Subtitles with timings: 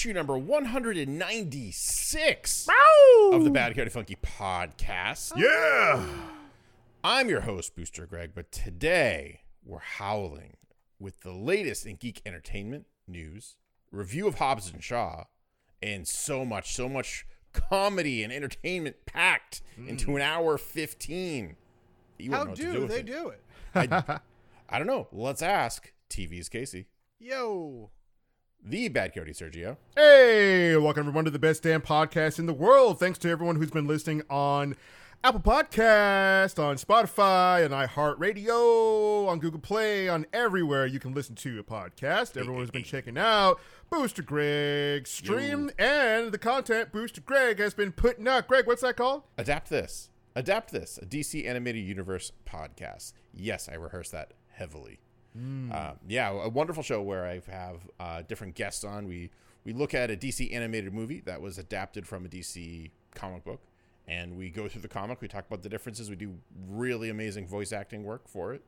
[0.00, 2.68] issue number 196
[3.32, 5.36] of the Bad County Funky podcast.
[5.36, 6.02] Yeah.
[7.04, 10.56] I'm your host, Booster Greg, but today we're howling
[10.98, 13.56] with the latest in geek entertainment news,
[13.92, 15.24] review of Hobbs and Shaw,
[15.82, 19.86] and so much, so much comedy and entertainment packed hmm.
[19.86, 21.56] into an hour 15.
[22.18, 23.06] You How know what to do, do they it.
[23.06, 23.42] do it?
[23.74, 24.20] I,
[24.70, 25.08] I don't know.
[25.12, 26.86] Let's ask TV's Casey,
[27.18, 27.90] Yo.
[28.64, 29.76] The Bad Coyote Sergio.
[29.96, 32.98] Hey, welcome everyone to the best damn podcast in the world.
[32.98, 34.76] Thanks to everyone who's been listening on
[35.22, 41.58] Apple Podcast, on Spotify, on iHeartRadio, on Google Play, on everywhere you can listen to
[41.58, 42.36] a podcast.
[42.36, 47.92] Everyone who's been checking out Booster Greg stream and the content Booster Greg has been
[47.92, 48.48] putting out.
[48.48, 49.22] Greg, what's that called?
[49.36, 50.10] Adapt this.
[50.34, 50.98] Adapt this.
[51.02, 53.12] A DC Animated Universe podcast.
[53.34, 55.00] Yes, I rehearsed that heavily.
[55.72, 59.06] Uh, yeah, a wonderful show where I have uh, different guests on.
[59.06, 59.30] We
[59.64, 63.60] we look at a DC animated movie that was adapted from a DC comic book,
[64.08, 65.20] and we go through the comic.
[65.20, 66.10] We talk about the differences.
[66.10, 66.34] We do
[66.68, 68.62] really amazing voice acting work for it.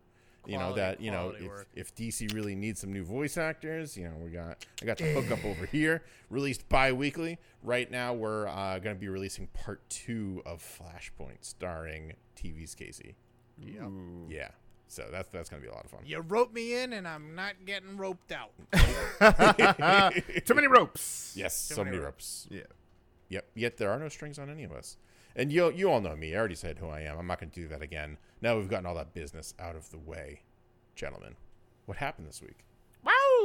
[0.46, 4.04] you know that you know if, if DC really needs some new voice actors, you
[4.04, 7.38] know we got I got the hookup over here, released bi-weekly.
[7.62, 13.16] Right now we're uh, going to be releasing part two of Flashpoint, starring TV's Casey.
[14.28, 14.48] Yeah,
[14.92, 16.00] so that's that's going to be a lot of fun.
[16.04, 18.50] You rope me in and I'm not getting roped out.
[20.44, 21.32] Too many ropes.
[21.34, 22.46] Yes, Too so many many ropes.
[22.50, 22.60] ropes.
[22.60, 22.66] Yeah.
[23.30, 23.48] Yep.
[23.54, 24.98] Yet there are no strings on any of us.
[25.34, 26.34] And you you all know me.
[26.34, 27.18] I already said who I am.
[27.18, 28.18] I'm not going to do that again.
[28.42, 30.42] Now we've gotten all that business out of the way,
[30.94, 31.36] gentlemen.
[31.86, 32.66] What happened this week?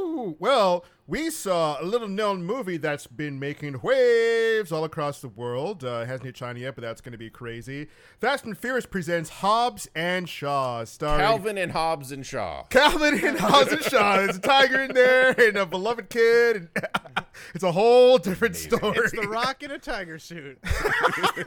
[0.06, 0.36] Wow!
[0.38, 5.82] Well, we saw a little known movie that's been making waves all across the world.
[5.84, 7.88] Uh, it hasn't hit China yet, but that's going to be crazy.
[8.20, 12.64] Fast and Furious presents Hobbs and Shaw, starring Calvin and Hobbs and Shaw.
[12.64, 14.16] Calvin and Hobbs and Shaw.
[14.18, 16.56] There's a tiger in there and a beloved kid.
[16.56, 16.68] And
[17.54, 18.78] it's a whole different Amazing.
[18.78, 18.98] story.
[18.98, 20.58] It's the rock in a tiger suit.
[20.64, 21.42] hey,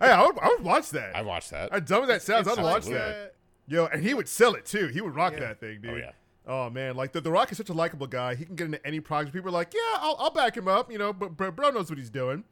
[0.00, 1.16] I would, I would watch that.
[1.16, 1.72] I watched that.
[1.72, 3.16] as dumb as that sounds, It's I'd watch like, that.
[3.16, 3.28] uh,
[3.66, 4.88] Yo, and he would sell it too.
[4.88, 5.40] He would rock Yeah.
[5.40, 5.90] that thing, dude.
[5.92, 6.10] Oh, yeah.
[6.46, 8.34] Oh man, like the, the Rock is such a likable guy.
[8.34, 9.34] He can get into any project.
[9.34, 10.90] People are like, yeah, I'll, I'll back him up.
[10.92, 12.44] You know, but, but bro knows what he's doing.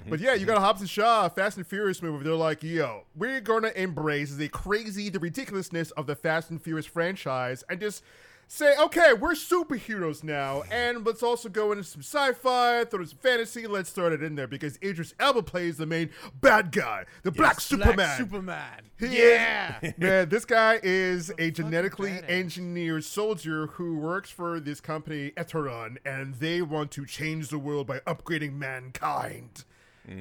[0.00, 0.10] Mm-hmm.
[0.10, 2.24] But yeah, you got a Hobbs and Shaw Fast and Furious movie.
[2.24, 6.86] They're like, yo, we're gonna embrace the crazy, the ridiculousness of the Fast and Furious
[6.86, 8.02] franchise, and just
[8.48, 13.18] say, okay, we're superheroes now, and let's also go into some sci-fi, throw in some
[13.18, 13.66] fantasy.
[13.66, 16.10] Let's start it in there because Idris Elba plays the main
[16.40, 17.94] bad guy, the Black Superman.
[17.96, 18.82] Black Superman.
[18.98, 19.78] He yeah.
[19.82, 22.28] is- man, this guy is a genetically badass.
[22.28, 27.86] engineered soldier who works for this company, Eteon, and they want to change the world
[27.86, 29.64] by upgrading mankind.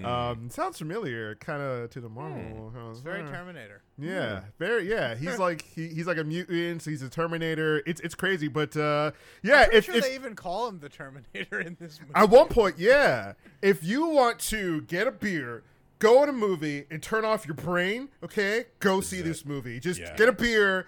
[0.05, 2.71] Um, sounds familiar, kind of to the Marvel.
[2.73, 2.89] huh?
[2.91, 3.81] It's very Uh, Terminator.
[3.97, 4.89] Yeah, very.
[4.89, 6.81] Yeah, he's like he, he's like a mutant.
[6.81, 7.83] So he's a Terminator.
[7.85, 9.11] It's it's crazy, but uh,
[9.41, 9.63] yeah.
[9.65, 12.13] Pretty If, sure if they even call him the Terminator in this movie.
[12.15, 15.63] at one point, yeah, if you want to get a beer,
[15.99, 18.65] go in a movie and turn off your brain, okay?
[18.79, 19.23] Go see it.
[19.23, 19.79] this movie.
[19.81, 20.15] Just Yeah.
[20.15, 20.87] get a beer,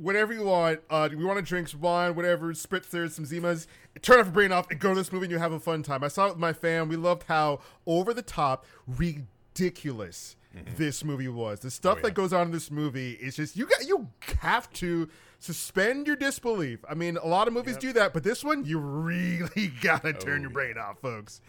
[0.00, 0.80] whatever you want.
[0.90, 3.66] Uh, we want to drink some wine, whatever, spritzers, some Zimas.
[4.02, 5.82] Turn off your brain off and go to this movie and you'll have a fun
[5.82, 6.02] time.
[6.04, 6.88] I saw it with my fam.
[6.88, 8.64] We loved how over the top,
[9.54, 10.36] ridiculous
[10.76, 11.60] this movie was.
[11.60, 12.04] The stuff Mm-hmm.
[12.04, 12.10] Oh, yeah.
[12.10, 14.08] that goes on in this movie is just you got you
[14.40, 15.08] have to
[15.38, 16.84] suspend your disbelief.
[16.88, 20.38] I mean, a lot of movies do that, but this one you really gotta turn
[20.38, 20.54] Oh, your yeah.
[20.54, 21.40] brain off, folks.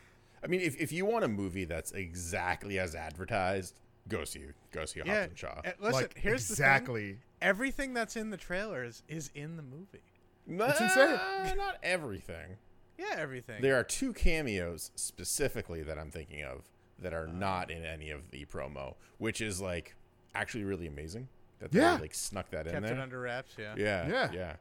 [0.43, 3.75] I mean, if, if you want a movie that's exactly as advertised,
[4.07, 4.41] go see
[4.71, 5.21] go see yeah.
[5.21, 5.61] Hobbs and Shaw.
[5.79, 7.17] Listen, like here's the exactly.
[7.41, 7.47] Thing.
[7.49, 10.03] Everything that's in the trailers is in the movie.
[10.47, 11.17] That's insane.
[11.57, 12.57] Not everything.
[12.97, 13.61] Yeah, everything.
[13.61, 18.29] There are two cameos specifically that I'm thinking of that are not in any of
[18.29, 19.95] the promo, which is like
[20.35, 21.27] actually really amazing
[21.59, 21.97] that they Yeah.
[21.97, 22.81] like snuck that in there.
[22.81, 23.53] Kept it under wraps.
[23.57, 23.73] Yeah.
[23.75, 24.31] yeah, Yeah.
[24.31, 24.55] yeah.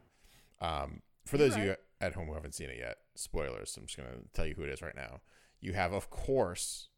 [0.82, 3.76] Um, for You're those of you at home who haven't seen it yet, spoilers.
[3.76, 5.20] I'm just gonna tell you who it is right now.
[5.60, 6.88] You have, of course,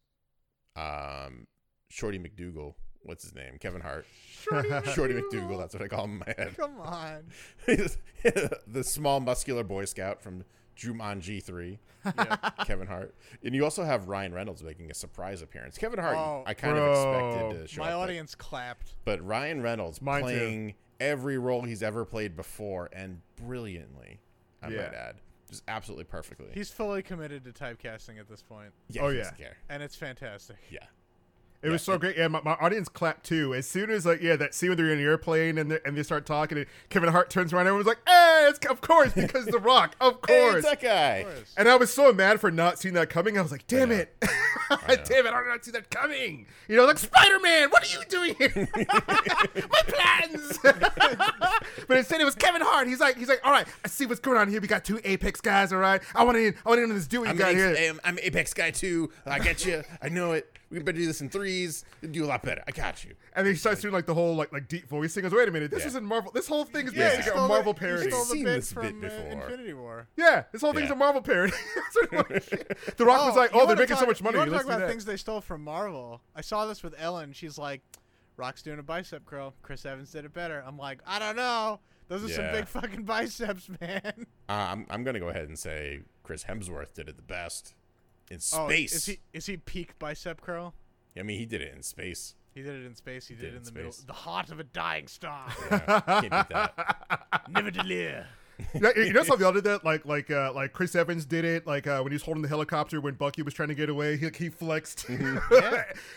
[0.77, 1.47] um,
[1.89, 2.75] Shorty McDougal.
[3.03, 3.57] What's his name?
[3.59, 4.05] Kevin Hart.
[4.37, 4.69] Shorty
[5.13, 5.57] McDougal.
[5.57, 6.55] That's what I call him in my head.
[6.57, 7.23] Come on.
[7.65, 10.43] He's the small muscular boy scout from
[10.77, 12.35] Jumanji 3, Yeah.
[12.65, 13.13] Kevin Hart.
[13.43, 15.77] And you also have Ryan Reynolds making a surprise appearance.
[15.77, 16.91] Kevin Hart, Oh, I kind bro.
[16.91, 18.95] of expected to show My up, but- audience clapped.
[19.05, 20.27] But, Ryan Reynolds Mine too.
[20.27, 24.19] playing every role he's ever played before and brilliantly,
[24.61, 24.77] I Yeah.
[24.77, 25.15] might add.
[25.49, 26.47] just absolutely perfectly.
[26.53, 29.29] He's fully committed to typecasting at this point, yeah, Oh, he yeah.
[29.31, 29.57] care.
[29.69, 30.55] and it's fantastic.
[30.71, 30.85] Yeah.
[31.63, 32.17] It was so great.
[32.17, 33.53] Yeah, my, my audience clapped too.
[33.55, 35.97] As soon as like yeah, that scene when they're in the airplane and they and
[35.97, 39.45] they start talking, and Kevin Hart turns around, everyone's like, "Hey, it's of course because
[39.45, 41.23] The Rock, of Hey, course." it's that guy.
[41.23, 41.53] Course.
[41.57, 43.37] and I was so mad for not seeing that coming.
[43.37, 44.89] I was like, "Damn it, damn it!
[44.89, 48.35] I did not see that coming." You know, like Spider Man, what are you doing
[48.37, 48.67] here?
[48.75, 50.59] my plans.
[51.87, 52.87] but instead, it was Kevin Hart.
[52.87, 54.59] He's like, he's like, "All right, I see what's going on here.
[54.61, 55.71] We got two Apex guys.
[55.71, 57.57] All right, I want to, I want to know this dude you I'm, got an
[57.57, 59.11] here." I'm, I'm Apex guy too.
[59.25, 59.83] I get you.
[60.01, 60.52] I know it.
[60.73, 61.85] We better do this in threes.
[62.09, 62.63] Do a lot better.
[62.67, 63.13] I got you.
[63.35, 65.21] And then he starts doing like the whole like like deep voice thing.
[65.23, 65.87] Goes, wait a minute, this Yeah.
[65.87, 66.31] is in Marvel.
[66.31, 68.05] This whole thing is Yeah, basically he a Marvel the, parody.
[68.05, 69.05] He stole the Seen bit this bit from
[69.39, 69.43] uh.
[69.43, 70.07] Infinity War.
[70.17, 70.93] Yeah, this whole thing's Yeah.
[70.93, 71.53] a Marvel parody.
[72.01, 74.35] the Rock was like, "Oh, they're making talk, so much money.
[74.35, 76.21] You want to Let's talk about that." things they stole from Marvel?
[76.35, 77.33] I saw this with Ellen.
[77.33, 77.81] She's like,
[78.37, 79.53] "Rock's doing a bicep curl.
[79.61, 81.79] Chris Evans did it better." I'm like, I don't know.
[82.09, 84.01] Those are some big fucking biceps, man.
[84.49, 87.73] Uh, I'm, I'm going to go ahead and say Chris Hemsworth did it the best
[88.31, 88.93] in Oh, space.
[88.93, 90.73] is he is he peak bicep curl?
[91.17, 92.35] I mean, he did it in space.
[92.55, 93.27] He did it in space.
[93.27, 95.47] He, did, did it in in the middle, the heart of a dying star.
[95.71, 97.43] Yeah, can't beat that.
[97.49, 98.25] Never delire.
[98.79, 99.83] Yeah, you know, some y'all did that.
[99.83, 101.65] Like, like, uh, like Chris Evans did it.
[101.65, 104.17] Like uh, when he was holding the helicopter when Bucky was trying to get away,
[104.17, 105.05] he he flexed.
[105.09, 105.41] and then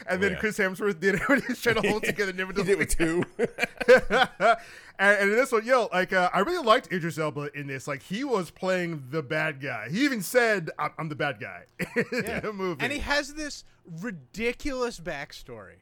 [0.06, 0.34] Oh, yeah.
[0.36, 2.32] Chris Hemsworth did it when he was trying to hold together.
[2.32, 3.24] Never He did it with two.
[3.38, 4.58] and,
[4.98, 7.86] and in this one, yo, like uh, I really liked Idris Elba in this.
[7.88, 9.88] Like he was playing the bad guy.
[9.90, 11.62] He even said, "I'm, I'm the bad guy"
[11.96, 12.82] in the movie.
[12.82, 13.64] And he has this
[14.00, 15.76] ridiculous backstory.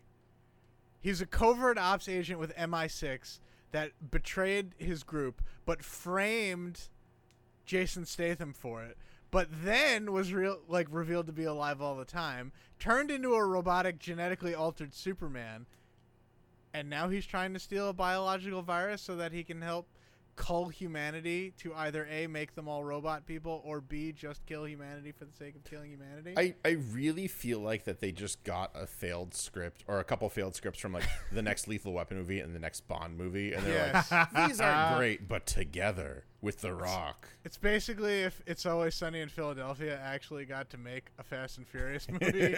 [1.01, 3.39] He's a covert ops agent with MI6
[3.75, 6.83] that betrayed his group, but framed
[7.67, 8.97] Jason Statham for it.
[9.33, 12.53] But then was real, like revealed to be alive all the time.
[12.79, 15.67] Turned into a robotic, genetically altered Superman,
[16.73, 19.89] and now he's trying to steal a biological virus so that he can help
[20.37, 25.13] cull humanity to either a make them all robot people or b just kill humanity
[25.13, 26.35] for the sake of killing humanity.
[26.37, 30.29] I, I really feel like that they just got a failed script or a couple
[30.29, 33.65] failed scripts from like the next Lethal Weapon movie and the next Bond movie, and
[33.65, 34.11] they're Yes.
[34.11, 37.29] like, these aren't great, but together with The Rock.
[37.45, 41.67] It's basically if It's Always Sunny in Philadelphia actually got to make a Fast and
[41.67, 42.55] Furious movie.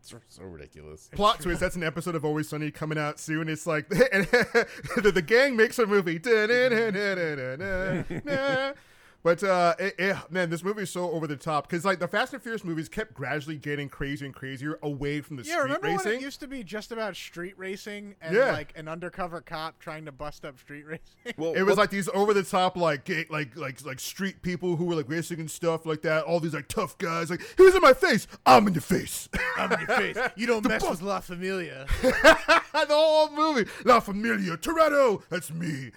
[0.00, 1.08] It's so- ridiculous.
[1.12, 3.48] Plot twist: That's an episode of Always Sunny coming out soon.
[3.48, 6.18] It's like the, the gang makes a movie.
[9.24, 12.06] But uh, it, it- man, this movie is so over the top because like the
[12.06, 15.62] Fast and Furious movies kept gradually getting crazier and crazier away from the yeah, street
[15.62, 16.12] remember when racing.
[16.12, 18.52] it used to be just about street racing and Yeah.
[18.52, 21.34] like an undercover cop trying to bust up street racing?
[21.38, 24.76] Well, It was what- like these over the top like like like like street people
[24.76, 26.24] who were like racing and stuff like that.
[26.24, 28.26] All these like tough guys like who's in my face?
[28.44, 29.28] I'm in your face.
[29.56, 30.18] I'm in your face.
[30.36, 31.86] You don't mess with La Familia.
[32.88, 33.70] the whole movie.
[33.84, 35.22] La Familia, Toretto.
[35.28, 35.92] That's me.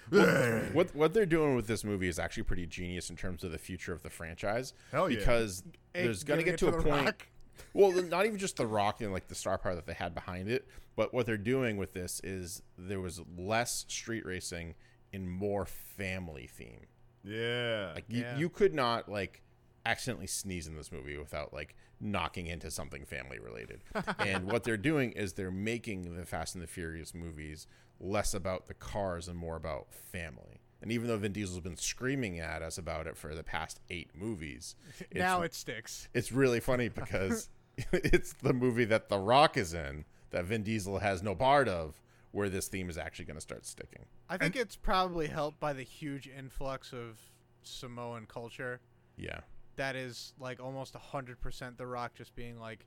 [0.74, 3.58] What what they're doing with this movie is actually pretty genius in terms of the
[3.58, 4.74] future of the franchise.
[4.92, 5.20] Hell yeah.
[5.20, 5.64] Because
[5.94, 7.06] there's going to get to a point.
[7.06, 7.28] Rock.
[7.74, 10.50] Well, not even just the Rock and like the star power that they had behind
[10.50, 14.76] it, but what they're doing with this is there was less street racing
[15.14, 16.86] and more family theme.
[17.24, 17.92] yeah.
[17.96, 18.38] Like you, Yeah.
[18.38, 19.42] you could not like
[19.88, 23.82] accidentally sneeze in this movie without like knocking into something family related.
[24.20, 27.68] and what they're doing is they're making the Fast and the Furious movies
[28.00, 30.62] less about the cars and more about family.
[30.82, 34.12] And even though Vin Diesel's been screaming at us about it for the past eight
[34.14, 36.08] movies, it's, now it sticks.
[36.14, 37.50] it's really funny because
[37.92, 42.00] it's the movie that The Rock is in that Vin Diesel has no part of,
[42.32, 44.06] where this theme is actually going to start sticking.
[44.30, 47.18] I think it's probably helped by the huge influx of
[47.64, 48.82] Samoan culture.
[49.16, 49.40] Yeah.
[49.78, 52.86] That is like almost 100% The Rock just being like,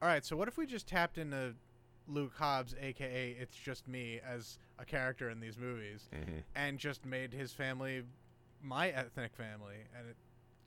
[0.00, 1.54] all right, so what if we just tapped into
[2.08, 7.04] Luke Hobbs, aka It's Just Me, as a character in these movies hmm and just
[7.06, 8.02] made his family
[8.62, 9.76] my ethnic family?
[9.96, 10.16] And it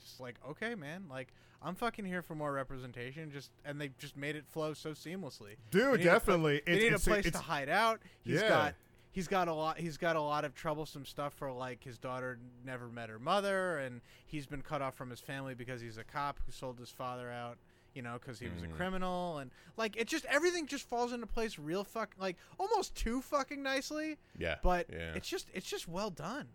[0.02, 3.32] just like, okay, man, like, I'm fucking here for more representation.
[3.32, 5.56] Just and they just made it flow so seamlessly.
[5.72, 6.62] Dude, They need a pla- definitely.
[6.66, 8.02] they It's- need it's- a place to hide out.
[8.24, 8.50] He's Yeah.
[8.50, 8.76] got
[9.16, 12.38] he's got a lot he's got a lot of troublesome stuff for like his daughter
[12.66, 16.04] never met her mother and he's been cut off from his family because he's a
[16.04, 17.58] cop who sold his father out
[17.94, 18.76] you know because he was a Mhm.
[18.76, 23.22] criminal and like it just everything just falls into place real fuck like almost too
[23.22, 24.56] fucking nicely Yeah.
[24.62, 25.14] but yeah.
[25.16, 26.50] it's just it's just well done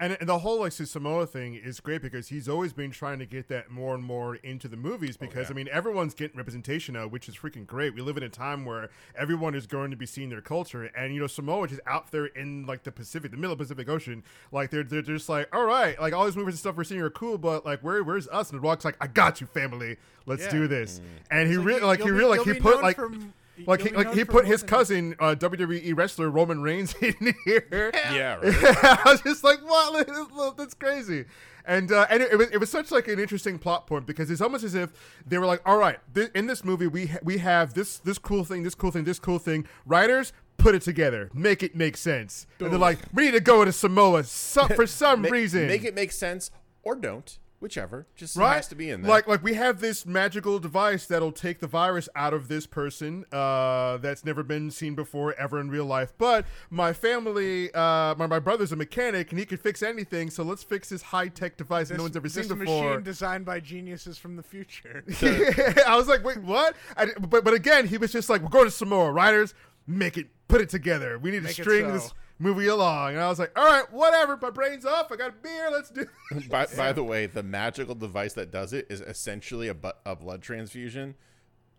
[0.00, 3.26] And, and the whole like Samoa thing is great because he's always been trying to
[3.26, 5.52] get that more and more into the movies because yeah.
[5.52, 7.94] I mean everyone's getting representation now, which is freaking great.
[7.94, 11.14] We live in a time where everyone is going to be seeing their culture, and
[11.14, 14.24] you know Samoa which is out there in like the Pacific, the middle Pacific Ocean,
[14.50, 17.00] like they're they're just like, all right, like all these movies and stuff we're seeing
[17.00, 18.50] are cool, but like where where's us?
[18.50, 19.96] And the Rock's like, I got you, family,
[20.26, 20.50] let's Yeah.
[20.50, 21.00] do this.
[21.30, 22.96] And he really you- like he really like he put like.
[22.96, 23.32] for m-
[23.66, 27.90] Like he, like he put his cousin uh, WWE wrestler Roman Reigns in here.
[27.94, 28.84] Yeah, right.
[28.84, 30.56] I was just like, what?
[30.56, 31.24] That's crazy.
[31.66, 34.30] And uh, and it, it was it was such like an interesting plot point because
[34.30, 34.90] it's almost as if
[35.26, 38.18] they were like, all right, th- in this movie we ha- we have this this
[38.18, 39.66] cool thing, this cool thing, this cool thing.
[39.86, 42.46] Writers put it together, make it make sense.
[42.60, 45.66] And they're like, we need to go to Samoa so- for some Ma- reason.
[45.66, 46.50] Make it make sense
[46.82, 48.06] or don't, whichever.
[48.14, 48.56] Just right?
[48.56, 49.10] has to be in there.
[49.10, 53.24] Like, like we have this magical device that'll take the virus out of this person
[53.32, 56.12] uh, that's never been seen before ever in real life.
[56.18, 60.28] But my family, uh, my, my brother's a mechanic and he can fix anything.
[60.28, 62.90] So let's fix this high tech device that This, no one's ever this seen before.
[62.90, 65.02] machine designed by geniuses from the future.
[65.86, 66.76] I was like, wait, what?
[66.98, 69.10] I, but but again, he was just like, we're going to Samoa.
[69.10, 69.54] Writers,
[69.86, 71.18] make it, put it together.
[71.18, 71.92] We need to Make it string so.
[71.92, 73.14] this movie along.
[73.14, 74.36] And I was like, all right, whatever.
[74.40, 75.10] My brain's off.
[75.12, 75.70] I got a beer.
[75.70, 76.06] Let's do.
[76.48, 80.16] by, by the way, the magical device that does it is essentially a, bu- a
[80.16, 81.14] blood transfusion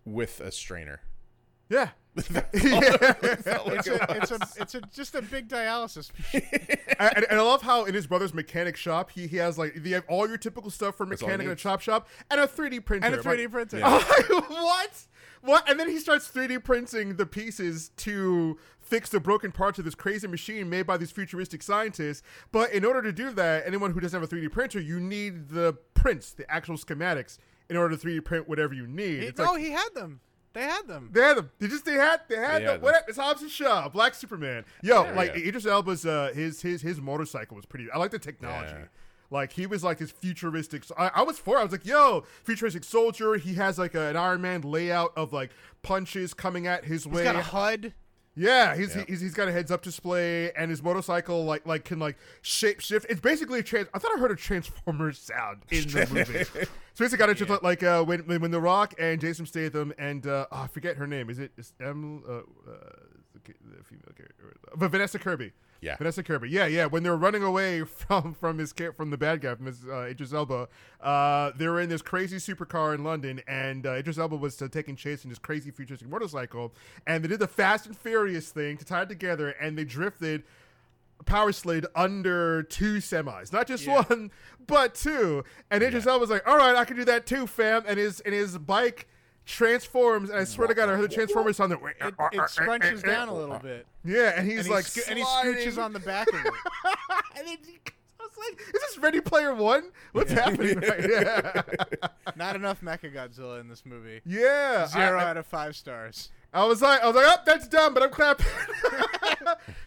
[0.06, 1.02] with a strainer.
[1.70, 1.90] yeah.
[2.18, 6.48] it's a, it's a, it's a, just a big dialysis machine.
[6.98, 9.96] and, and I love how in his brother's mechanic shop, he, he has like you
[9.96, 12.86] have all your typical stuff for mechanic he in a chop shop and a 3D
[12.86, 13.08] printer.
[13.08, 13.80] and a I'm like, 3D printer.
[13.80, 14.02] Yeah.
[14.48, 15.08] What?
[15.42, 15.70] What?
[15.70, 19.96] And then he starts 3D printing the pieces to fix the broken parts of this
[19.96, 22.22] crazy machine made by these futuristic scientists.
[22.52, 25.50] But in order to do that, anyone who doesn't have a 3D printer, you need
[25.50, 27.38] the prints, the actual schematics,
[27.70, 29.20] in order to 3D print whatever you need.
[29.22, 30.22] He- It's no, like, he had them.
[30.54, 31.10] They had them.
[31.12, 31.52] they had them.
[31.60, 32.72] They just they had they had They them.
[32.76, 33.04] had What them.
[33.10, 34.64] it's Hobbs and Shaw, Black Superman.
[34.82, 35.12] Yo, Yeah.
[35.12, 35.48] like Yeah.
[35.50, 37.92] Idris Elba's uh his his his motorcycle was pretty.
[37.92, 38.72] I like the technology.
[38.72, 38.86] Yeah.
[39.30, 40.84] Like he was like this futuristic.
[40.98, 41.58] I, I was for.
[41.58, 43.36] I was like, yo, futuristic soldier.
[43.36, 45.50] He has like a, an Iron Man layout of like
[45.82, 47.24] punches coming at his He's way.
[47.26, 47.94] got a HUD.
[48.36, 49.06] Yeah, he's, Yeah.
[49.08, 52.82] he's he's got a heads up display, and his motorcycle like like can like shape
[52.82, 53.06] shift.
[53.10, 53.88] It's basically a trans.
[53.94, 56.44] I thought I heard a Transformers sound in the movie.
[56.44, 56.68] so
[57.00, 60.48] basically, got it just like uh, when when The Rock and Jason Statham and uh,
[60.52, 61.30] oh, I forget her name.
[61.30, 62.42] Is it is Em, uh, uh,
[63.34, 64.54] the the female character?
[64.76, 65.54] But Vanessa Kirby.
[65.86, 65.98] Yeah.
[65.98, 66.50] Vanessa Kirby.
[66.50, 66.86] Yeah, yeah.
[66.88, 70.34] When they're running away from from his from the bad guy from his uh, Idris
[70.34, 70.68] Elba,
[71.02, 74.68] uh, they were in this crazy supercar in London, and uh, Idris Elba was uh,
[74.68, 76.74] taking chase in this crazy futuristic motorcycle,
[77.06, 80.44] and they did the Fast and Furious thing to tie it together, and they drifted.
[81.26, 84.02] Power slid under two semis, not just Yeah.
[84.04, 84.32] one,
[84.68, 85.46] but two.
[85.72, 88.20] And Idris Elba was like, "All right, I can do that too, fam." And his
[88.20, 89.08] and his bike
[89.46, 91.78] transforms, and I swear to God, I heard the Transformers on there.
[91.88, 93.86] It, it scrunches down a little bit.
[94.04, 95.54] Yeah, and he's And, like, he, sco- and he sliding.
[95.56, 96.46] scooches on the back of it.
[97.38, 97.80] and then he,
[98.20, 99.92] I was like, "Is this Ready Player One?
[100.14, 101.10] What's happening right
[102.04, 104.22] now?" Not enough Mecha Godzilla in this movie.
[104.26, 106.30] yeah, Zero I, out of five stars.
[106.54, 108.46] I was like, I was like, "Oh, that's dumb," but I'm clapping.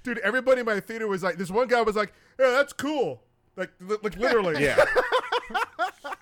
[0.03, 3.23] Dude, everybody in my theater was like, this one guy was like, "Yeah, that's cool,"
[3.57, 4.63] like, li- like literally.
[4.63, 4.77] Yeah.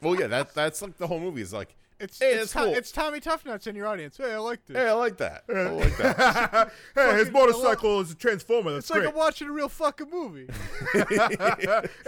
[0.00, 2.58] well, yeah, that that's like the whole movie is like, It's hey, it's, it's To-
[2.58, 2.74] cool.
[2.74, 4.16] it's Tommy Toughnuts in your audience.
[4.18, 4.76] Hey, I like this.
[4.76, 5.44] hey, I like that.
[5.48, 6.72] I like that.
[6.94, 8.72] hey, his motorcycle is a transformer.
[8.72, 9.08] That's it's like.
[9.08, 10.46] I'm watching a real fucking movie.
[10.92, 11.04] hey,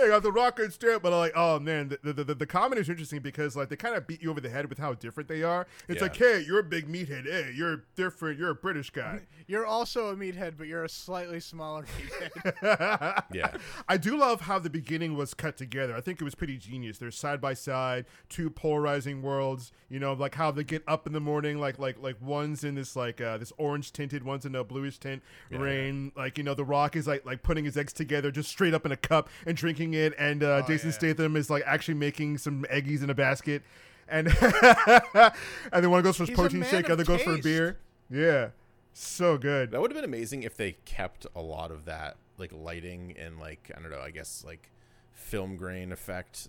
[0.08, 2.80] got the rocker and strip, but I'm like, oh man, the the, the, the comedy
[2.80, 5.28] is interesting because like they kind of beat you over the head with how different
[5.28, 5.66] they are.
[5.88, 6.02] It's Yeah.
[6.02, 7.24] like, hey, you're a big meathead.
[7.24, 8.38] Hey, you're different.
[8.38, 9.20] You're a British guy.
[9.46, 13.22] You're also a meathead, but you're a slightly smaller meathead.
[13.32, 13.56] Yeah.
[13.88, 15.96] I do love how the beginning was cut together.
[15.96, 16.98] I think it was pretty genius.
[16.98, 19.72] They're side by side, two polarizing worlds.
[19.90, 22.74] You know, like how they get up in the morning, like like like one's in
[22.74, 25.22] this like uh, this orange tinted, one's in a bluish tint.
[25.50, 25.58] Yeah.
[25.58, 28.74] Rain, like you know, the Rock is like like putting his eggs together, just straight
[28.74, 30.94] up in a cup and drinking it, and uh, Oh, Jason yeah.
[30.94, 33.62] Statham is like actually making some eggies in a basket,
[34.06, 35.32] and and
[35.72, 37.78] then one goes for his He's a protein shake, of other goes for a beer.
[38.10, 38.50] Yeah,
[38.92, 39.70] so good.
[39.70, 43.38] That would have been amazing if they kept a lot of that like lighting and
[43.40, 44.70] like I don't know, I guess like
[45.14, 46.48] film grain effect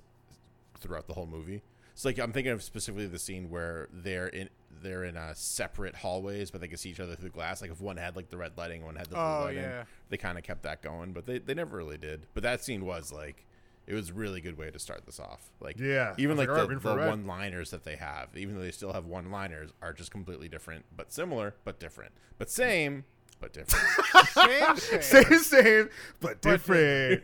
[0.77, 1.61] throughout the whole movie.
[1.99, 4.47] So like I'm thinking of specifically the scene where they're in
[4.81, 7.61] they're in uh, separate hallways, but they can see each other through the glass.
[7.61, 9.63] Like if one had like the red lighting, one had the blue Oh, lighting.
[9.63, 9.83] yeah.
[10.07, 12.25] They kind of kept that going, but they, they never really did.
[12.33, 13.45] But that scene was like
[13.85, 15.49] it was a really good way to start this off.
[15.59, 16.15] Like Yeah.
[16.17, 18.29] even like, like, "All right, we're in the, for the one liners that they have,
[18.37, 22.13] even though they still have one liners, are just completely different, but similar, but different,
[22.37, 23.03] but same,
[23.41, 23.85] but different.
[24.29, 25.01] Same, same.
[25.01, 25.89] Same, same,
[26.21, 27.23] but different,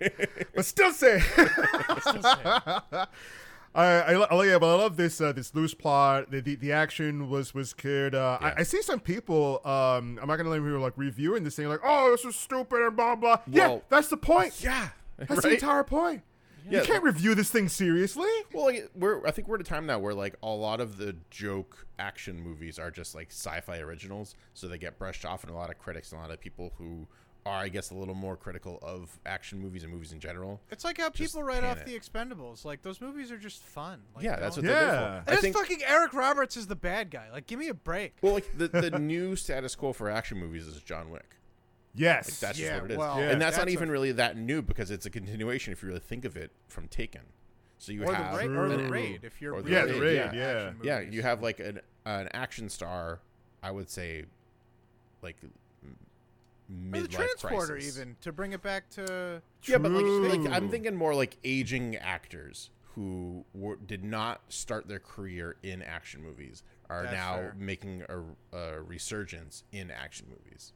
[0.54, 1.22] but still same.
[2.02, 2.82] Still same.
[3.76, 6.32] I, I, lo- yeah, but I love this uh, this loose plot.
[6.32, 8.16] The, the the action was was good.
[8.16, 8.48] Uh, Yeah.
[8.58, 9.60] I, I see some people.
[9.66, 12.80] Um, I'm not gonna let people like reviewing this thing like, oh, this is stupid
[12.82, 13.38] and blah blah.
[13.48, 14.54] yeah, that's the point.
[14.64, 16.24] yeah, That's the entire point.
[16.68, 18.30] Yeah, you can't review this thing seriously.
[18.52, 20.98] Well, like, we're I think we're at a time now where like a lot of
[20.98, 25.52] the joke action movies are just like sci-fi originals, so they get brushed off, and
[25.52, 27.08] a lot of critics and a lot of people who
[27.46, 30.62] are, I guess, a little more critical of action movies and movies in general.
[30.72, 31.86] It's like how Just people write off it.
[31.86, 32.66] the Expendables.
[32.66, 34.02] Like those movies are just fun.
[34.16, 35.24] Like, yeah, that's what don't- they're for.
[35.28, 35.56] And I think.
[35.56, 37.30] fucking Eric Roberts is the bad guy.
[37.32, 38.16] Like, give me a break.
[38.22, 41.36] Well, like the, the new status quo for action movies is John Wick.
[41.94, 42.30] Yes.
[42.30, 43.30] Like that's Yeah, just what it is, well, Yeah.
[43.30, 45.88] and that's, not that's a- even really that new because it's a continuation if you
[45.90, 47.22] really think of it from Taken.
[47.78, 49.94] So you Or the, have raid, or the raid, if you're Or the Yeah, really
[49.94, 50.52] the raid, into yeah.
[50.70, 53.20] action yeah, you have like an an action star.
[53.62, 54.26] I would say,
[55.22, 55.38] like
[56.70, 57.98] Or mid the life transporter, crisis.
[57.98, 59.42] even to bring it back to.
[59.64, 60.06] Yeah, but like,
[60.38, 65.82] like I'm thinking more like aging actors who were, did not start their career in
[65.82, 67.56] action movies are That's now fair.
[67.58, 70.74] making a, a resurgence in action movies.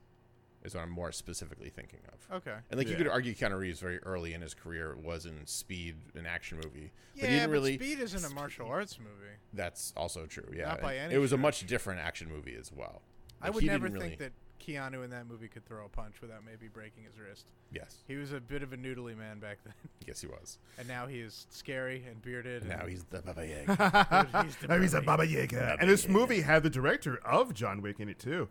[0.61, 2.35] Is what I'm more specifically thinking of.
[2.37, 2.53] Okay.
[2.69, 5.95] And like you could argue, Keanu Reeves very early in his career was in Speed,
[6.15, 7.75] an action movie, Yeah, but he didn't really.
[7.75, 9.35] Speed isn't a martial arts movie.
[9.53, 10.51] That's also true.
[10.53, 13.01] Yeah, Not by any it was a much different action movie as well.
[13.41, 16.45] I would never didn't think that Keanu in that movie could throw a punch without
[16.45, 17.45] maybe breaking his wrist.
[17.71, 19.73] Yes, He was a bit of a noodly man back then,
[20.07, 20.57] yes, he was.
[20.77, 22.61] and now he is scary and bearded.
[22.63, 24.43] And now he's the Baba Yaga.
[24.45, 25.55] he's the Now he's a Baba Baba Yaga.
[25.59, 26.13] Baba And this Yaga.
[26.13, 28.49] movie had the director of John Wick in it too.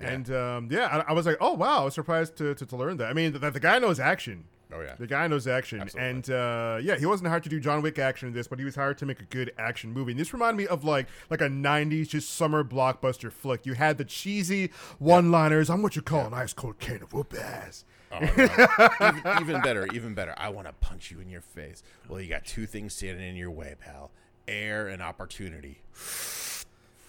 [0.00, 0.08] Yeah.
[0.08, 2.76] And um, yeah, I, I was like, oh wow, I was surprised to, to, to
[2.76, 3.08] learn that.
[3.08, 4.44] I mean, the, the guy knows action.
[4.74, 6.10] Oh yeah, The guy knows action, Absolutely.
[6.10, 8.64] and uh, yeah, he wasn't hired to do John Wick action in this, but he
[8.64, 10.12] was hired to make a good action movie.
[10.12, 13.64] And this reminded me of like like a '90s just summer blockbuster flick.
[13.66, 15.70] You had the cheesy one-liners.
[15.70, 17.84] I'm what you call an ice cold can of whoop ass.
[18.12, 20.34] Oh, even, even better, even better.
[20.36, 21.82] I want to punch you in your face.
[22.08, 24.12] Well, you got two things standing in your way, pal:
[24.46, 25.82] air and opportunity.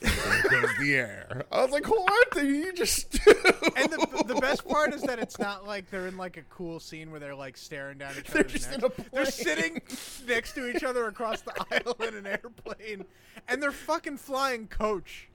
[0.02, 1.46] There goes the air.
[1.52, 3.34] I was like, what did you just do?
[3.78, 6.80] And the, the best part is that it's not like they're in like a cool
[6.80, 9.00] scene where they're like staring down each They're other's just in necks.
[9.00, 9.82] a They're sitting
[10.28, 13.06] next to each other across the aisle in an airplane,
[13.48, 15.30] and they're fucking flying coach.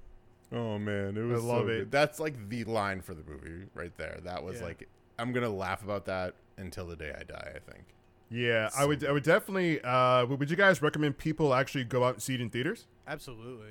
[0.52, 1.78] Oh man, it was love so it.
[1.78, 1.90] good.
[1.92, 4.18] That's like the line for the movie right there.
[4.24, 4.66] That was Yeah.
[4.66, 4.88] like
[5.18, 7.52] I'm gonna laugh about that until the day I die.
[7.54, 7.84] I think.
[8.30, 9.80] Yeah, I would I would definitely.
[9.82, 12.86] Uh, would would you guys recommend people actually go out and see it in theaters?
[13.06, 13.70] Absolutely.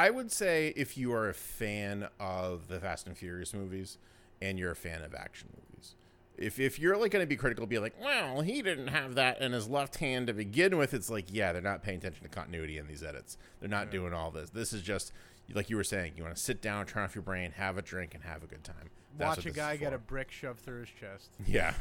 [0.00, 3.98] I would say if you are a fan of the Fast and Furious movies
[4.40, 5.94] and you're a fan of action movies,
[6.38, 9.42] if if you're like going to be critical, be like, well, he didn't have that
[9.42, 10.94] in his left hand to begin with.
[10.94, 13.36] It's like, yeah, they're not paying attention to continuity in these edits.
[13.60, 14.48] They're not doing all this.
[14.48, 15.12] This is just
[15.52, 16.14] like you were saying.
[16.16, 18.46] You want to sit down, turn off your brain, have a drink, and have a
[18.46, 18.88] good time.
[19.18, 21.28] That's Watch a guy get a brick shoved through his chest.
[21.46, 21.72] yeah.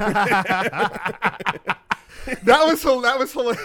[2.43, 3.63] that was hil- that was hilarious.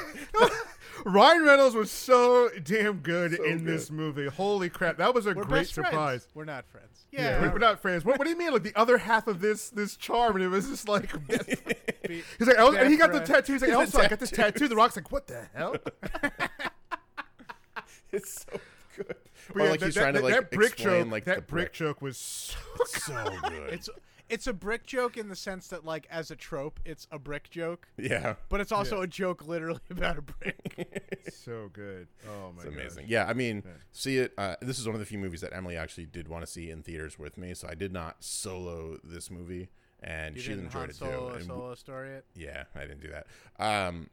[1.04, 3.66] Ryan Reynolds was so damn good So in good.
[3.66, 4.26] this movie.
[4.26, 5.92] Holy crap, that was a We're great surprise.
[5.94, 6.28] friends.
[6.34, 7.06] We're not friends.
[7.10, 7.40] Yeah, Yeah.
[7.42, 8.04] we're, we're not friends.
[8.04, 8.52] What, what do you mean?
[8.52, 12.46] Like the other half of this this charm, and it was just like Be- he's
[12.48, 13.52] like, "El- and he got the Best tattoo.
[13.54, 14.68] He's like, The oh, also, I got this tattoo.
[14.68, 15.76] The Rock's like, what the hell?
[18.12, 18.60] it's so
[18.96, 19.16] good.
[19.52, 21.12] But or yeah, like that- he's that- trying to like that brick explain joke.
[21.12, 21.72] like that the brick brick.
[21.72, 23.72] joke was so so good.
[23.74, 23.88] It's
[24.34, 27.48] it's a brick joke in the sense that like as a trope, it's a brick
[27.50, 28.34] joke, yeah.
[28.48, 31.28] but it's also a joke literally about a brick.
[31.32, 32.08] so good.
[32.28, 33.04] Oh my god, amazing.
[33.08, 34.32] Yeah, I mean, see it.
[34.36, 36.70] Uh, this is one of the few movies that Emily actually did want to see
[36.70, 39.68] in theaters with me, so I did not solo this movie,
[40.02, 41.26] and You she didn't enjoyed Han it Solo too.
[41.26, 42.24] a And w- solo story it.
[42.34, 43.26] yeah, I didn't do that.
[43.64, 44.10] Um,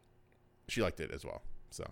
[0.67, 1.41] she liked it as well.
[1.71, 1.83] So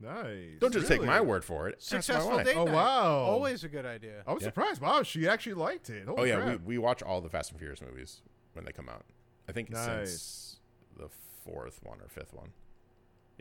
[0.00, 0.58] Nice.
[0.60, 1.82] don't just take my word for it.
[1.82, 2.46] Successful wife.
[2.46, 2.74] date Oh, night.
[2.74, 3.14] wow.
[3.18, 4.22] Always a good idea.
[4.26, 4.48] I was Yeah.
[4.48, 4.80] surprised.
[4.80, 6.06] Wow, she actually liked it.
[6.06, 6.60] Holy Oh yeah, crap.
[6.60, 9.04] we, we watch all the Fast and Furious movies when they come out.
[9.48, 9.84] I think Nice.
[10.10, 10.56] since
[10.96, 11.08] the
[11.44, 12.50] fourth one or fifth one.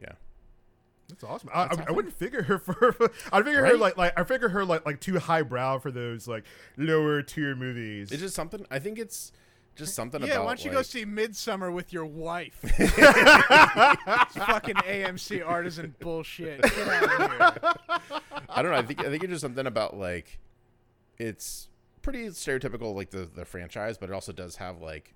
[0.01, 0.13] Yeah.
[1.09, 1.49] That's awesome.
[1.53, 2.93] I, That's I, I wouldn't figure her for.
[3.31, 6.43] I figure her like like I figure her like like too highbrow for those like
[6.75, 8.11] lower tier movies.
[8.11, 8.65] It's just something.
[8.71, 9.31] I think it's
[9.77, 10.45] just something Yeah, about.
[10.45, 12.59] why don't you like, go see Midsommar with your wife?
[12.63, 16.61] it's fucking AMC artisan bullshit.
[16.61, 18.21] Get out of here.
[18.49, 18.77] I don't know.
[18.77, 20.39] I think I think it's just something about like
[21.17, 21.69] it's
[22.01, 25.13] pretty stereotypical like the the franchise, but it also does have like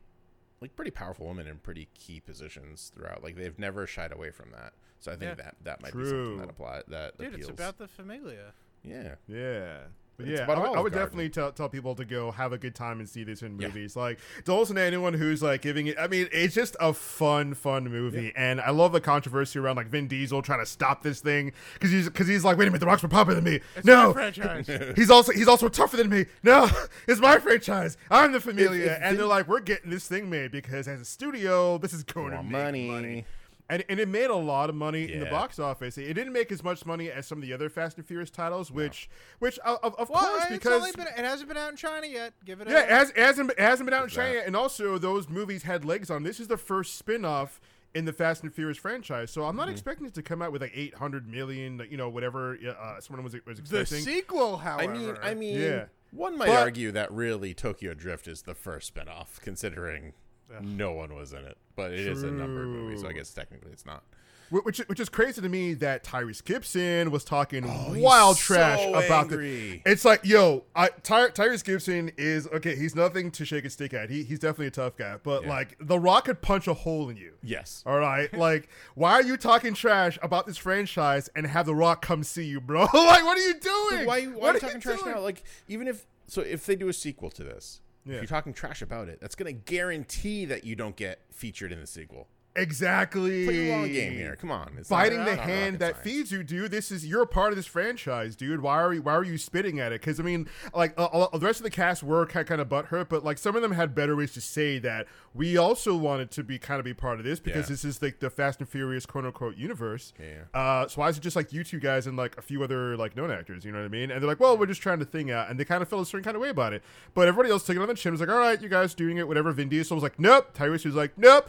[0.62, 3.24] like pretty powerful women in pretty key positions throughout.
[3.24, 4.74] Like they've never shied away from that.
[5.00, 5.44] So I think Yeah.
[5.46, 7.50] that that might be something that apply that Dude, appeals.
[7.50, 8.54] it's about the familia.
[8.84, 9.16] yeah.
[9.28, 9.78] Yeah.
[10.22, 12.76] But yeah, I would, I would definitely tell, tell people to go have a good
[12.76, 13.68] time and see this in Yeah.
[13.68, 13.96] movies.
[13.96, 15.98] Like, don't listen to anyone who's like giving it.
[16.00, 19.88] I mean, it's just a fun, fun movie, and I love the controversy around like
[19.88, 22.80] Vin Diesel trying to stop this thing because he's because he's like, wait a minute,
[22.80, 23.60] the Rock's more popular than me.
[23.76, 24.68] It's no, franchise.
[24.96, 26.26] he's also he's also tougher than me.
[26.44, 26.70] No,
[27.08, 27.98] it's my franchise.
[28.10, 31.06] I'm the familia, if and they're like, we're getting this thing made because as a
[31.06, 32.88] studio, this is going to make money.
[32.88, 33.26] money.
[33.72, 35.98] And, and it made a lot of money in the box office.
[35.98, 38.70] It didn't make as much money as some of the other Fast and Furious titles,
[38.70, 42.06] which, which of, of, of Well, course, because been, it hasn't been out in China
[42.06, 42.34] yet.
[42.44, 42.68] Give it.
[42.70, 44.34] yeah, a, it, has, it hasn't it hasn't been out in China that.
[44.40, 46.24] China, and also those movies had legs on.
[46.24, 47.62] This is the first spin-off
[47.96, 49.32] in the Fast and Furious franchise.
[49.32, 49.58] So I'm Mm-hmm.
[49.58, 53.24] not expecting it to come out with like 800 million, you know, whatever uh, someone
[53.24, 54.00] was was The expecting.
[54.04, 55.86] sequel, I however, mean, I mean, Yeah.
[56.12, 60.12] one might But- argue that really Tokyo Drift is the first spinoff, considering
[60.62, 61.58] no one was in it.
[61.76, 64.04] But it is a numbered movie, so I guess technically it's not.
[64.50, 68.86] Which which is crazy to me that Tyrese Gibson was talking Oh, wild so trash
[68.86, 69.80] about the.
[69.86, 72.76] It's like, yo, I, Ty, Tyrese Gibson is okay.
[72.76, 74.10] He's nothing to shake a stick at.
[74.10, 75.50] He, he's definitely a tough guy, but Yeah.
[75.52, 77.32] like The Rock could punch a hole in you.
[77.42, 77.82] Yes.
[77.86, 82.02] All right, like why are you talking trash about this franchise and have The Rock
[82.02, 82.82] come see you, bro?
[82.94, 84.06] like, what are you doing?
[84.06, 85.16] Why, why are you talking trash doing?
[85.16, 85.22] now?
[85.22, 88.16] Like, even if so, if they do a sequel to this, Yeah.
[88.16, 91.72] if you're talking trash about it, that's going to guarantee that you don't get featured
[91.72, 92.28] in the sequel.
[92.56, 93.46] Exactly.
[93.46, 94.36] Play your long game here.
[94.36, 96.04] Come on, it's Fighting not- the not hand that science.
[96.04, 96.72] feeds you, dude.
[96.72, 98.62] This is you're a part of this franchise, dude.
[98.62, 100.02] Why are you why are you spitting at it?
[100.02, 103.24] Because I mean, like uh, the rest of the cast were kind of butthurt, but
[103.24, 106.60] like some of them had better ways to say that we also wanted to be
[106.60, 107.74] kind of be part of this because Yeah.
[107.74, 110.12] this is like the Fast and Furious quote unquote universe.
[110.20, 110.44] Yeah.
[110.60, 112.98] Uh, so why is it just like you two guys and like a few other
[112.98, 113.64] like known actors?
[113.64, 114.12] You know what I mean?
[114.12, 116.02] And they're like, well, we're just trying to thing out, and they kind of felt
[116.02, 116.84] a certain kind of way about it.
[117.14, 118.12] But everybody else took it on the chin.
[118.12, 119.52] Was like, all right, you guys doing it, whatever.
[119.54, 120.54] Vin Diesel was like, nope.
[120.58, 121.48] Tyrese was like, nope.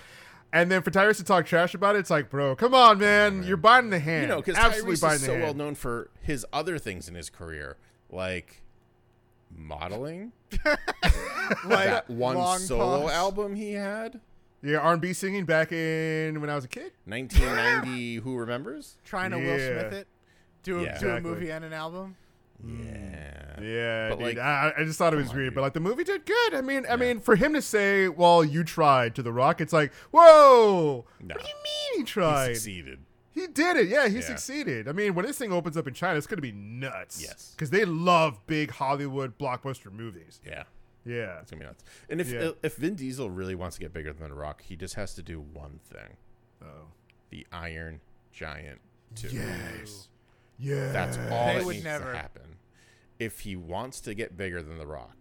[0.52, 3.42] And then for Tyrese to talk trash about it, it's like, bro, come on, man,
[3.42, 4.22] you're biting the hand.
[4.22, 5.42] You know, because absolutely Tyrese is so hand.
[5.42, 7.78] well known for his other things in his career,
[8.10, 8.62] like
[9.50, 10.32] modeling.
[11.64, 13.12] like that one solo pause.
[13.12, 14.20] album he had,
[14.62, 16.92] Yeah, R&B singing back in when I was a kid.
[17.06, 18.16] 1990.
[18.22, 18.96] who remembers?
[19.04, 20.06] trying to Will Smith it,
[20.62, 20.98] do a, Yeah.
[20.98, 22.16] do a movie and an album.
[22.64, 23.60] Yeah.
[23.60, 25.54] Yeah, But, dude, like, I, I just thought it was on, weird, dude.
[25.54, 26.54] but like the movie did good.
[26.54, 29.72] I mean, I mean, for him to say, "Well, you tried" to The Rock, it's
[29.72, 31.34] like, whoa, No.
[31.34, 32.48] what do you mean he tried?
[32.48, 33.00] He succeeded.
[33.30, 33.88] He did it.
[33.88, 34.20] Yeah, he Yeah.
[34.22, 34.88] succeeded.
[34.88, 37.22] I mean, when this thing opens up in China, it's going to be nuts.
[37.22, 37.52] Yes.
[37.56, 40.40] Because they love big Hollywood blockbuster movies.
[40.44, 40.64] Yeah.
[41.04, 41.40] Yeah.
[41.40, 41.84] It's gonna be nuts.
[42.08, 42.50] And if Yeah.
[42.62, 45.22] if Vin Diesel really wants to get bigger than The Rock, he just has to
[45.22, 46.16] do one thing:
[46.62, 46.88] Oh.
[47.30, 48.00] the Iron
[48.32, 48.80] Giant
[49.14, 49.28] Two.
[49.28, 50.08] Yes.
[50.58, 50.92] Yeah.
[50.92, 52.12] That's all They that would needs never.
[52.12, 52.56] to happen.
[53.18, 55.16] If he wants to get bigger than The Rock,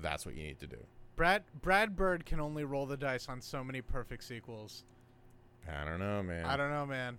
[0.00, 0.78] that's what you need to do.
[1.16, 4.84] Brad Brad Bird can only roll the dice on so many perfect sequels.
[5.68, 6.44] I don't know, man.
[6.44, 7.18] I don't know, man.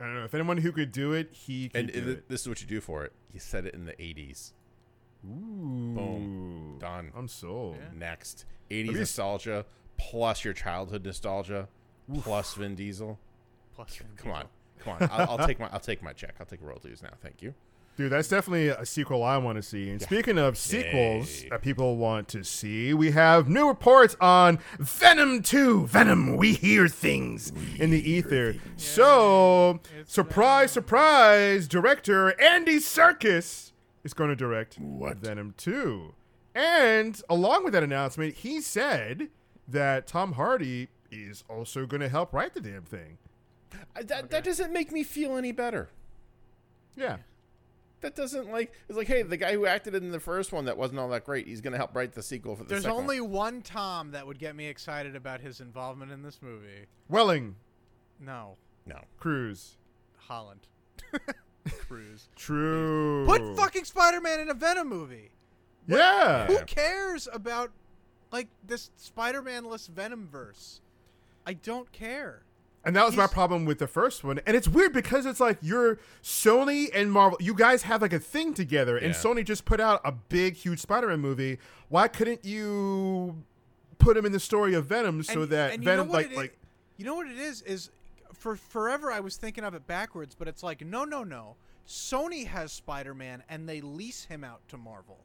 [0.00, 0.24] I don't know.
[0.24, 2.28] If anyone who could do it, he could And do th- it.
[2.28, 3.12] this is what you do for it.
[3.32, 4.52] You set it in the 80s.
[5.24, 5.94] Ooh.
[5.94, 6.76] Boom.
[6.80, 7.12] Done.
[7.14, 7.76] I'm sold.
[7.78, 7.90] Yeah.
[7.94, 9.66] Next, 80s Maybe- nostalgia
[9.98, 11.68] plus your childhood nostalgia
[12.22, 13.18] plus Vin Diesel.
[13.76, 14.50] Plus, Vin Come on, Diesel.
[14.82, 15.08] Come on.
[15.10, 16.34] I'll, I'll take my I'll take my check.
[16.40, 17.10] I'll take royalties now.
[17.22, 17.54] Thank you.
[17.98, 19.90] Dude, that's definitely a sequel I want to see.
[19.90, 21.50] And speaking of sequels Yay.
[21.50, 25.88] that people want to see, we have new reports on Venom 2.
[25.88, 28.56] Venom, we hear things in the ether.
[28.78, 30.84] So, It's uh, surprise, Venom.
[30.86, 33.72] surprise, director Andy Serkis
[34.04, 35.18] is going to direct What?
[35.18, 36.14] Venom 2.
[36.54, 39.28] And along with that announcement, he said
[39.68, 43.18] that Tom Hardy is also going to help write the damn thing.
[43.96, 45.88] I, that that doesn't make me feel any better.
[46.96, 47.18] Yeah.
[48.00, 50.76] That doesn't like it's like hey the guy who acted in the first one that
[50.76, 53.20] wasn't all that great he's gonna help write the sequel for the There's second only
[53.20, 53.30] one.
[53.30, 56.86] one Tom that would get me excited about his involvement in this movie.
[57.08, 57.54] Welling,
[58.18, 58.56] No,
[58.86, 59.76] no Cruise.
[60.16, 60.66] Holland.
[61.86, 62.28] Cruise.
[62.34, 63.24] True.
[63.26, 65.30] Put fucking Spider-Man in a Venom movie.
[65.86, 66.46] Yeah.
[66.46, 67.70] Who cares about
[68.32, 70.80] like this Spider-Man-less Venom verse?
[71.46, 72.42] I don't care.
[72.84, 74.40] And that was my problem with the first one.
[74.44, 78.18] And it's weird because it's like you're Sony and Marvel, you guys have like a
[78.18, 79.20] thing together, and Yeah.
[79.20, 81.58] Sony just put out a big, huge Spider Man movie.
[81.88, 83.44] Why couldn't you
[83.98, 86.58] put him in the story of Venom so And- that and Venom, like, like,
[86.96, 87.90] you know what it is is
[88.32, 91.56] for forever I was thinking of it backwards, but it's like no, no, no.
[91.86, 95.18] Sony has Spider-Man and they lease him out to Marvel.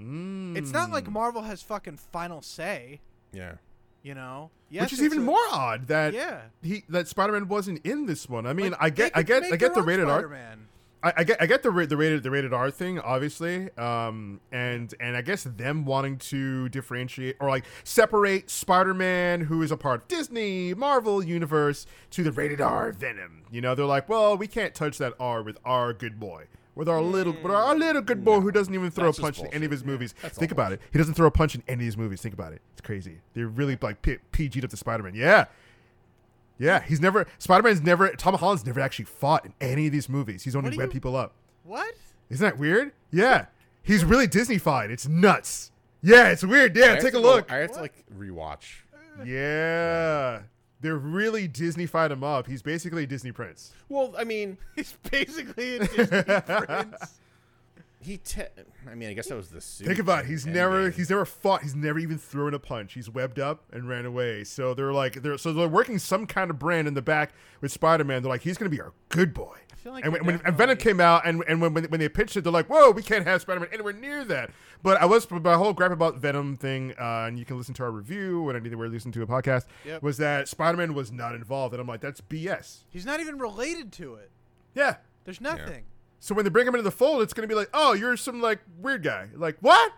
[0.00, 1.12] It's not like mm.
[1.12, 3.00] Marvel has fucking final say,
[3.32, 3.56] yeah
[4.02, 4.50] you know.
[4.70, 6.42] Yes, which is even a- more odd that Yeah.
[6.62, 8.46] he that Spider Man wasn't in this one.
[8.46, 10.18] I mean, Like, I get, I get, I get the rated R.
[10.20, 10.66] Spider-Man.
[11.00, 14.40] I, I get I get the ra- the rated the rated R thing obviously, um,
[14.50, 19.70] and and I guess them wanting to differentiate or like separate Spider Man, who is
[19.70, 23.42] a part of Disney Marvel universe, to the rated R Venom.
[23.50, 26.46] You know, they're like, well, we can't touch that R with our good boy,
[26.78, 27.80] with our little, with our mm.
[27.80, 29.84] little good boy who doesn't even throw That's a just punch in any of his
[29.84, 30.14] movies.
[30.22, 30.80] That's Think all about it.
[30.92, 32.22] He doesn't throw a punch in any of his movies.
[32.22, 32.62] Think about it.
[32.72, 33.18] It's crazy.
[33.34, 35.16] They're really like P- PG'd up to Spider Man.
[35.16, 35.46] Yeah.
[36.56, 40.08] Yeah, he's never Spider Man's never Tom Holland's never actually fought in any of these
[40.08, 40.44] movies.
[40.44, 41.32] He's only What do web you- people up.
[41.64, 41.96] What?
[42.30, 42.92] Isn't that weird?
[43.10, 43.46] Yeah.
[43.82, 44.92] He's really Disney-fied.
[44.92, 45.72] It's nuts.
[46.00, 46.76] Yeah, it's weird.
[46.76, 47.50] Yeah, have take to a go- look.
[47.50, 48.82] I have to like rewatch
[49.24, 50.42] Yeah.
[50.80, 52.46] They're really Disney-fied him up.
[52.46, 53.72] He's basically a Disney prince.
[53.88, 56.22] well I mean He's basically a Disney
[56.66, 57.18] prince.
[58.00, 58.16] He.
[58.18, 58.42] Te-
[58.90, 59.86] I mean, I guess that was the suit.
[59.86, 60.28] Think about it.
[60.28, 60.94] He's never Endgame.
[60.96, 61.62] he's never fought.
[61.62, 62.94] He's never even thrown a punch.
[62.94, 64.44] He's webbed up and ran away.
[64.44, 67.72] So they're like they're so they're working some kind of brand in the back with
[67.72, 68.22] Spider Man.
[68.22, 69.56] They're like he's gonna be our good boy.
[69.72, 72.00] I feel like and when, when and Venom came out and and when, when when
[72.00, 74.50] they pitched it, they're like, whoa, we can't have Spider Man anywhere near that.
[74.82, 77.82] But I was my whole gripe about Venom thing, uh, and you can listen to
[77.84, 80.02] our review when anywhere we listen to a podcast, Yep.
[80.02, 82.84] was that Spider Man was not involved, and I'm like, that's BS.
[82.90, 84.30] He's not even related to it.
[84.74, 84.96] Yeah.
[85.24, 85.84] There's nothing.
[86.20, 88.40] So when they bring him into the fold, it's gonna be like, oh, you're some
[88.40, 89.28] like weird guy.
[89.34, 89.92] Like what?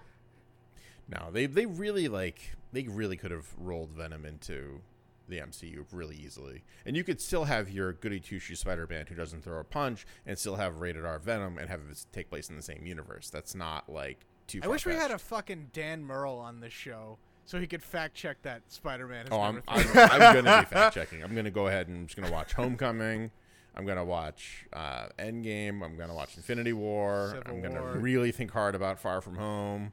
[1.09, 4.81] No, they they really like they really could have rolled Venom into
[5.29, 9.07] the MCU really easily, and you could still have your goody two shoes Spider Man
[9.07, 12.29] who doesn't throw a punch, and still have rated R Venom and have it take
[12.29, 13.31] place in the same universe.
[13.31, 14.61] That's not like too.
[14.63, 17.19] I wish we had a fucking Dan Murrell on this show
[17.51, 19.27] so he could fact check that Spider-Man.
[19.33, 21.25] Oh, I'm, I'm, I'm gonna be fact checking.
[21.25, 23.33] I'm gonna go ahead and I'm just gonna watch Homecoming.
[23.77, 25.83] I'm gonna watch uh, Endgame.
[25.85, 27.35] I'm gonna watch Infinity War.
[27.37, 27.93] Civil I'm gonna War.
[27.99, 29.93] really think hard about Far From Home.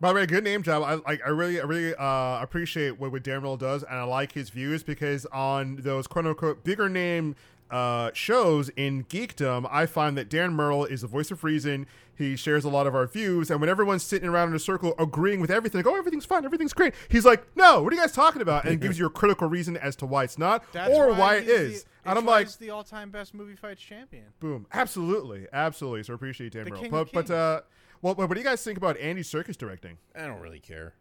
[0.00, 0.82] By the way, good name job.
[0.82, 1.20] I like.
[1.24, 4.50] I really, I really uh, appreciate what, what Darren Murrell does, and I like his
[4.50, 7.36] views because on those quote unquote bigger name
[7.70, 11.86] uh, shows in geekdom, I find that Dan Murrell is the voice of reason.
[12.16, 14.94] He shares a lot of our views, and when everyone's sitting around in a circle
[14.98, 18.02] agreeing with everything, like, "Oh, everything's fine, everything's great," he's like, "No, what are you
[18.02, 20.92] guys talking about?" and gives you a critical reason as to why it's not That's
[20.94, 21.72] or why, it he's the- is.
[21.82, 24.24] that's and I'm like, he's the all-time best movie fights champion.
[24.40, 24.66] Boom.
[24.72, 25.46] Absolutely.
[25.52, 26.02] Absolutely.
[26.04, 26.90] So appreciate Dan The Murrell.
[26.90, 27.60] But but uh
[28.02, 29.96] well, what do you guys think about Andy Serkis directing?
[30.14, 30.94] I don't really care.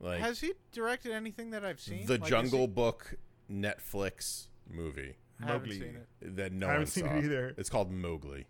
[0.00, 2.04] Like Has he directed anything that I've seen?
[2.06, 3.14] the Like, Jungle he- Book
[3.50, 5.78] Netflix movie I haven't Mowgli.
[5.80, 6.36] seen it.
[6.36, 7.14] that no I haven't one seen saw.
[7.16, 7.54] it either.
[7.56, 8.46] It's called Mowgli.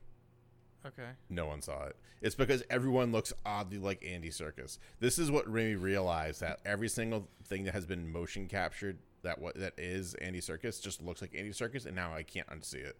[0.87, 1.11] Okay.
[1.29, 1.97] No one saw it.
[2.23, 4.79] It's because everyone looks oddly like Andy Serkis.
[5.01, 9.41] This is what made realized that every single thing that has been motion captured that
[9.41, 12.85] what that is Andy Serkis just looks like Andy Serkis, and now I can't unsee
[12.85, 12.97] it.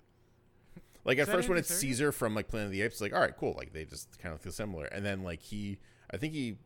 [1.05, 1.81] Like at that first when it's Serkis?
[1.81, 4.19] Caesar from like Planet of the Apes, it's like all right, cool, like they just
[4.19, 5.79] kind of feel similar, and then like he,
[6.11, 6.57] I think he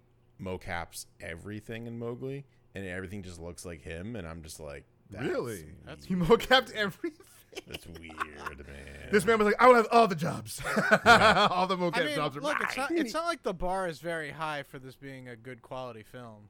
[0.43, 5.27] mocaps everything in Mowgli, and everything just looks like him, and I'm just like, that's
[5.27, 5.67] really?
[5.87, 6.05] weird.
[6.07, 7.27] He mocapped everything.
[7.67, 9.09] That's weird, man.
[9.11, 10.63] This man was like, I will have all the jobs.
[11.05, 13.01] all the mocap I mean, jobs are look, it's not, mine.
[13.01, 16.49] it's not like the bar is very high for this being a good quality film.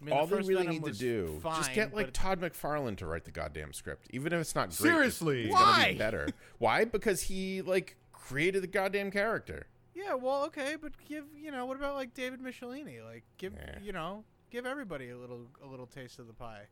[0.00, 2.40] I mean, All the they really Venom need to do fine, just get like Todd
[2.40, 4.76] McFarlane to write the goddamn script, even if it's not great.
[4.90, 5.40] Seriously.
[5.44, 5.92] it's, it's gonna Why?
[5.92, 6.28] be better.
[6.58, 6.84] Why?
[6.84, 9.66] Because he like created the goddamn character.
[9.94, 13.04] yeah, well, okay, but give you know what about like David Michelinie?
[13.04, 13.78] Like, give Yeah.
[13.82, 16.66] you know, give everybody a little a little taste of the pie.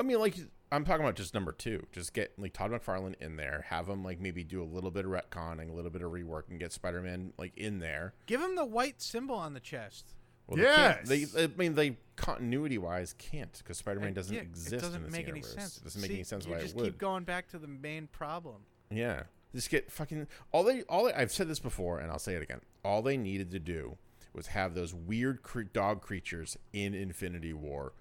[0.00, 0.36] I mean, like
[0.70, 1.86] I'm talking about just number two.
[1.92, 5.04] Just get like Todd McFarlane in there, have him like maybe do a little bit
[5.04, 8.14] of retconning, a little bit of rework, and get Spider-Man like in there.
[8.24, 10.14] Give him the white symbol on the chest.
[10.46, 11.08] Well, they Yes.
[11.32, 14.72] they, I mean, they continuity wise can't because Spider-Man eh, doesn't Yeah, exist.
[14.72, 15.78] It doesn't make any sense.
[15.78, 16.84] It doesn't make See, any sense why just it would.
[16.84, 18.62] Just keep going back to the main problem.
[18.90, 19.24] Yeah.
[19.54, 22.42] Just get fucking all they all they, I've said this before and I'll say it
[22.42, 22.60] again.
[22.84, 23.96] All they needed to do
[24.32, 27.92] was have those weird cre- dog creatures in Infinity War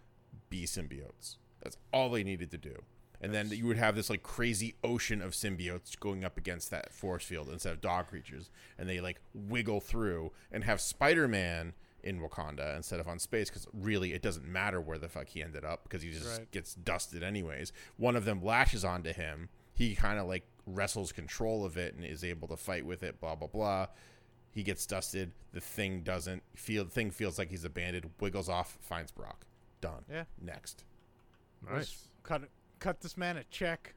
[0.49, 1.38] be symbiotes.
[1.62, 2.84] That's all they needed to do.
[3.23, 6.91] And then you would have this like crazy ocean of symbiotes going up against that
[6.93, 8.49] force field instead of dog creatures
[8.80, 13.67] and they like wiggle through and have Spider-Man in Wakanda instead of on space because
[13.73, 16.51] really it doesn't matter where the fuck he ended up because he just Right.
[16.51, 17.71] gets dusted anyways.
[17.97, 19.49] One of them lashes onto him.
[19.73, 23.19] He kind of like wrestles control of it and is able to fight with it.
[23.19, 23.87] Blah blah blah.
[24.53, 25.31] He gets dusted.
[25.53, 26.83] The thing doesn't feel.
[26.83, 28.11] The thing feels like he's abandoned.
[28.19, 28.77] Wiggles off.
[28.81, 29.45] Finds Brock.
[29.79, 30.03] Done.
[30.11, 30.25] Yeah.
[30.41, 30.83] Next.
[31.69, 32.09] nice.
[32.23, 32.43] Cut
[32.79, 33.93] cut this man a check.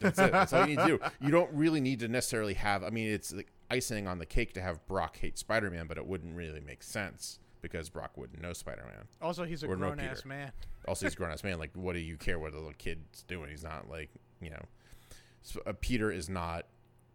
[0.00, 0.30] That's it.
[0.32, 1.00] That's all you need to do.
[1.20, 2.82] You don't really need to necessarily have.
[2.84, 6.06] I mean, it's like icing on the cake to have Brock hate Spider-Man, but it
[6.06, 9.06] wouldn't really make sense because Brock wouldn't know Spider-Man.
[9.20, 10.52] Also, he's a Or no grown ass man.
[10.88, 11.58] Also, he's a grown ass man.
[11.58, 13.48] Like, what do you care what the little kid's doing?
[13.50, 14.64] He's not like you know.
[15.42, 16.66] So, uh, Peter is not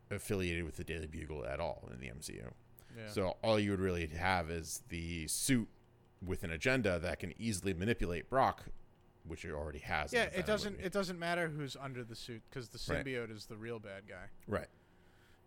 [0.10, 2.50] affiliated with the Daily Bugle at all in the MCU.
[2.98, 3.04] Yeah.
[3.10, 5.68] So all you would really have is the suit
[6.26, 8.64] with an agenda that can easily manipulate Brock,
[9.26, 10.14] which it already has.
[10.14, 10.86] yeah, it doesn't movie.
[10.86, 13.06] it doesn't matter who's under the suit because the Right.
[13.06, 14.28] symbiote is the real bad guy.
[14.48, 14.68] right.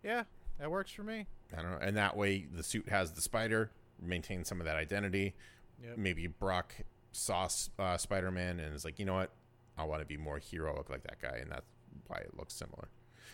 [0.05, 0.25] Yeah,
[0.61, 1.27] that works for me.
[1.57, 3.71] I don't know, and that way the suit has the spider,
[4.01, 5.35] maintain some of that identity.
[5.83, 5.97] Yep.
[5.99, 6.75] Maybe Brock
[7.13, 9.31] saw uh, Spider-Man and is like, you know what,
[9.77, 11.67] I want to be more heroic like that guy, and that's
[12.07, 12.89] why it looks similar.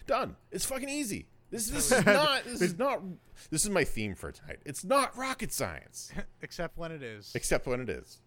[0.06, 0.36] Done.
[0.52, 1.26] It's fucking easy.
[1.50, 2.44] This, this is not.
[2.44, 3.02] This is not.
[3.50, 4.60] This is my theme for tonight.
[4.64, 6.12] It's not rocket science,
[6.42, 7.32] Except when it is.
[7.34, 8.20] except when it is.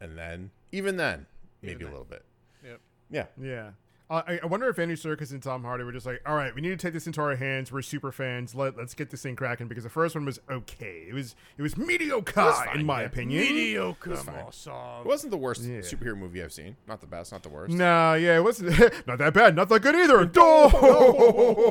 [0.00, 1.26] And then, even then,
[1.62, 2.24] maybe Even a little bit.
[2.64, 2.80] Yep.
[3.10, 3.26] Yeah.
[3.40, 3.70] Yeah.
[4.12, 6.60] I, I wonder if Andy Serkis and Tom Hardy were just like, all right, we
[6.60, 7.72] need to take this into our hands.
[7.72, 8.54] We're super fans.
[8.54, 11.06] Let, let's get this thing cracking because the first one was okay.
[11.08, 13.06] It was it was mediocre was fine, in my yeah.
[13.06, 13.40] opinion.
[13.42, 14.34] Mediocre fine.
[14.46, 15.00] awesome.
[15.00, 15.78] It wasn't the worst Yeah.
[15.78, 16.76] superhero movie I've seen.
[16.86, 17.72] Not the best, not the worst.
[17.74, 20.30] Nah, yeah, it wasn't not that bad, not that good either.
[20.36, 21.62] Oh!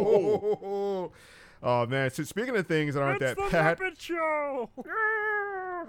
[1.64, 2.10] Oh man!
[2.10, 4.72] So speaking of things that aren't It's that the bad, Muppet Show.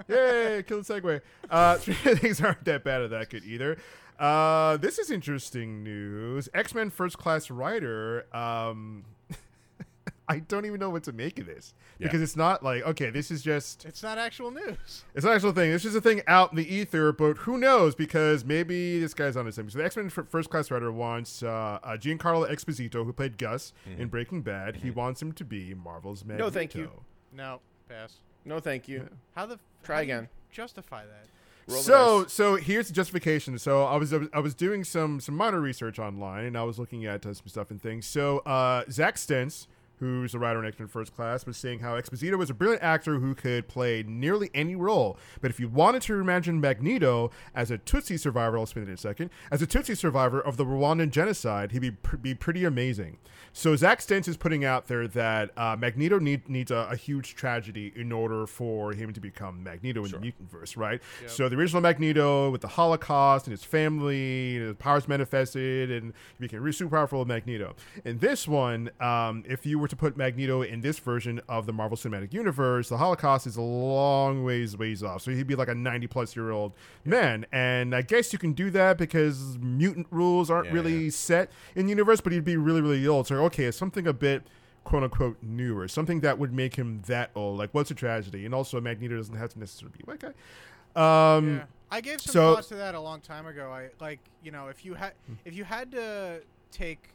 [0.07, 1.21] Yay, kill the segue.
[1.49, 3.79] Uh, things aren't that bad or that good either.
[4.23, 6.49] Uh, this is interesting news.
[6.55, 8.25] X Men First Class Writer.
[8.35, 9.05] Um,
[10.29, 12.07] I don't even know what to make of this Yeah.
[12.07, 15.05] because it's not like okay, this is just it's not actual news.
[15.15, 15.73] it's an actual thing.
[15.73, 17.97] This is a thing out in the ether, but who knows?
[17.97, 19.69] Because maybe this guy's on the same.
[19.69, 23.73] So the X Men First Class Writer wants uh, uh, Giancarlo Esposito, who played Gus
[23.99, 24.77] in Breaking Bad.
[24.77, 26.45] He wants him to be Marvel's Magneto.
[26.45, 26.55] Mm-hmm.
[26.55, 26.91] No, thank you.
[27.33, 28.15] No, pass.
[28.45, 29.09] No, thank you.
[29.35, 30.29] How the Try how again.
[30.53, 31.27] Justify that.
[31.69, 33.59] So so here's the justification.
[33.59, 37.07] So I was I was doing some some minor research online and I was looking
[37.07, 38.07] at uh, some stuff and things.
[38.07, 39.67] So uh, Zach Stentz,
[40.03, 42.83] who's a writer in X Men First Class, was saying how Esposito was a brilliant
[42.83, 45.17] actor who could play nearly any role.
[45.41, 48.95] But if you wanted to imagine Magneto as a Tutsi survivor, I'll explain it in
[48.95, 52.65] a second, as a Tutsi survivor of the Rwandan genocide, he'd be pr- be pretty
[52.65, 53.19] amazing.
[53.53, 57.37] So Zach Stentz is putting out there that uh, Magneto need, needs a, a huge
[57.37, 61.01] tragedy in order for him to become Magneto in the mutant verse, right?
[61.29, 66.13] So the original Magneto with the Holocaust and his family, and his powers manifested, and
[66.39, 67.77] he became really super powerful Magneto.
[68.05, 71.73] In this one, um, if you were to put Magneto in this version of the
[71.73, 75.21] Marvel Cinematic Universe, the Holocaust is a long ways ways off.
[75.23, 76.73] So he'd be like a 90 plus year old
[77.05, 81.11] man, and I guess you can do that because mutant rules aren't Yeah, really yeah.
[81.11, 83.27] set in the universe, but he'd be really really old.
[83.27, 84.43] So okay, it's something a bit
[84.85, 87.59] quote unquote newer, something that would make him that old.
[87.59, 88.47] Like what's a tragedy?
[88.47, 91.37] And also Magneto doesn't have to necessarily be a white guy.
[91.37, 91.65] Um, yeah.
[91.91, 93.71] I gave some so- thoughts to that a long time ago.
[93.71, 95.13] I like, you know, if you had
[95.45, 97.11] if you had to take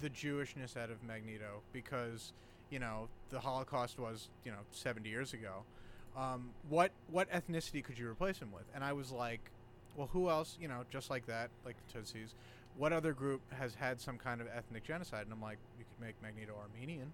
[0.00, 2.32] the Jewishness out of Magneto because,
[2.70, 5.64] you know, the Holocaust was, you know, 70 years ago.
[6.16, 8.64] Um, what what ethnicity could you replace him with?
[8.74, 9.40] And I was like,
[9.96, 12.34] well, who else, you know, just like that, like the Tutsis,
[12.76, 15.24] what other group has had some kind of ethnic genocide?
[15.24, 17.12] And I'm like, you could make Magneto Armenian.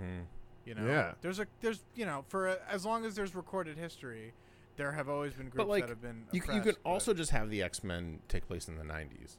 [0.00, 0.24] Mm.
[0.64, 1.12] You know, Yeah.
[1.20, 4.32] There's a there's you know for a, as long as there's recorded history,
[4.76, 6.24] there have always been groups like, that have been.
[6.32, 9.36] you, you could also just have the X Men take place in the '90s.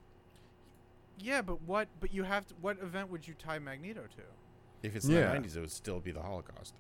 [1.20, 1.88] Yeah, but what?
[2.00, 2.54] But you have to.
[2.62, 4.88] What event would you tie Magneto to?
[4.88, 5.22] If it's Yeah.
[5.22, 6.74] the '90s, it would still be the Holocaust.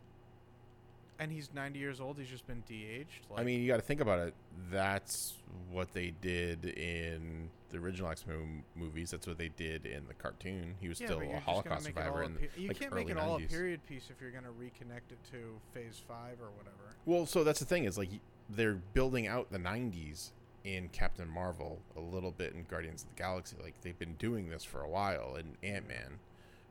[1.17, 2.17] And he's 90 years old.
[2.19, 3.27] He's just been de-aged.
[3.29, 4.33] Like, I mean, you got to think about it.
[4.69, 5.35] That's
[5.71, 9.11] what they did in the original X Men movies.
[9.11, 10.75] That's what they did in the cartoon.
[10.81, 12.23] He was yeah, still a you're just gonna Holocaust make it all survivor.
[12.23, 13.45] a pe- you like, can't make early it all 90s.
[13.45, 16.95] a period piece if you're gonna reconnect it to Phase Five or whatever.
[17.05, 18.09] Well, so that's the thing is like
[18.49, 20.31] they're building out the '90s
[20.65, 23.55] in Captain Marvel a little bit in Guardians of the Galaxy.
[23.61, 26.19] Like they've been doing this for a while in Ant Man,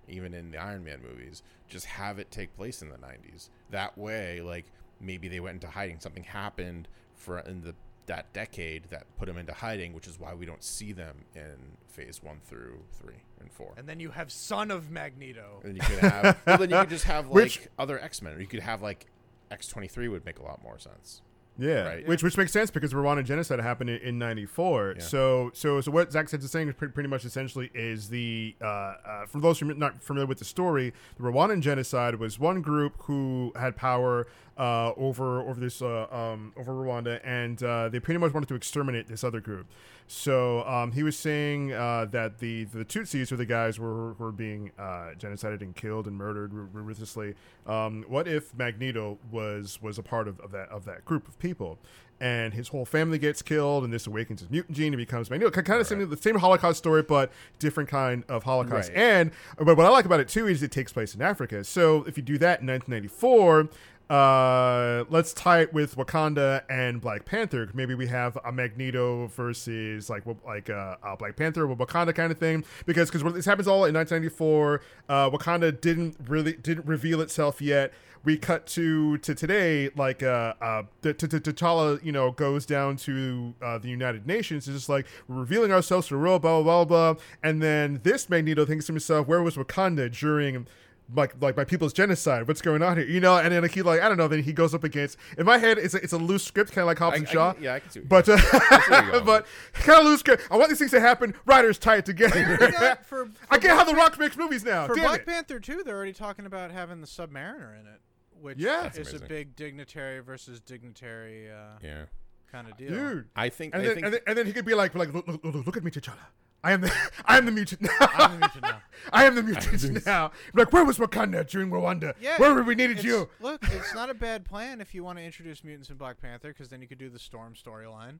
[0.08, 1.42] even in the Iron Man movies.
[1.68, 3.48] Just have it take place in the '90s.
[3.70, 4.66] That way, like
[5.00, 6.00] maybe they went into hiding.
[6.00, 7.74] Something happened for in the
[8.06, 11.56] that decade that put them into hiding, which is why we don't see them in
[11.88, 13.72] Phase One through three and four.
[13.78, 15.62] And then you have Son of Magneto.
[15.64, 18.34] And you could have, well, then you could just have like Which- other X Men,
[18.34, 19.06] or you could have like
[19.50, 21.22] X twenty three would make a lot more sense.
[21.56, 22.06] Yeah, Right.
[22.08, 24.94] which which makes sense because the Rwandan genocide happened in, in '94.
[24.96, 25.02] Yeah.
[25.02, 28.56] So so so what Zach said is saying is pretty, pretty much essentially is the
[28.60, 32.38] uh, uh, for those who are not familiar with the story, the Rwandan genocide was
[32.40, 34.26] one group who had power
[34.58, 38.54] uh, over over this uh, um, over Rwanda, and uh, they pretty much wanted to
[38.56, 39.66] exterminate this other group.
[40.06, 44.32] So um, he was saying uh, that the the Tutsis or the guys were were
[44.32, 47.34] being uh, genocided and killed and murdered r- ruthlessly.
[47.66, 51.38] Um, what if Magneto was was a part of, of that of that group of
[51.38, 51.78] people?
[52.20, 55.50] And his whole family gets killed, and this awakens his mutant gene and becomes Magneto.
[55.50, 58.90] Kind of similar, the same Holocaust story, but different kind of Holocaust.
[58.90, 58.98] Right.
[58.98, 61.64] And but what I like about it too is it takes place in Africa.
[61.64, 63.68] So if you do that in 1994,
[64.10, 67.70] uh, let's tie it with Wakanda and Black Panther.
[67.72, 72.30] Maybe we have a Magneto versus like like a, uh, Black Panther with Wakanda kind
[72.30, 72.64] of thing.
[72.84, 74.80] Because because this happens all in 1994.
[75.08, 77.92] Uh, Wakanda didn't really didn't reveal itself yet.
[78.24, 83.78] We cut to to today, like uh, uh, T'Challa, you know, goes down to uh,
[83.78, 84.66] the United Nations.
[84.66, 87.14] It's just like we're revealing ourselves to the world, blah blah blah.
[87.42, 90.66] And then this Magneto thinks to himself, "Where was Wakanda during?"
[91.14, 92.46] Like like my people's genocide.
[92.48, 93.06] What's going on here?
[93.06, 94.28] You know, and then he like I don't know.
[94.28, 95.18] Then he goes up against.
[95.36, 97.28] In my head, it's a, it's a loose script, kind of like Hobbs I- and
[97.28, 97.52] Shaw.
[97.52, 100.20] can- yeah, I can see what But uh, where you're going but kind of loose
[100.20, 100.44] script.
[100.50, 101.34] I want these things to happen.
[101.44, 102.56] Writers tie it together.
[102.58, 104.86] that- for, I get how The Rock makes movies now.
[104.86, 105.26] For Damn Black it.
[105.26, 108.00] Panther too, they're already talking about having the Submariner in it,
[108.40, 108.82] which Yeah.
[108.84, 112.04] That's is a big dignitary versus dignitary uh, Yeah,
[112.50, 112.88] kind of deal.
[112.90, 113.28] dude.
[113.36, 113.74] I think.
[113.74, 115.44] And I then, think and then and then he could be like like look, look,
[115.44, 116.16] look, look at me, T'Challa.
[116.64, 116.92] I am the
[117.26, 117.90] I am the mutant now.
[118.00, 118.82] I'm the mutant now.
[119.12, 120.32] I am the mutant now.
[120.54, 122.14] Like where was Wakanda during Rwanda?
[122.20, 123.28] Yeah, where we needed you?
[123.40, 126.48] Look, it's not a bad plan if you want to introduce mutants in Black Panther,
[126.48, 128.18] because then you could do the Storm storyline,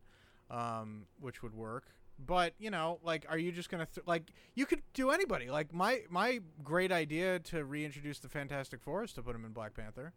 [0.50, 1.84] um, which would work.
[2.24, 5.50] But you know, like, are you just gonna th- like you could do anybody?
[5.50, 9.52] Like my my great idea to reintroduce the Fantastic Four is to put them in
[9.52, 10.12] Black Panther.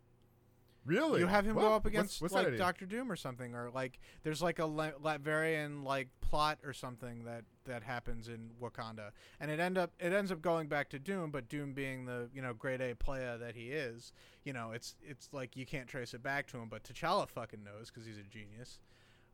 [0.88, 1.20] Really?
[1.20, 1.64] You have him What?
[1.64, 2.58] go up against what's that like?
[2.58, 7.26] Doctor Doom or something, or like there's like a La- Latverian like plot or something
[7.26, 9.12] that that happens in Wakanda,
[9.42, 12.30] and it end up it ends up going back to Doom, but Doom being the
[12.34, 14.14] you know grade A player that he is,
[14.46, 17.64] you know it's it's like you can't trace it back to him, but T'Challa fucking
[17.64, 18.80] knows because he's a genius.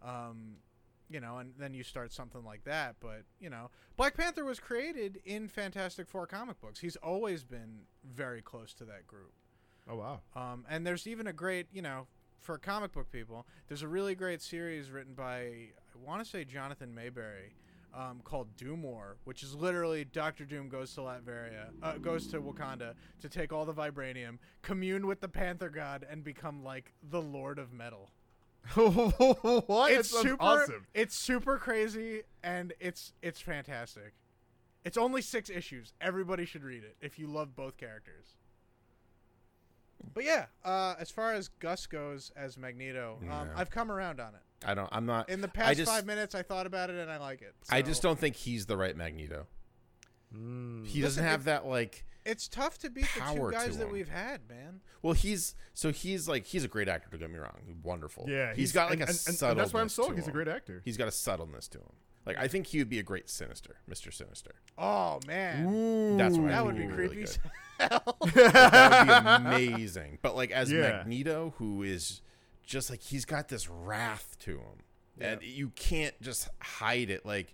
[0.01, 0.55] Um,
[1.09, 2.95] you know, and then you start something like that.
[2.99, 6.79] But you know, Black Panther was created in Fantastic Four comic books.
[6.79, 9.33] He's always been very close to that group.
[9.89, 10.21] Oh wow.
[10.35, 12.07] Um, and there's even a great, you know,
[12.39, 16.43] for comic book people, there's a really great series written by, I want to say
[16.43, 17.53] Jonathan Maberry,
[17.93, 22.93] um, called Doomwar, which is literally Doctor Doom goes to Latveria, uh, goes to Wakanda
[23.21, 27.59] to take all the vibranium, commune with the Panther God, and become like the Lord
[27.59, 28.09] of Metal.
[28.75, 29.91] what?
[29.91, 30.87] It's super, awesome.
[30.93, 34.13] it's super crazy, and it's it's fantastic.
[34.85, 35.93] It's only six issues.
[36.01, 38.35] Everybody should read it if you love both characters.
[40.13, 43.47] But yeah, uh, as far as Gus goes as Magneto, um, Yeah.
[43.55, 44.41] I've come around on it.
[44.65, 44.89] I don't.
[44.91, 45.29] I'm not.
[45.29, 47.53] In the past just, five minutes, I thought about it and I like it.
[47.69, 49.47] I just don't think he's the right Magneto.
[50.35, 50.85] Mm.
[50.85, 52.05] He doesn't have if- that like.
[52.25, 53.91] It's tough to beat the two guys that him.
[53.91, 54.79] we've had, man.
[55.01, 57.09] Well, he's so he's like he's a great actor.
[57.11, 58.27] Don't get me wrong, wonderful.
[58.29, 59.41] Yeah, he's got like and, a and, and, subtleness.
[59.51, 60.15] and that's why I'm to sold.
[60.15, 60.81] He's a great actor.
[60.85, 61.91] He's got a subtleness to him.
[62.25, 64.55] Like I think he would be a great Sinister, Mister Sinister.
[64.77, 67.25] Oh man, Ooh, That's what that think would be would be really creepy.
[67.25, 67.39] good.
[67.79, 68.17] as hell.
[68.33, 70.19] That would be amazing.
[70.21, 70.81] But like as Yeah.
[70.97, 72.21] Magneto, who is
[72.65, 74.83] just like he's got this wrath to him,
[75.19, 75.31] Yeah.
[75.33, 77.25] and you can't just hide it.
[77.25, 77.53] Like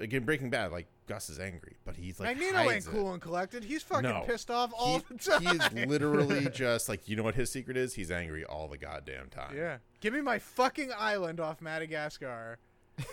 [0.00, 2.98] again, Breaking Bad, like Gus is angry, but he's like Magneto hides ain't it.
[2.98, 3.62] cool and collected.
[3.64, 4.24] He's fucking No.
[4.26, 5.42] pissed off all he, the time.
[5.42, 5.48] he
[5.78, 7.94] is literally just like you know what his secret is.
[7.94, 9.56] He's angry all the goddamn time.
[9.56, 9.78] yeah.
[10.00, 12.58] Give me my fucking island off Madagascar.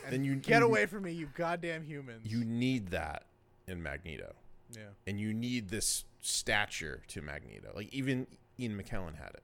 [0.03, 2.25] And Then you get you- away from me, you goddamn humans.
[2.25, 3.25] You need that
[3.67, 4.33] in Magneto,
[4.71, 4.83] yeah.
[5.07, 7.71] and you need this stature to Magneto.
[7.75, 8.27] Like even
[8.59, 9.43] Ian McKellen had it,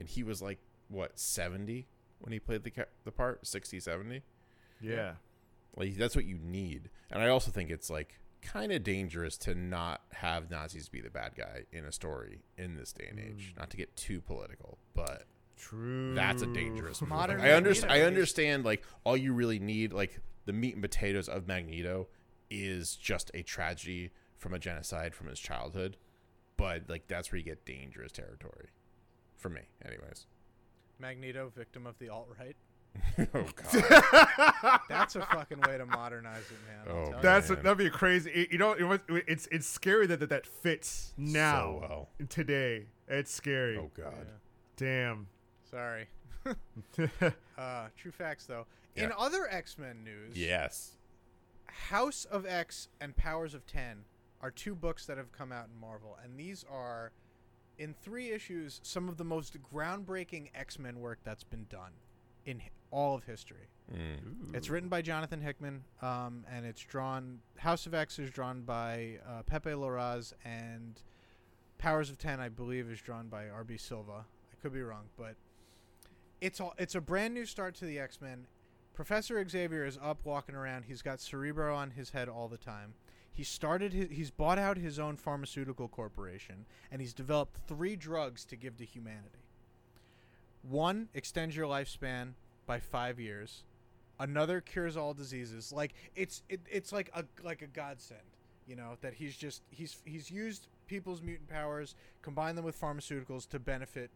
[0.00, 0.58] and he was like
[0.88, 1.86] what seventy
[2.20, 4.22] when he played the ca- the part 60, 70?
[4.80, 5.14] yeah.
[5.76, 6.88] Like that's what you need.
[7.10, 11.10] And I also think it's like kind of dangerous to not have Nazis be the
[11.10, 13.52] bad guy in a story in this day and age.
[13.54, 13.58] Mm.
[13.58, 15.24] Not to get too political, but
[15.56, 16.14] True.
[16.14, 17.10] that's a dangerous move.
[17.10, 17.92] Modern Like, I understand.
[17.92, 18.64] I understand.
[18.64, 22.08] Like all you really need, like the meat and potatoes of Magneto,
[22.50, 25.96] is just a tragedy from a genocide from his childhood.
[26.56, 28.68] But like that's where you get dangerous territory,
[29.36, 30.26] for me, anyways.
[30.98, 32.56] Magneto, victim of the alt right.
[33.34, 34.80] oh god.
[34.88, 36.96] That's a fucking way to modernize it, man.
[36.96, 37.20] Oh.
[37.20, 37.62] That's man.
[37.62, 38.30] that'd be crazy.
[38.30, 42.08] It- you know, it was, it's it's scary that that, that fits now so well.
[42.30, 42.86] today.
[43.06, 43.76] It's scary.
[43.76, 44.14] Oh god.
[44.16, 44.24] Yeah.
[44.76, 45.26] Damn.
[45.76, 46.08] Sorry.
[47.58, 48.66] Uh, true facts, though.
[48.94, 49.16] In Yeah.
[49.16, 50.96] other X Men news, Yes.
[51.66, 54.04] House of X and Powers of Ten
[54.40, 57.12] are two books that have come out in Marvel, and these are,
[57.78, 61.92] in three issues, some of the most groundbreaking X Men work that's been done
[62.44, 63.68] in all of history.
[63.92, 64.54] Mm.
[64.54, 67.40] It's written by Jonathan Hickman, um, and it's drawn.
[67.56, 71.00] House of X is drawn by uh, Pepe Larraz, and
[71.78, 73.76] Powers of Ten, I believe, is drawn by R.B.
[73.78, 74.24] Silva.
[74.52, 75.34] I could be wrong, but
[76.46, 76.74] it's all.
[76.78, 78.46] It's a brand new start to the X Men.
[78.94, 80.84] Professor Xavier is up walking around.
[80.84, 82.94] He's got Cerebro on his head all the time.
[83.32, 84.08] He started his.
[84.10, 88.84] He's bought out his own pharmaceutical corporation, and he's developed three drugs to give to
[88.84, 89.44] humanity.
[90.62, 92.34] One extends your lifespan
[92.64, 93.64] by five years
[94.18, 98.18] another cures all diseases like it's it, it's like a like a godsend
[98.66, 103.46] you know that he's just he's he's used people's mutant powers combine them with pharmaceuticals
[103.46, 104.10] to benefit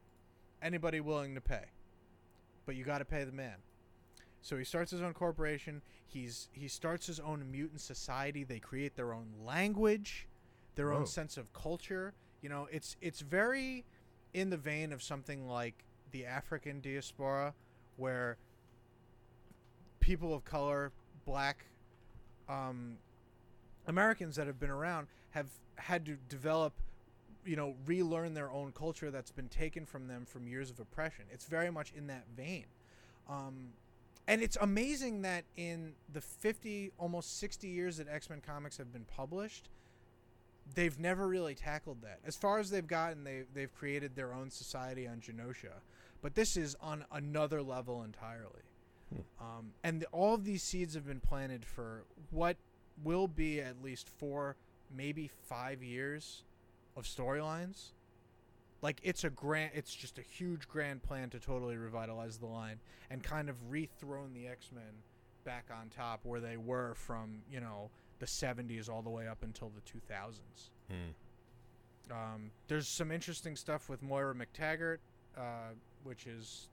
[0.62, 1.66] anybody willing to pay
[2.66, 3.56] but you got to pay the man.
[4.42, 5.82] So he starts his own corporation.
[6.06, 8.44] He's he starts his own mutant society.
[8.44, 10.26] They create their own language
[10.80, 12.14] their own sense of culture.
[12.40, 13.84] You know it's it's very
[14.32, 17.52] in the vein of something like the african diaspora
[17.96, 18.38] where
[19.98, 20.92] people of color,
[21.26, 21.66] black
[22.48, 22.96] um,
[23.86, 26.72] Americans that have been around have had to develop,
[27.44, 31.24] you know, relearn their own culture that's been taken from them from years of oppression.
[31.30, 32.66] It's very much in that vein.
[33.28, 33.70] Um,
[34.26, 38.92] and it's amazing that in the 50, almost 60 years that X Men comics have
[38.92, 39.68] been published,
[40.74, 42.20] they've never really tackled that.
[42.24, 45.80] As far as they've gotten, they, they've created their own society on Genosha.
[46.22, 48.62] But this is on another level entirely.
[49.40, 52.56] Um, and the, all of these seeds have been planted for what
[53.02, 54.56] will be at least four,
[54.94, 56.44] maybe five years
[57.00, 57.88] of storylines.
[58.82, 62.78] Like it's a grand, it's just a huge grand plan to totally revitalize the line
[63.10, 65.02] and kind of rethrone the X Men
[65.44, 67.90] back on top where they were from you know
[68.20, 70.34] the 70s all the way up until the 2000s.
[70.88, 72.12] Hmm.
[72.12, 74.98] Um, there's some interesting stuff with Moira MacTaggert,
[75.38, 75.72] uh,
[76.04, 76.68] which is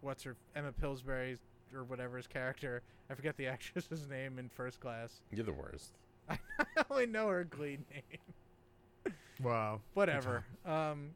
[0.00, 1.36] what's her Emma Pillsbury
[1.74, 2.82] or whatever his character.
[3.08, 5.20] I forget the actress's name in First Class.
[5.32, 5.92] You're the worst.
[6.28, 6.36] I
[6.90, 8.20] only know her Glee name.
[9.42, 9.80] Wow.
[9.94, 10.44] Whatever.
[10.64, 11.10] Um,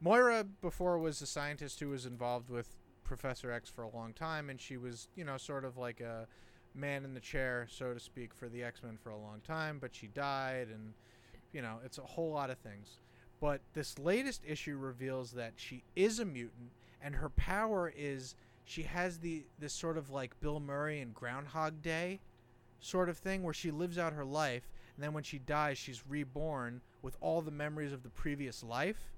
[0.00, 4.50] Moira before was a scientist who was involved with Professor X for a long time,
[4.50, 6.26] and she was, you know, sort of like a
[6.74, 9.78] man in the chair, so to speak, for the X Men for a long time.
[9.80, 10.92] But she died, and
[11.52, 12.98] you know, it's a whole lot of things.
[13.40, 16.70] But this latest issue reveals that she is a mutant,
[17.02, 18.34] and her power is
[18.64, 22.20] she has the this sort of like Bill Murray in Groundhog Day
[22.80, 26.02] sort of thing where she lives out her life and then when she dies she's
[26.08, 29.12] reborn with all the memories of the previous life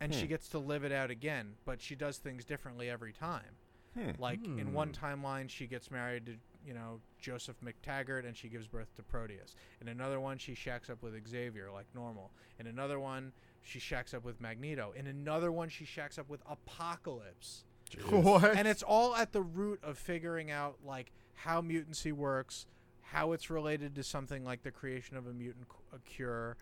[0.00, 0.26] and she Hmm.
[0.28, 3.56] gets to live it out again but she does things differently every time
[3.94, 4.10] Hmm.
[4.18, 5.04] like in one Hmm.
[5.04, 6.36] timeline she gets married to
[6.66, 10.90] you know joseph mactaggert and she gives birth to proteus in another one she shacks
[10.90, 13.32] up with xavier like normal in another one
[13.62, 17.64] she shacks up with magneto in another one she shacks up with apocalypse
[18.10, 18.56] What?
[18.56, 22.66] and it's all at the root of figuring out like how mutancy works
[23.12, 26.56] how it's related to something like the creation of a mutant a cure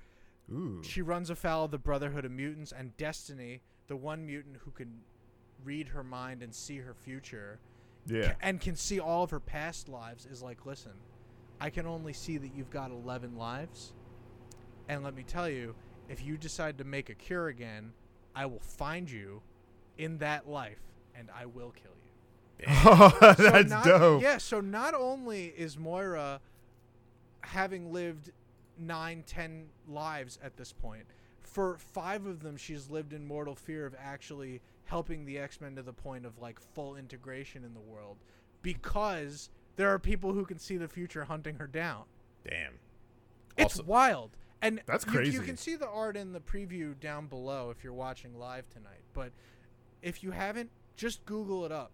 [0.53, 0.81] Ooh.
[0.83, 5.01] she runs afoul of the brotherhood of mutants and destiny the one mutant who can
[5.65, 7.59] read her mind and see her future
[8.07, 8.35] Yeah.
[8.41, 10.93] and can see all of her past lives is like listen
[11.61, 13.93] i can only see that you've got 11 lives
[14.89, 15.75] and let me tell you
[16.09, 17.93] if you decide to make a cure again
[18.37, 19.43] i will find you
[19.99, 20.79] in that life
[21.17, 21.96] and i will kill you
[22.69, 24.23] Oh, so that's not, dope.
[24.23, 26.41] Yeah, so not only is Moira
[27.43, 28.33] having lived
[28.79, 31.05] nine, ten lives at this point,
[31.43, 35.75] for five of them, she's lived in mortal fear of actually helping the X Men
[35.77, 38.17] to the point of like full integration in the world
[38.63, 42.05] because there are people who can see the future hunting her down.
[42.49, 42.75] Damn.
[43.57, 44.37] It's Also- wild.
[44.63, 47.93] And That's you- You, can see the art in the preview down below if you're
[47.93, 49.03] watching live tonight.
[49.13, 49.33] But
[50.03, 51.93] if you haven't, just Google it up.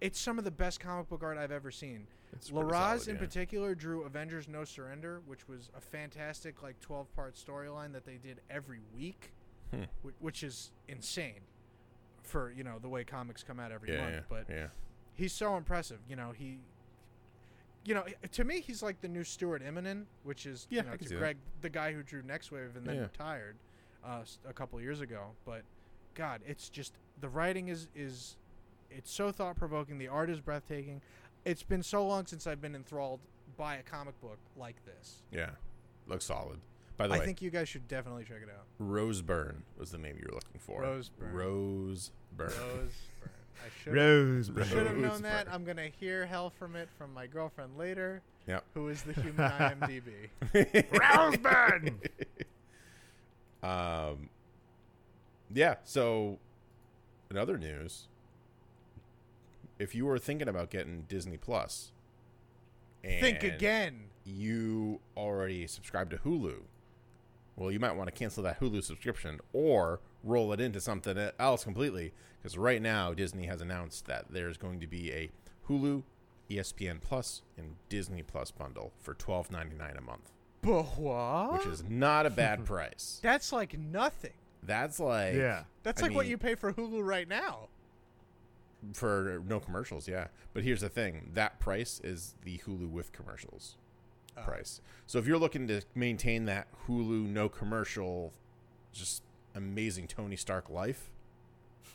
[0.00, 2.06] It's some of the best comic book art I've ever seen.
[2.32, 3.20] It's Larraz solid, in yeah.
[3.20, 8.16] particular drew Avengers No Surrender, which was a fantastic like 12 part storyline that they
[8.16, 9.32] did every week,
[9.72, 9.84] Hmm.
[10.20, 11.40] which is insane
[12.22, 14.66] for, you know, the way comics come out every Yeah, month, yeah, but yeah.
[15.14, 15.98] he's so impressive.
[16.08, 16.58] You know, he,
[17.84, 20.96] you know, to me, he's like the new Stuart Immonen, which is Yeah, you know,
[20.96, 21.18] to see that.
[21.20, 23.56] Greg, the guy who drew Nextwave and then retired
[24.04, 25.30] uh, a couple years ago.
[25.44, 25.62] But
[26.14, 28.36] God, it's just the writing is is
[28.90, 29.98] it's so thought provoking.
[29.98, 31.00] The art is breathtaking.
[31.44, 33.20] It's been so long since I've been enthralled
[33.56, 35.22] by a comic book like this.
[35.30, 35.50] Yeah.
[36.06, 36.60] Looks solid.
[36.96, 38.64] By the I way, I think you guys should definitely check it out.
[38.78, 40.80] Rose Byrne was the name you were looking for.
[40.80, 41.34] Rose Byrne.
[41.34, 42.58] Roseburn.
[42.58, 42.92] Rose.
[43.22, 44.50] I should Rose.
[44.56, 45.46] I should have known that.
[45.50, 48.22] I'm gonna hear hell from it from my girlfriend later.
[48.46, 48.64] Yep.
[48.74, 50.30] Who is the human IMDb?
[51.00, 52.00] Rose Byrne.
[53.62, 54.30] um,
[55.52, 55.76] yeah.
[55.84, 56.38] So,
[57.30, 58.08] in other news,
[59.78, 61.92] if you were thinking about getting Disney Plus,
[63.04, 64.04] Think again.
[64.24, 66.62] You already subscribe to Hulu.
[67.54, 71.62] Well, you might want to cancel that Hulu subscription or roll it into something else
[71.62, 72.12] completely.
[72.42, 75.30] Because right now, Disney has announced that there's going to be a
[75.68, 76.02] Hulu,
[76.50, 81.52] ESPN Plus, and Disney Plus bundle for twelve ninety nine a month, But what?
[81.52, 83.20] which is not a bad price.
[83.22, 84.32] That's like nothing.
[84.64, 85.62] That's like yeah.
[85.84, 87.68] That's I like what you pay for Hulu right now.
[88.92, 90.28] For no commercials, yeah.
[90.52, 93.76] But here's the thing: that price is the Hulu with commercials
[94.38, 94.42] Oh.
[94.42, 94.80] price.
[95.06, 98.32] So if you're looking to maintain that Hulu no commercial,
[98.92, 99.22] just
[99.54, 101.10] amazing Tony Stark life,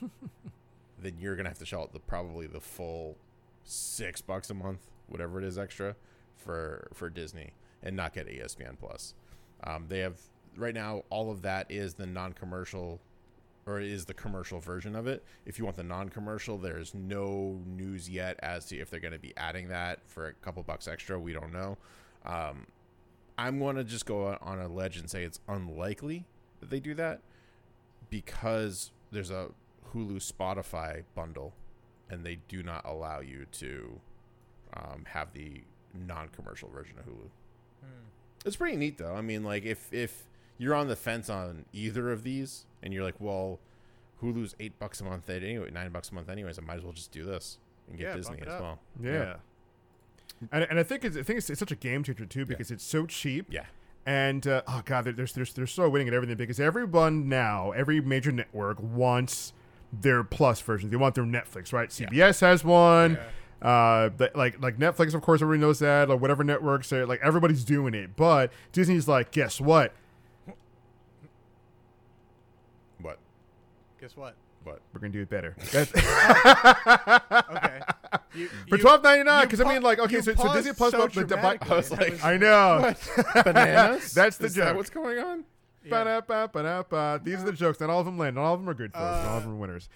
[0.98, 3.16] then you're gonna have to shell out the probably the full
[3.64, 5.94] six bucks a month, whatever it is extra,
[6.36, 9.14] for for Disney, and not get ESPN Plus.
[9.64, 10.18] Um, they have
[10.56, 13.00] right now all of that is the non-commercial
[13.66, 15.24] or is the commercial version of it.
[15.46, 19.18] If you want the non-commercial, there's no news yet as to if they're going to
[19.18, 21.18] be adding that for a couple bucks extra.
[21.18, 21.78] We don't know.
[22.26, 22.66] Um,
[23.38, 26.24] I'm going to just go on a ledge and say it's unlikely
[26.60, 27.20] that they do that
[28.10, 29.48] because there's a
[29.92, 31.52] Hulu Spotify bundle,
[32.10, 34.00] and they do not allow you to
[34.74, 35.62] um, have the
[35.94, 37.28] non-commercial version of Hulu.
[37.80, 38.06] Hmm.
[38.44, 39.14] It's pretty neat though.
[39.14, 40.24] I mean, like if if
[40.62, 43.58] you're on the fence on either of these, and you're like, well,
[44.22, 46.58] Hulu's eight bucks a month anyway, nine bucks a month anyways.
[46.58, 47.58] I might as well just do this
[47.88, 48.60] and get Yeah, Disney as up.
[48.60, 48.78] well.
[49.02, 49.34] Yeah.
[50.50, 52.70] And, and I think it's, I think it's, it's such a game changer too because
[52.70, 53.46] it's so cheap.
[53.50, 53.66] Yeah.
[54.06, 57.70] And uh, oh god, they're, they're, they're, they're so winning at everything because everyone now,
[57.72, 59.52] every major network wants
[59.92, 60.90] their plus versions.
[60.90, 61.88] They want their Netflix, right?
[61.90, 63.18] CBS has one.
[63.60, 66.08] Uh, that, like like Netflix, of course, everybody knows that.
[66.08, 68.16] Like whatever networks, are, like everybody's doing it.
[68.16, 69.68] But Disney's like, guess what?
[69.68, 69.94] What?
[74.02, 74.34] Guess what?
[74.64, 74.80] What?
[74.92, 75.54] We're gonna do it better.
[77.54, 77.80] Okay.
[78.34, 79.42] You, for you- twelve ninety nine.
[79.42, 81.34] you Because I mean, like, okay, you so, so Disney paused Plus, so the, the,
[81.36, 82.94] dramatically, I was and like- I know.
[83.44, 84.12] Bananas?
[84.12, 84.76] That's the Is that joke.
[84.76, 85.44] what's going on?
[85.84, 85.90] Yeah.
[85.90, 87.20] Ba-da-ba-ba-da-ba.
[87.24, 87.78] These are the jokes.
[87.80, 88.36] Not all of them land.
[88.36, 89.02] Not all of them are good, folks.
[89.02, 89.88] Not all of Uh, them are winners.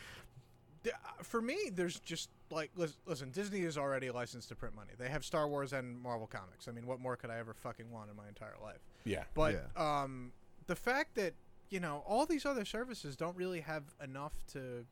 [0.83, 4.75] D- uh, for me, there's just like lis- listen, Disney is already licensed to print
[4.77, 4.91] money.
[4.99, 6.69] They have Star Wars and Marvel comics.
[6.69, 8.79] I mean, what more could I ever fucking want in my entire life?
[9.05, 9.25] Yeah.
[9.35, 10.33] But um,
[10.67, 11.35] the fact that
[11.71, 14.87] you know all these other services don't really have enough to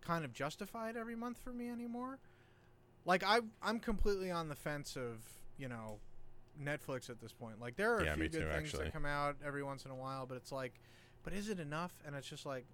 [0.00, 2.18] kind of justify it every month for me anymore.
[3.04, 5.18] Like I, I'm completely on the fence of
[5.58, 5.98] you know
[6.60, 7.60] Netflix at this point.
[7.60, 8.84] Like there are Yeah, a few good too, things actually.
[8.84, 10.74] that come out every once in a while, but it's like,
[11.22, 11.92] but is it enough?
[12.06, 12.66] And it's just like,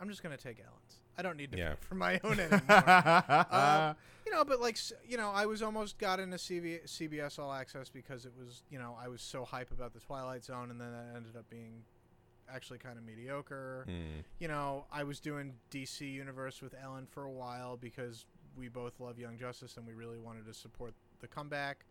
[0.00, 1.00] I'm just gonna take Ellen's.
[1.16, 1.74] I don't need to Yeah.
[1.80, 2.84] for my own anymore.
[3.50, 3.94] Uh,
[4.26, 4.76] you know, but like
[5.06, 8.78] you know, I was almost got into CV, CBS All Access because it was you
[8.78, 11.84] know I was so hype about the Twilight Zone, and then that ended up being
[12.52, 13.86] actually kind of mediocre.
[13.88, 14.24] Mm.
[14.38, 18.26] You know, I was doing DC Universe with Ellen for a while because
[18.56, 21.84] we both love Young Justice and we really wanted to support the comeback.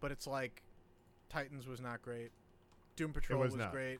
[0.00, 0.62] But it's like
[1.28, 2.30] Titans was not great,
[2.96, 3.72] Doom Patrol was was, not.
[3.72, 3.98] great,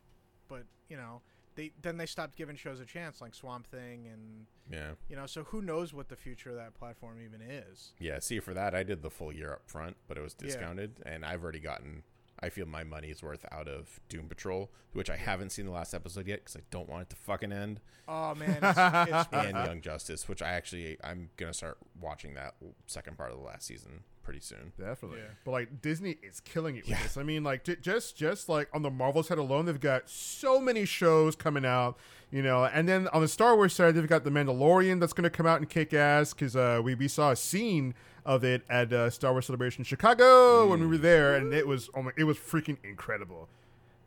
[0.48, 1.20] but you know.
[1.54, 4.92] They, then they stopped giving shows a chance like Swamp Thing and Yeah.
[5.08, 8.20] you know so who knows what the future of that platform even is Yeah.
[8.20, 10.46] See, for that, I did the full year up front, but it was Yeah.
[10.46, 12.04] discounted, and I've already gotten.
[12.40, 15.94] I feel my money's worth out of Doom Patrol, which I haven't seen the last
[15.94, 18.78] episode yet because I don't want it to fucking end, Oh man, it's,
[19.10, 22.54] it's and Young Justice, which I actually I'm gonna start watching that
[22.86, 24.72] second part of the last season pretty soon.
[24.78, 25.18] Definitely.
[25.20, 25.24] Yeah.
[25.44, 27.02] But like Disney is killing it with Yeah.
[27.02, 27.16] this.
[27.16, 30.60] I mean, like j- just just like on the Marvel side alone, they've got so
[30.60, 31.96] many shows coming out,
[32.30, 32.64] you know.
[32.64, 35.46] And then on the Star Wars side, they've got the Mandalorian that's going to come
[35.46, 37.94] out and kick ass because uh, we we saw a scene
[38.26, 41.88] of it at uh, Star Wars Celebration Chicago when we were there, and it was
[41.94, 43.48] oh my, it was freaking incredible.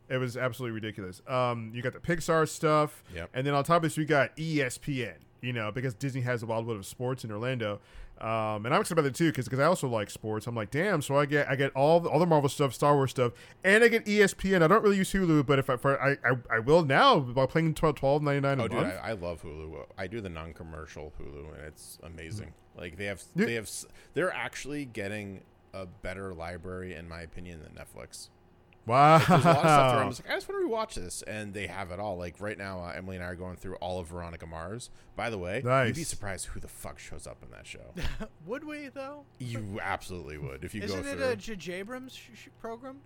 [0.08, 1.22] It was absolutely ridiculous.
[1.26, 3.30] Um, you got the Pixar stuff, Yep.
[3.34, 5.14] and then on top of this, we got ESPN.
[5.40, 7.80] You know, because Disney has a wild world of sports in Orlando,
[8.22, 10.46] um, and I'm excited about it too, because I also like sports.
[10.46, 11.02] I'm like, damn.
[11.02, 13.32] So I get I get all the, all the Marvel stuff, Star Wars stuff,
[13.64, 14.62] and I get ESPN.
[14.62, 17.46] I don't really use Hulu, but if I for, I, I I will now by
[17.46, 18.78] playing 12 12 99 a Oh, dude.
[18.84, 19.86] I, I love Hulu.
[19.98, 22.52] I do the non-commercial Hulu, and it's amazing.
[22.76, 23.46] Like they have, Yeah.
[23.46, 23.68] they have,
[24.14, 25.42] they're actually getting
[25.74, 28.28] a better library, in my opinion, than Netflix.
[28.86, 29.18] Wow.
[29.18, 31.22] There's a lot of stuff where I'm just like, I just want to rewatch this,
[31.22, 32.16] and they have it all.
[32.16, 34.90] Like right now, uh, Emily and I are going through all of Veronica Mars.
[35.16, 37.94] By the way, you'd be surprised who the fuck shows up in that show.
[38.46, 41.72] would we though you absolutely would if you isn't go it a J.J.
[41.74, 43.00] Abrams sh- sh- program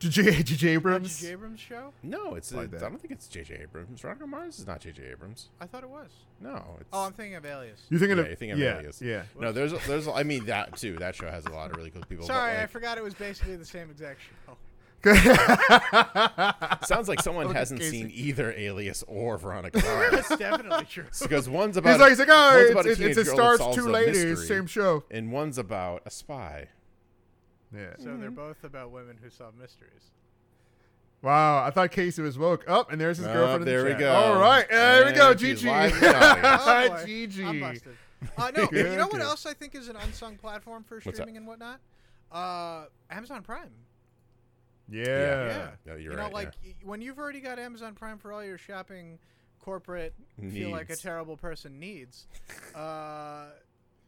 [0.00, 1.20] JJ JJ Abrams.
[1.20, 1.32] J.J.
[1.32, 2.52] Abrams show no, it's.
[2.52, 2.82] Like a, that.
[2.84, 3.58] I don't think it's J.J.
[3.62, 4.00] Abrams.
[4.00, 5.02] Veronica Mars is not J.J.
[5.12, 5.50] Abrams.
[5.60, 6.10] I thought it was
[6.40, 6.88] No, it's.
[6.92, 9.02] oh I'm thinking of Alias You're thinking Yeah, of you're thinking of yeah, Alias.
[9.02, 9.22] yeah.
[9.38, 10.08] no, there's, there's.
[10.08, 10.96] I mean that too.
[10.96, 12.26] That show has a lot of really cool people.
[12.26, 14.56] but, sorry I forgot it was basically the same exact show
[16.84, 18.02] Sounds like someone Look hasn't Casey.
[18.02, 20.10] seen either Alias or Veronica Mars.
[20.12, 23.00] that's definitely true because one's about He's like, he's like, oh, it's, about a it's,
[23.00, 25.04] it's teenage a girl that stars two ladies, same show.
[25.10, 26.68] and one's about a spy.
[27.74, 27.90] Yeah.
[27.98, 30.10] so they're both about women who solve mysteries
[31.22, 33.56] Wow, I thought Casey was woke up, and there's his Oh, girlfriend.
[33.56, 33.98] in the there we chat.
[34.00, 34.12] go.
[34.14, 35.30] All right, there we go.
[35.32, 35.66] And she's GG.
[35.66, 36.62] live in the audience.
[36.62, 36.96] Oh, boy.
[36.96, 37.06] I'm
[37.76, 37.82] GG.
[38.36, 41.46] Uh, no, you know what else I think is an unsung platform for streaming and
[41.46, 41.80] whatnot?
[42.30, 43.70] Uh, Amazon Prime.
[44.90, 45.04] Yeah.
[45.04, 45.70] Yeah.
[45.86, 46.32] No, you're you know, right.
[46.32, 49.18] like y- when you've already got Amazon Prime for all your shopping,
[49.60, 50.14] corporate,
[50.50, 52.26] feel like a terrible person needs.
[52.74, 53.46] uh,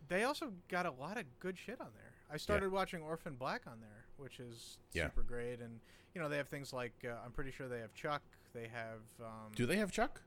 [0.08, 2.12] they also got a lot of good shit on there.
[2.32, 5.06] I started watching Orphan Black on there, which is Yeah.
[5.06, 5.80] super great, and
[6.14, 8.22] you know they have things like uh, I'm pretty sure they have Chuck.
[8.54, 9.00] They have.
[9.20, 10.20] Um, Do they have Chuck?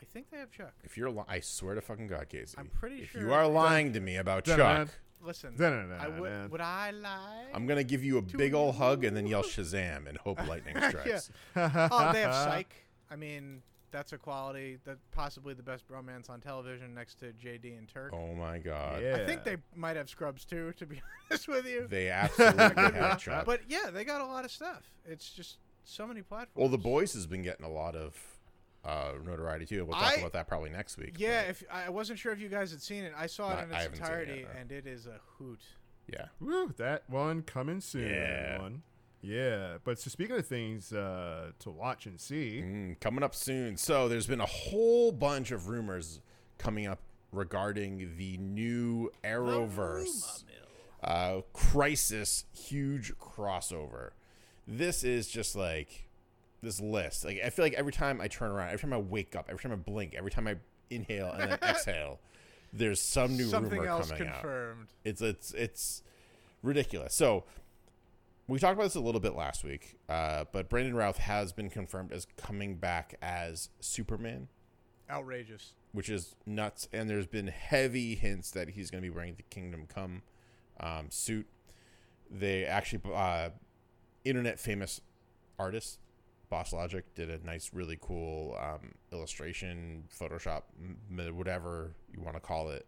[0.00, 0.72] I think they have Chuck.
[0.82, 2.56] If you're, li- I swear to fucking God, Casey.
[2.58, 4.88] I'm pretty if sure you are lying to me about Chuck,
[5.24, 6.50] Listen, Dun-dun-dun, I would.
[6.50, 7.46] Would I lie?
[7.54, 10.76] I'm gonna give you a big old hug and then yell Shazam and hope lightning
[10.88, 11.30] strikes.
[11.56, 12.74] oh, they have Psych.
[13.10, 13.62] I mean,
[13.92, 18.12] that's a quality that possibly the best romance on television next to JD and Turk.
[18.14, 19.02] Oh my God.
[19.02, 19.16] Yeah.
[19.22, 21.00] I think they might have Scrubs too, to be
[21.30, 21.86] honest with you.
[21.88, 22.64] They absolutely
[22.98, 23.44] have Chuck.
[23.44, 24.90] But yeah, they got a lot of stuff.
[25.04, 26.50] It's just so many platforms.
[26.56, 28.16] well, The Boys has been getting a lot of
[28.84, 29.84] uh, notoriety too.
[29.84, 31.14] We'll talk I- about that probably next week.
[31.18, 33.54] Yeah, but if I wasn't sure if you guys had seen it, I saw it
[33.54, 34.60] Not- in its haven't it yet, entirety, no.
[34.60, 35.60] and it is a hoot.
[36.08, 36.26] yeah.
[36.40, 38.10] Woo, that one coming soon.
[38.10, 38.58] Yeah.
[38.60, 38.82] One.
[39.20, 39.78] Yeah.
[39.84, 43.76] But so speaking of things uh, to watch and see, Mm, coming up soon.
[43.76, 46.18] So there's been a whole bunch of rumors
[46.58, 46.98] coming up
[47.30, 50.44] regarding the new Arrowverse
[51.04, 54.10] uh, Crisis huge crossover.
[54.66, 56.08] This is just like
[56.62, 57.24] this list.
[57.24, 59.60] Like I feel like every time I turn around, every time I wake up, every
[59.62, 60.56] time I blink, every time I
[60.90, 62.20] inhale and then exhale,
[62.72, 64.34] there's some new Something rumor else coming out.
[64.42, 64.88] confirmed.
[65.04, 66.02] It's it's it's
[66.62, 67.14] ridiculous.
[67.14, 67.44] So
[68.48, 71.70] we talked about this a little bit last week, uh, but Brandon Routh has been
[71.70, 74.48] confirmed as coming back as Superman,
[75.10, 75.72] Outrageous.
[75.92, 76.88] which is nuts.
[76.92, 80.22] And there's been heavy hints that he's going to be wearing the Kingdom Come
[80.80, 81.46] um, suit.
[82.30, 83.50] They actually, uh,
[84.24, 85.00] internet famous
[85.58, 85.98] artist
[86.52, 92.40] Boss Logic did a nice, really cool um, illustration, Photoshop, m- whatever you want to
[92.40, 92.86] call it,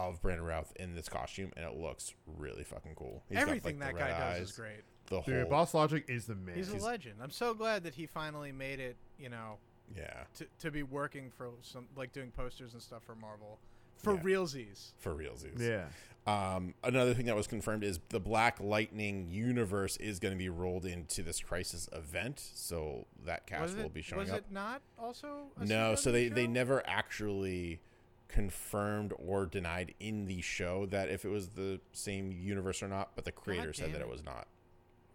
[0.00, 3.22] of Brandon Routh in this costume, and it looks really fucking cool.
[3.28, 4.80] He's got, Everything like, the that guy red does eyes, is great.
[5.06, 6.56] The Dude, whole, Boss Logic is the man.
[6.56, 7.14] He's a legend.
[7.22, 8.96] I'm so glad that he finally made it.
[9.20, 9.58] You know,
[9.96, 13.60] yeah, to to be working for some like doing posters and stuff for Marvel
[13.96, 14.20] for Yeah.
[14.22, 14.92] realsies.
[14.98, 15.58] for realsies.
[15.60, 15.86] yeah.
[16.26, 20.48] Um, another thing that was confirmed is the Black Lightning universe is going to be
[20.48, 24.38] rolled into this Crisis event, so that cast was will be showing was up.
[24.38, 25.48] it not also?
[25.60, 26.50] No, so they they show?
[26.50, 27.80] never actually
[28.28, 33.14] confirmed or denied in the show that if it was the same universe or not,
[33.14, 34.48] but the creator said that it was not.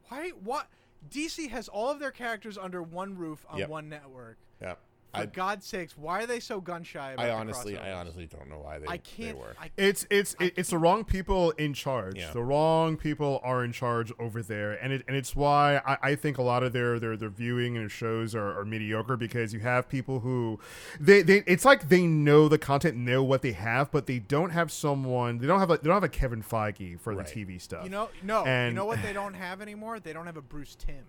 [0.10, 0.30] Why?
[0.30, 0.68] What?
[1.10, 3.70] DC has all of their characters under one roof on Yep.
[3.70, 4.38] one network.
[4.62, 4.76] Yeah,
[5.14, 7.94] For I God's sakes, why are they so gun shy about I the honestly I
[7.94, 9.38] honestly don't know why they I can't.
[9.38, 9.56] were.
[9.60, 12.18] I, It's it's it, it's the wrong people in charge.
[12.18, 12.32] Yeah.
[12.32, 16.16] The wrong people are in charge over there, and it and it's why I, I
[16.16, 19.52] think a lot of their their, their viewing and their shows are, are mediocre because
[19.54, 20.60] you have people who
[21.00, 24.52] they, they it's like they know the content, know what they have, but they don't
[24.52, 25.40] have someone.
[25.40, 27.26] They don't have a they don't have a Kevin Feige for Right.
[27.26, 27.84] the TV stuff.
[27.84, 28.46] you know, no.
[28.46, 30.00] and, you know what they don't have anymore?
[30.00, 31.06] They don't have a Bruce Timm.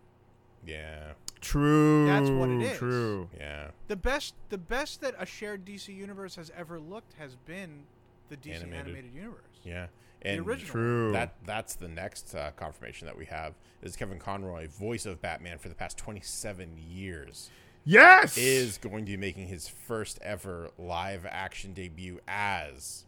[0.66, 2.06] Yeah, true.
[2.06, 2.78] That's what it is.
[2.78, 3.28] True.
[3.36, 3.68] yeah.
[3.88, 7.84] The best, the best that a shared DC universe has ever looked has been
[8.28, 8.86] the DC Animated.
[8.86, 9.40] animated, universe.
[9.64, 9.86] Yeah,
[10.22, 10.72] and the original.
[10.72, 11.12] True.
[11.12, 15.58] that that's the next uh, confirmation that we have is Kevin Conroy, voice of Batman
[15.58, 17.50] for the past 27 years,
[17.84, 18.36] yes.
[18.36, 23.04] is going to be making his first ever live action debut as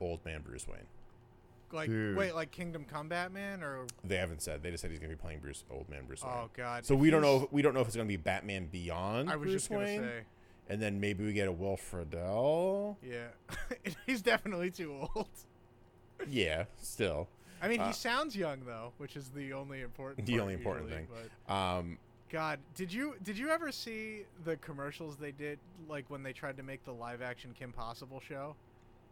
[0.00, 0.86] Old Man Bruce Wayne.
[1.72, 2.16] Like, Dude.
[2.16, 4.62] wait, like Kingdom Come Batman or They haven't said.
[4.62, 6.32] They just said he's going to be playing Bruce Old Man Bruce Wayne.
[6.34, 6.84] oh god.
[6.86, 7.44] so if we don't he's- know.
[7.46, 9.70] If, we don't know if it's going to be Batman Beyond I was Bruce just
[9.70, 10.20] gonna Wayne, say,
[10.68, 12.96] and then maybe we get a Will Friedle.
[13.02, 13.28] yeah,
[14.06, 15.28] he's definitely too old.
[16.28, 17.28] yeah, still.
[17.62, 20.26] I mean, Uh, he sounds young though, which is the only important.
[20.26, 21.28] The part only important usually, thing.
[21.46, 21.98] But Um,
[22.30, 25.58] God, did you did you ever see the commercials they did
[25.88, 28.56] like when they tried to make the live action Kim Possible show?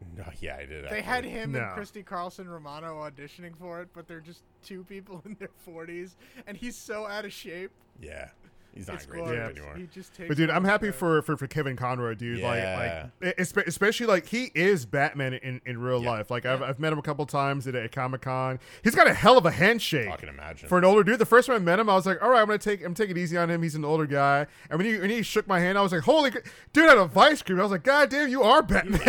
[0.17, 0.89] no, yeah, I did.
[0.89, 1.61] They had him No.
[1.61, 6.17] and Christy Carlson Romano auditioning for it, but they're just two people in their forties,
[6.47, 7.71] and he's so out of shape.
[8.01, 8.29] Yeah,
[8.75, 9.49] he's not it's great glorious.
[9.49, 9.77] shape anymore.
[9.77, 10.29] He just takes.
[10.29, 12.39] But dude, I'm happy for, for for Kevin Conroy, dude.
[12.41, 13.09] Yeah.
[13.21, 16.11] Like like especially like he is Batman in, in real Yeah.
[16.11, 16.31] life.
[16.31, 18.59] Like I've, I've met him a couple times at a Comic Con.
[18.83, 20.09] He's got a hell of a handshake.
[20.09, 20.69] I can imagine.
[20.69, 22.41] For an older dude, the first time I met him, I was like, "All right,
[22.41, 23.63] I'm gonna take, I'm taking it easy on him.
[23.63, 26.03] He's an older guy." And when he when he shook my hand, I was like,
[26.03, 26.39] "Holy, cr-
[26.73, 27.59] dude!" I had a vice grip.
[27.59, 29.03] I was like, "God damn, you are Batman."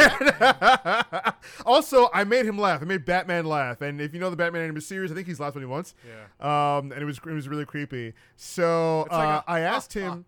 [1.66, 2.82] also, I made him laugh.
[2.82, 3.82] I made Batman laugh.
[3.82, 5.94] And if you know the Batman animated series, I think he's laughed when he wants.
[6.08, 6.78] Yeah.
[6.78, 8.14] Um, and it was it was really creepy.
[8.36, 10.26] So It's like uh, a- I asked ah, him.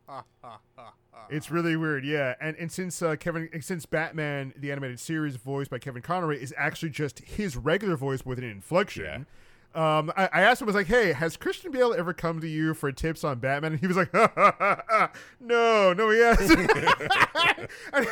[1.29, 2.35] It's really weird, yeah.
[2.39, 6.53] And and since uh, Kevin, since Batman the animated series, voiced by Kevin Conroy, is
[6.57, 9.25] actually just his regular voice with an inflection.
[9.75, 12.47] Um, I, I asked him, I was like, "Hey, has Christian Bale ever come to
[12.47, 14.13] you for tips on Batman?" And he was like,
[15.39, 16.71] "No, no, he hasn't."
[17.93, 18.07] and,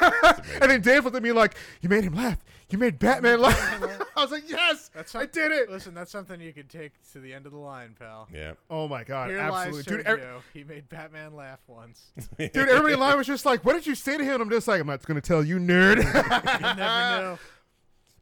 [0.61, 2.37] and then Dave looked at me like, "You made him laugh.
[2.69, 3.83] You made Batman laugh."
[4.17, 7.19] I was like, "Yes, That's I did it." Listen, that's something you could take to
[7.19, 8.27] the end of the line, pal.
[8.33, 10.05] yeah, Oh my god, Here absolutely, lies dude.
[10.05, 10.35] Sergio.
[10.37, 12.11] ev- he made Batman laugh once.
[12.39, 14.67] dude, everybody in line was just like, "What did you say to him?" I'm just
[14.67, 17.39] like, "I'm not going to tell you, nerd." you never know.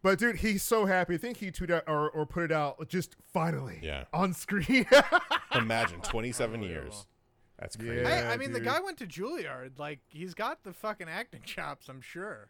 [0.02, 1.14] But dude, he's so happy.
[1.14, 4.04] I think he tweeted out or, or put it out just finally Yeah.
[4.12, 4.86] on screen.
[5.56, 7.06] Imagine 27 years.
[7.58, 8.02] That's crazy.
[8.02, 8.24] Yeah.
[8.24, 8.30] Yeah.
[8.30, 8.68] I, I mean, the dude.
[8.68, 9.80] guy went to Juilliard.
[9.80, 11.88] Like, he's got the fucking acting chops.
[11.88, 12.50] I'm sure.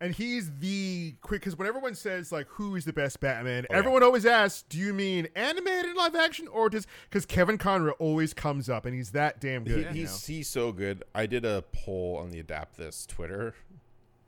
[0.00, 3.72] And he's the quick because when everyone says like who is the best Batman, Oh,
[3.72, 3.78] yeah.
[3.78, 8.34] everyone always asks, "Do you mean animated live action or just?" Because Kevin Conroy always
[8.34, 9.86] comes up, and he's that damn good.
[9.94, 11.02] you he's he's so good.
[11.14, 13.54] I did a poll on the Adapt This Twitter,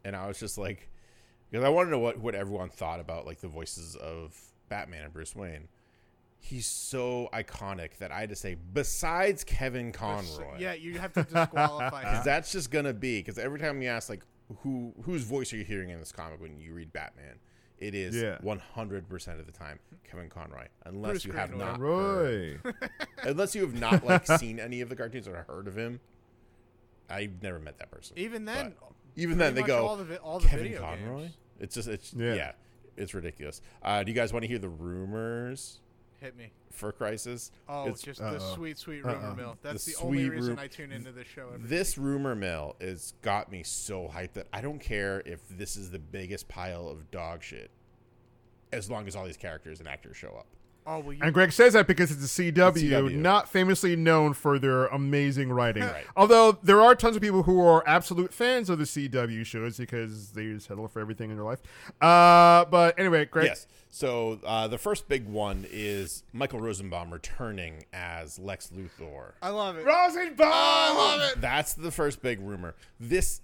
[0.05, 0.89] and I was just like,
[1.51, 4.35] because I wanted to know what what everyone thought about like the voices of
[4.69, 5.69] Batman and Bruce Wayne.
[6.41, 11.25] He's so iconic that I had to say, besides Kevin Conroy, Yeah, you have to
[11.25, 14.23] disqualify because that's just gonna be because every time you ask like
[14.63, 17.39] who whose voice are you hearing in this comic when you read Batman,
[17.79, 18.39] it is Yeah.
[18.41, 21.69] one hundred percent of the time Kevin Conroy, unless Bruce you have Greenwood.
[21.69, 22.61] not heard-
[23.25, 26.01] unless you have not like seen any of the cartoons or heard of him.
[27.11, 28.19] I've never met that person.
[28.19, 31.21] Even then, But even then, they go all the, vi- all the Kevin video Conroy.
[31.23, 31.33] games.
[31.61, 32.35] It's just it's yeah.
[32.35, 32.53] Yeah.
[32.97, 33.61] it's ridiculous.
[33.83, 35.81] Uh, do you guys want to hear the rumors?
[36.21, 36.51] Hit me.
[36.73, 37.51] for Crisis.
[37.69, 38.55] Oh, It's- just the uh-oh.
[38.55, 39.15] sweet, sweet uh-uh.
[39.15, 39.35] rumor Uh-uh.
[39.35, 39.59] mill.
[39.63, 41.51] That's The the, only reason ru- I tune into this show.
[41.55, 45.77] Every This rumor mill has got me so hyped that I don't care if this
[45.77, 47.71] is the biggest pile of dog shit,
[48.73, 50.47] as long as all these characters and actors show up.
[50.91, 53.15] Oh, well, you, And Greg says that because it's a CW, CW.
[53.15, 55.83] not famously known for their amazing writing.
[55.83, 56.05] Right.
[56.17, 60.31] Although there are tons of people who are absolute fans of the CW shows because
[60.31, 61.61] they settle for everything in their life.
[62.01, 63.49] Uh, but anyway, Greg.
[63.49, 63.67] Yes.
[63.91, 69.33] So uh, the first big one is Michael Rosenbaum returning as Lex Luthor.
[69.43, 69.85] I love it.
[69.85, 70.49] Rosenbaum.
[70.51, 71.41] I love it.
[71.43, 72.75] That's the first big rumor.
[72.99, 73.43] This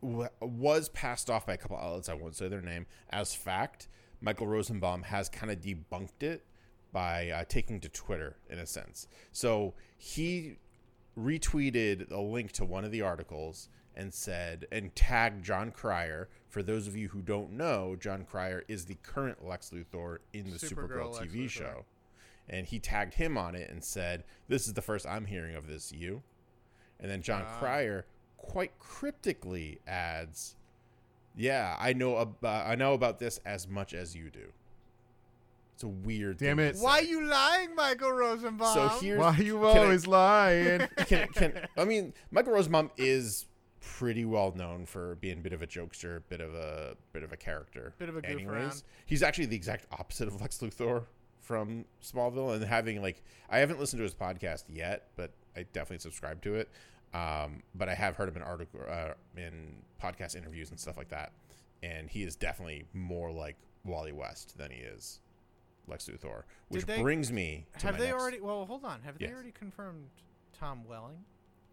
[0.00, 2.08] w- was passed off by a couple outlets.
[2.08, 3.88] I won't say their name as fact.
[4.22, 6.44] Michael Rosenbaum has kind of debunked it
[6.92, 9.08] by uh, taking to Twitter in a sense.
[9.32, 10.56] So he
[11.18, 16.28] retweeted a link to one of the articles and said and tagged Jon Cryer.
[16.48, 20.50] For those of you who don't know, Jon Cryer is the current Lex Luthor in
[20.50, 21.50] the Supergirl Supergirl, TV Luthor.
[21.50, 21.84] show.
[22.48, 25.66] And he tagged him on it and said, "This is the first I'm hearing of
[25.66, 26.22] this you."
[27.00, 27.58] And then John Ah.
[27.58, 30.56] Cryer quite cryptically adds,
[31.36, 34.52] "Yeah, I know about I know about this as much as you do."
[35.74, 36.38] It's a weird.
[36.38, 36.76] Damn thing it.
[36.78, 38.74] Why are you lying, Michael Rosenbaum?
[38.74, 40.88] So here's Why you can I- always lying?
[41.06, 43.46] can, can I mean Michael Rosenbaum is
[43.80, 47.32] pretty well known for being a bit of a jokester, bit of a bit of
[47.32, 47.94] a character.
[47.98, 48.48] Bit of a goof anyways.
[48.52, 48.82] around.
[49.06, 51.04] He's actually the exact opposite of Lex Luthor
[51.40, 55.98] from Smallville and having like I haven't listened to his podcast yet, but I definitely
[55.98, 56.70] subscribe to it.
[57.14, 61.08] Um, but I have heard him in article uh, in podcast interviews and stuff like
[61.08, 61.32] that,
[61.82, 65.20] and he is definitely more like Wally West than he is
[65.88, 68.40] Lex Luthor, which they- brings me to have my they next- already?
[68.40, 69.02] Well, hold on.
[69.02, 69.30] Have Yes.
[69.30, 70.08] they already confirmed
[70.52, 71.24] Tom Welling?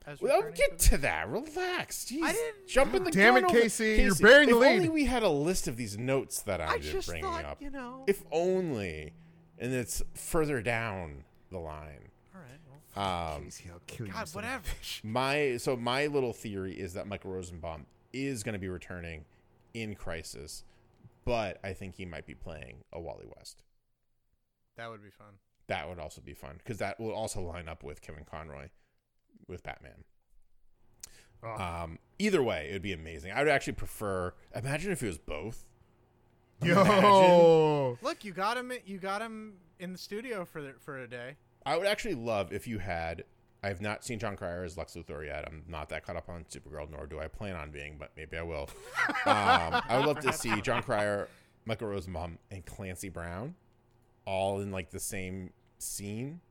[0.05, 1.27] As Well, returning get to that.
[1.29, 2.05] Relax.
[2.05, 2.23] Jeez.
[2.23, 4.67] I didn't- Jump in the Damn gun it, over- Casey, you're bearing the lead.
[4.71, 7.25] if only we had a list of these notes that I'm I just just bringing
[7.29, 7.61] thought, up.
[7.61, 8.05] you know.
[8.07, 9.13] If only,
[9.59, 12.09] and it's further down the line.
[12.33, 12.59] all right.
[12.95, 14.63] Well, Um, Casey, I'll kill God, son whatever.
[15.03, 19.25] my so my little theory is that Michael Rosenbaum is going to be returning
[19.75, 20.63] in Crisis,
[21.25, 23.63] but I think he might be playing a Wally West.
[24.79, 25.35] That would be fun.
[25.67, 28.69] That would also be fun because that will also line up with Kevin Conroy
[29.45, 30.05] with Batman.
[31.43, 31.61] Oh.
[31.61, 33.33] Um, either way, it would be amazing.
[33.33, 34.33] I would actually prefer.
[34.55, 35.65] Imagine if it was both.
[36.63, 37.97] Yo.
[38.01, 38.71] Look, you got him.
[38.85, 41.35] You got him in the studio for the, for a day.
[41.65, 43.25] I would actually love if you had.
[43.61, 45.45] I have not seen Jon Cryer as Lex Luthor yet.
[45.45, 48.37] I'm not that caught up on Supergirl, nor do I plan on being, but maybe
[48.37, 48.69] I will.
[49.25, 51.27] um, I would love to see Jon Cryer,
[51.65, 53.55] Michael Rosenbaum, and Clancy Brown
[54.25, 56.41] all in like the same scene,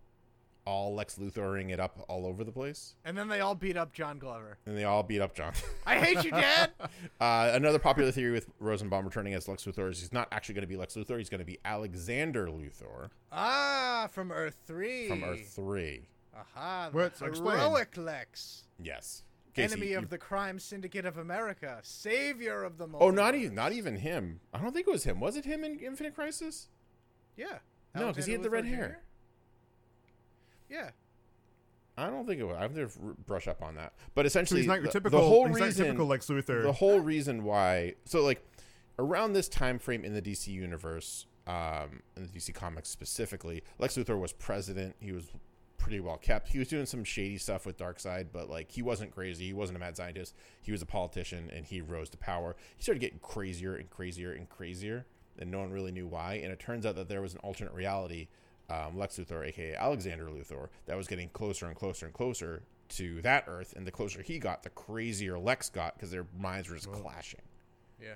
[0.64, 3.92] all Lex Luthoring it up all over the place, And then they all beat up
[3.92, 4.58] John Glover.
[4.66, 5.52] and they all beat up John.
[5.86, 6.72] I hate you, Dad.
[7.20, 10.62] Uh, another popular theory with Rosenbaum returning as Lex Luthor is he's not actually going
[10.62, 11.18] to be Lex Luthor.
[11.18, 15.08] He's going to be Alexander Luthor ah, from Earth Three.
[15.08, 16.06] from Earth Three.
[16.36, 17.14] Aha, What?
[17.18, 17.58] the Explain.
[17.58, 19.24] heroic Lex, Yes.
[19.54, 22.86] Casey, enemy you- of the crime syndicate of America, savior of the.
[22.94, 24.38] Oh, not even not even him.
[24.54, 25.18] I don't think it was him.
[25.18, 26.68] Was it him in Infinite Crisis?
[27.38, 27.58] Yeah.
[27.94, 29.02] no, because he had the red Alexander hair.
[30.68, 30.90] Yeah.
[31.96, 32.56] I don't think it was.
[32.56, 32.88] I have to
[33.26, 33.92] brush up on that.
[34.14, 35.18] But So essentially, he's not your typical.
[35.20, 36.62] the whole he's not reason, typical Lex Luthor.
[36.62, 37.94] the whole reason why.
[38.04, 38.44] So like,
[38.98, 43.96] around this time frame in the DC universe, um, in the DC comics specifically, Lex
[43.96, 44.94] Luthor was president.
[45.00, 45.24] He was
[45.76, 46.48] pretty well kept.
[46.48, 49.46] He was doing some shady stuff with Darkseid, but like he wasn't crazy.
[49.46, 50.36] He wasn't a mad scientist.
[50.62, 52.54] He was a politician, and he rose to power.
[52.76, 55.06] He started getting crazier and crazier and crazier,
[55.38, 56.34] and no one really knew why.
[56.34, 58.28] And it turns out that there was an alternate reality,
[58.70, 63.20] um, Lex Luthor, aka Alexander Luthor, that was getting closer and closer and closer to
[63.22, 63.74] that Earth.
[63.76, 67.42] And the closer he got, the crazier Lex got because their minds were just clashing.
[68.00, 68.14] Yeah.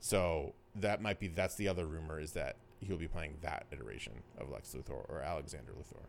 [0.00, 4.12] So that might be that's the other rumor is that he'll be playing that iteration
[4.38, 6.04] of Lex Luthor or Alexander Luthor.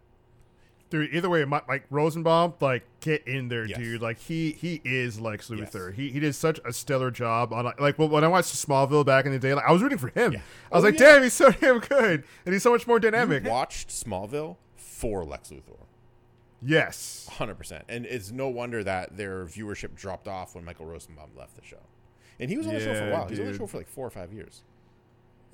[0.92, 3.78] Dude, either way, Mi- Mike Rosenbaum, like, get in there, Yes.
[3.80, 4.02] dude.
[4.02, 5.60] Like, he he is Lex Yes.
[5.72, 5.94] Luthor.
[5.94, 9.32] He he did such a stellar job on like when I watched Smallville back in
[9.32, 10.34] the day, like I was rooting for him.
[10.34, 10.40] Yeah.
[10.72, 11.14] I was Oh, like, yeah.
[11.14, 13.44] damn, he's so damn good, and he's so much more dynamic.
[13.46, 15.80] Watched Smallville for Lex Luthor.
[16.62, 17.84] Yes, 100%.
[17.90, 21.82] And it's no wonder that their viewership dropped off when Michael Rosenbaum left the show.
[22.40, 23.26] And he was on the show for a while.
[23.26, 24.64] He was on the show for like 4 or 5 years.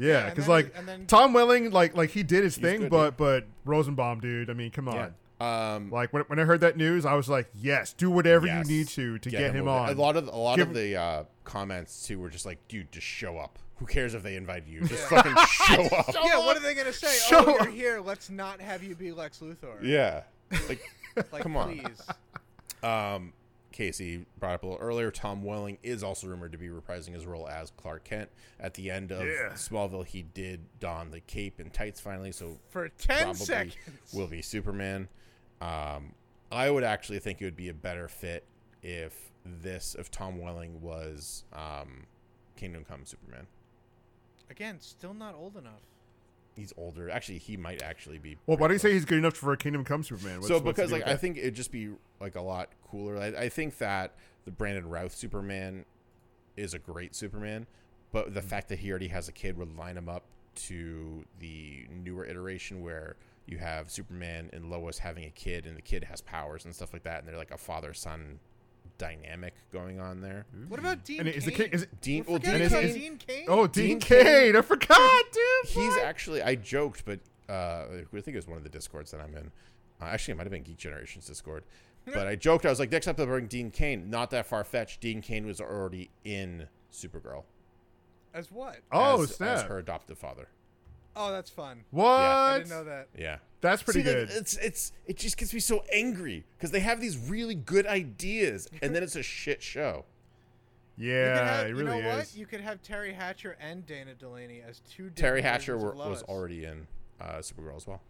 [0.01, 2.89] Yeah, because then- like and then- Tom Welling, like like he did his thing, good,
[2.89, 4.95] but but Rosenbaum, dude, I mean, come on.
[5.39, 5.75] Yeah.
[5.75, 8.67] Um Like when, when I heard that news, I was like, yes, do whatever yes.
[8.69, 9.89] you need to to get, him, over on.
[9.89, 12.91] A lot of a lot Give of the uh, comments too were just like, dude,
[12.91, 13.57] just show up.
[13.77, 14.81] Who cares if they invite you?
[14.81, 16.13] Just fucking show up.
[16.23, 16.37] yeah.
[16.37, 17.15] What are they gonna say?
[17.27, 17.63] Show oh, up.
[17.65, 18.01] you're here.
[18.01, 19.81] Let's not have you be Lex Luthor.
[19.81, 20.23] Yeah.
[20.69, 20.81] Like
[21.31, 21.77] Like, come on.
[21.79, 22.01] please.
[22.83, 23.33] Um,
[23.81, 27.25] Casey brought up a little earlier, Tom Welling is also rumored to be reprising his
[27.25, 28.29] role as Clark Kent.
[28.59, 29.53] At the end of Yeah.
[29.53, 33.75] Smallville, he did don the cape and tights finally, so For 10 probably seconds.
[34.13, 35.09] will be Superman.
[35.61, 36.13] Um,
[36.51, 38.45] I would actually think it would be a better fit
[38.83, 42.05] if this, if Tom Welling was um,
[42.55, 43.47] Kingdom Come Superman.
[44.51, 45.81] Again, still not old enough.
[46.55, 47.09] He's older.
[47.09, 48.37] Actually, he might actually be.
[48.45, 50.35] Well, why do pretty you say he's good enough for a Kingdom Come Superman?
[50.41, 53.17] What's- so because like I think it'd just be like a lot cooler.
[53.17, 54.13] I, I think that
[54.45, 55.85] the Brandon Routh Superman
[56.57, 57.65] is a great Superman,
[58.11, 58.33] but Mm-hmm.
[58.35, 60.23] the fact that he already has a kid would line him up
[60.53, 63.15] to the newer iteration where
[63.47, 66.93] you have Superman and Lois having a kid, and the kid has powers and stuff
[66.93, 68.39] like that, and they're like a father son
[68.97, 70.45] dynamic going on there.
[70.67, 71.37] What about Dean And Cain?
[71.37, 71.69] is the king?
[71.71, 72.01] Is it?
[72.01, 73.45] Dean, We're well, Dean is- is- Dean Cain?
[73.47, 74.23] Oh, Dean, Dean Cain.
[74.25, 74.55] Cain.
[74.55, 75.69] I forgot, dude.
[75.71, 76.03] He's what?
[76.03, 77.19] actually I joked, but
[77.49, 79.51] uh, I think it was one of the discords that I'm in.
[80.01, 81.63] Uh, actually, it might have been Geek Generation's Discord.
[82.05, 82.65] But I joked.
[82.65, 84.09] I was like, next up, they'll bring Dean Cain.
[84.09, 85.01] Not that far fetched.
[85.01, 87.43] Dean Cain was already in Supergirl
[88.33, 88.79] As what?
[88.91, 89.57] Oh, as, snap.
[89.57, 90.47] as her adoptive father.
[91.15, 91.83] Oh, that's fun.
[91.91, 92.05] what?
[92.07, 93.09] I didn't know that.
[93.17, 94.29] Yeah, That's pretty See, like, good.
[94.31, 98.67] it's it's it just gets me so angry because they have these really good ideas
[98.81, 100.05] and then it's a shit show.
[100.97, 102.35] Yeah, have- it you really know What?
[102.35, 105.09] You could have Teri Hatcher and Dana Delany as two.
[105.15, 106.87] Teri Hatcher were, of was already in
[107.19, 108.01] uh, Supergirl as well.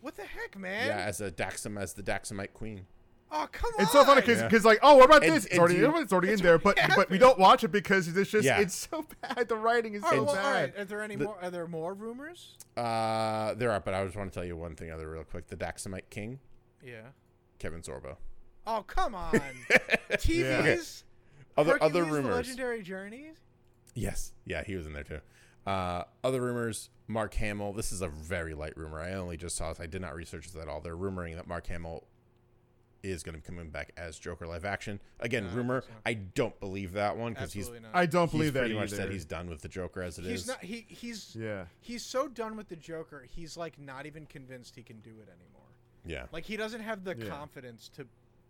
[0.00, 0.88] What the heck, man?
[0.88, 2.86] yeah, as a Daxam as the Daxamite queen.
[3.32, 3.82] Oh, come on.
[3.82, 4.68] It's so funny because Yeah.
[4.70, 5.44] like, oh, what about And- this?
[5.44, 7.68] It's and already, you- it's already in there, but already but we don't watch it
[7.68, 8.60] because it's just Yeah.
[8.60, 9.48] it's so bad.
[9.48, 10.52] The writing is All right, so well, bad.
[10.74, 10.78] right.
[10.78, 11.38] Are there any The- more?
[11.42, 12.56] Are there more rumors?
[12.76, 15.48] Uh, there are, but I just want to tell you one thing other real quick.
[15.48, 16.40] The Daxamite king,
[16.82, 17.08] Yeah.
[17.58, 18.16] Kevin Sorbo.
[18.66, 19.32] Oh, come on.
[20.12, 21.04] TV's
[21.56, 22.34] Other other Hercules, The rumors.
[22.34, 23.36] Legendary Journeys.
[23.94, 25.20] Yes, yeah, he was in there too.
[25.66, 27.72] Uh, other rumors: Mark Hamill.
[27.72, 29.00] This is a very light rumor.
[29.00, 29.80] I only just saw this.
[29.80, 30.80] I did not research this at all.
[30.80, 32.04] They're rumoring that Mark Hamill
[33.10, 35.00] is going to be coming back as Joker live action.
[35.20, 35.84] Again, No, rumor.
[36.04, 37.82] I don't believe that one because he's not.
[37.94, 39.02] I don't he's believe that pretty much either.
[39.02, 40.30] said he's done with the Joker as it is.
[40.30, 40.62] he's not.
[40.62, 41.64] He he's yeah.
[41.80, 43.24] he's so done with the Joker.
[43.28, 45.62] He's like not even convinced he can do it anymore.
[46.08, 47.26] Yeah, Like he doesn't have the Yeah.
[47.28, 48.06] confidence to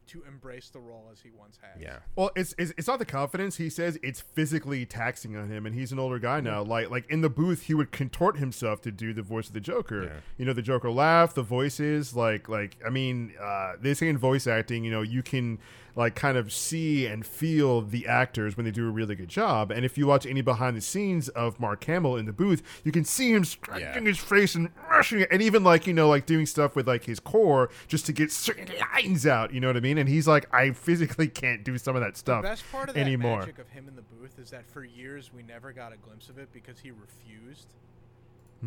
[0.08, 1.80] to embrace the role as he once had.
[1.80, 1.98] yeah.
[2.14, 3.56] Well, it's, it's it's not the confidence.
[3.56, 6.62] He says it's physically taxing on him, and he's an older guy now.
[6.62, 9.60] Like like in the booth, he would contort himself to do the voice of the
[9.60, 10.04] Joker.
[10.04, 10.10] Yeah.
[10.38, 12.14] You know, the Joker laugh, the voices.
[12.14, 15.58] Like like I mean, uh, they say in voice acting, you know, you can
[15.96, 19.70] like kind of see and feel the actors when they do a really good job.
[19.70, 22.92] And if you watch any behind the scenes of Mark Hamill in the booth, you
[22.92, 24.08] can see him scratching Yeah.
[24.10, 27.04] his face and rushing it, and even like you know like doing stuff with like
[27.04, 29.52] his core just to get certain lines out.
[29.52, 29.98] You know what I mean?
[29.98, 32.42] And he's like, I physically can't do some of that stuff.
[32.42, 33.40] The best part of that anymore.
[33.40, 36.28] magic of him in the booth is that for years we never got a glimpse
[36.28, 37.68] of it because he refused.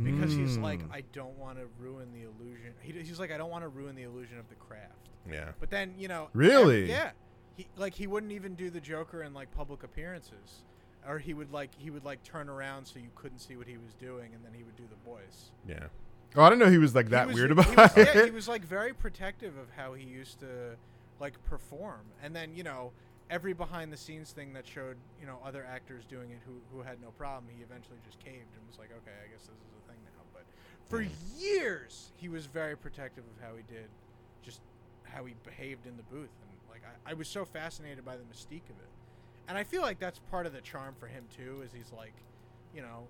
[0.04, 0.92] Because he's like, Mm.
[0.94, 2.74] I don't want to ruin the illusion.
[2.82, 5.10] He, he's like, I don't want to ruin the illusion of the craft.
[5.30, 5.50] Yeah.
[5.60, 6.84] But then you know, Really?
[6.84, 7.12] ev- yeah.
[7.56, 10.64] He like he wouldn't even do the Joker in like public appearances,
[11.08, 13.78] or he would like he would like turn around so you couldn't see what he
[13.78, 15.52] was doing, and then he would do the voice.
[15.68, 15.88] Yeah.
[16.36, 18.16] Oh, I didn't know he was like He that was- weird he about was- it.
[18.16, 20.78] Yeah, he was like very protective of how he used to
[21.20, 22.92] like perform, and then you know
[23.30, 26.82] every behind the scenes thing that showed you know other actors doing it who who
[26.82, 27.52] had no problem.
[27.56, 30.24] He eventually just caved and was like, okay, I guess this is a thing now.
[30.34, 30.46] But
[30.90, 31.06] for
[31.38, 33.88] years he was very protective of how he did,
[34.42, 34.62] just
[35.04, 38.24] how he behaved in the booth, and like I, I was so fascinated by the
[38.24, 38.90] mystique of it,
[39.48, 41.62] and I feel like that's part of the charm for him too.
[41.64, 42.14] Is he's like,
[42.76, 43.08] you know,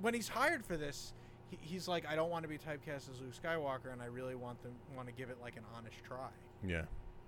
[0.00, 1.14] when he's hired for this,
[1.50, 4.34] he, he's like, I don't want to be typecast as Luke Skywalker, and I really
[4.34, 6.28] want them want to give it like an honest try.
[6.66, 6.82] Yeah.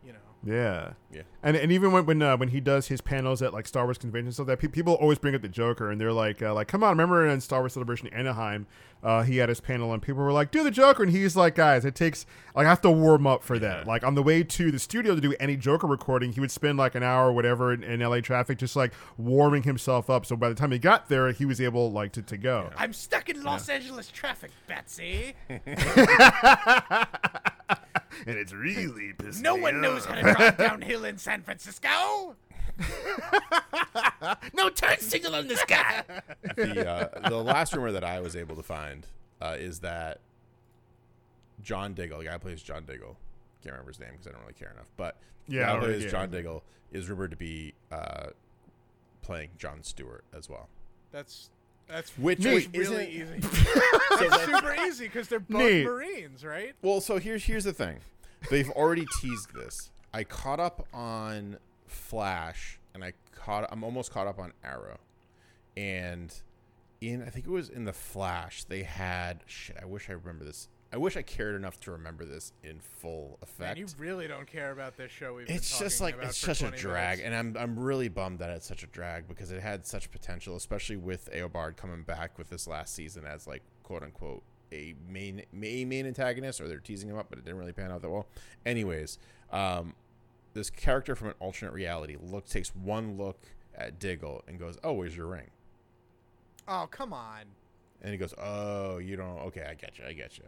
[0.05, 0.19] You know,
[0.55, 1.23] Yeah, Yeah.
[1.43, 3.99] and and even when when uh, when he does his panels at like Star Wars
[3.99, 6.69] conventions, so that pe- people always bring up the Joker, and they're like, uh, like,
[6.69, 8.67] come on, remember in Star Wars Celebration Anaheim,
[9.03, 11.57] uh, he had his panel, and people were like, do the Joker, and he's like,
[11.57, 12.25] guys, it takes
[12.55, 13.85] like I have to warm up for that.
[13.85, 13.93] Yeah.
[13.93, 16.79] Like on the way to the studio to do any Joker recording, he would spend
[16.79, 20.25] like an hour or whatever in, in LA traffic, just like warming himself up.
[20.25, 22.71] So by the time he got there, he was able like to, to go.
[22.77, 25.35] I'm stuck in Los Angeles traffic, Betsy.
[28.27, 30.15] And it's really pissing No me one knows off.
[30.15, 32.37] how to drive downhill in San Francisco.
[34.55, 36.05] no turn signal on this guy.
[36.57, 39.07] the uh, the last rumor that I was able to find
[39.41, 40.21] uh, is that
[41.63, 43.17] John Diggle, the guy who plays John Diggle,
[43.63, 45.17] can't remember his name because I don't really care enough, but
[45.49, 46.11] Yeah, the guy I who don't- plays yeah.
[46.11, 48.27] John Diggle is rumored to be uh,
[49.23, 50.69] playing John Stewart as well.
[51.11, 51.51] That's
[51.89, 53.41] that's Which that's wait, really easy.
[53.43, 55.85] it's super easy because they're both Neat.
[55.85, 56.75] Marines, right?
[56.83, 57.99] Well, so here's here's the thing.
[58.51, 59.91] They've already teased this.
[60.13, 64.99] I caught up on Flash and I caught I'm almost caught up on Arrow.
[65.77, 66.35] And
[67.01, 70.45] in I think it was in the Flash, they had shit, I wish I remember
[70.45, 73.79] this I wish I cared enough to remember this in full Man, effect.
[73.79, 75.35] you really don't care about this show.
[75.35, 77.23] We've been it's just like it's such a drag, minutes.
[77.27, 80.57] and I'm I'm really bummed that it's such a drag because it had such potential,
[80.57, 85.43] especially with Eobard coming back with this last season as like quote unquote a main
[85.63, 88.11] a main antagonist, or they're teasing him up, but it didn't really pan out that
[88.11, 88.27] well.
[88.65, 89.19] Anyways,
[89.53, 89.95] um,
[90.55, 93.39] this character from an alternate reality look takes one look
[93.77, 95.51] at Diggle and goes, "Oh, where's your ring?"
[96.67, 97.43] Oh come on.
[98.01, 99.39] And he goes, "Oh, you don't.
[99.49, 100.05] Okay, I get you.
[100.07, 100.45] I get you."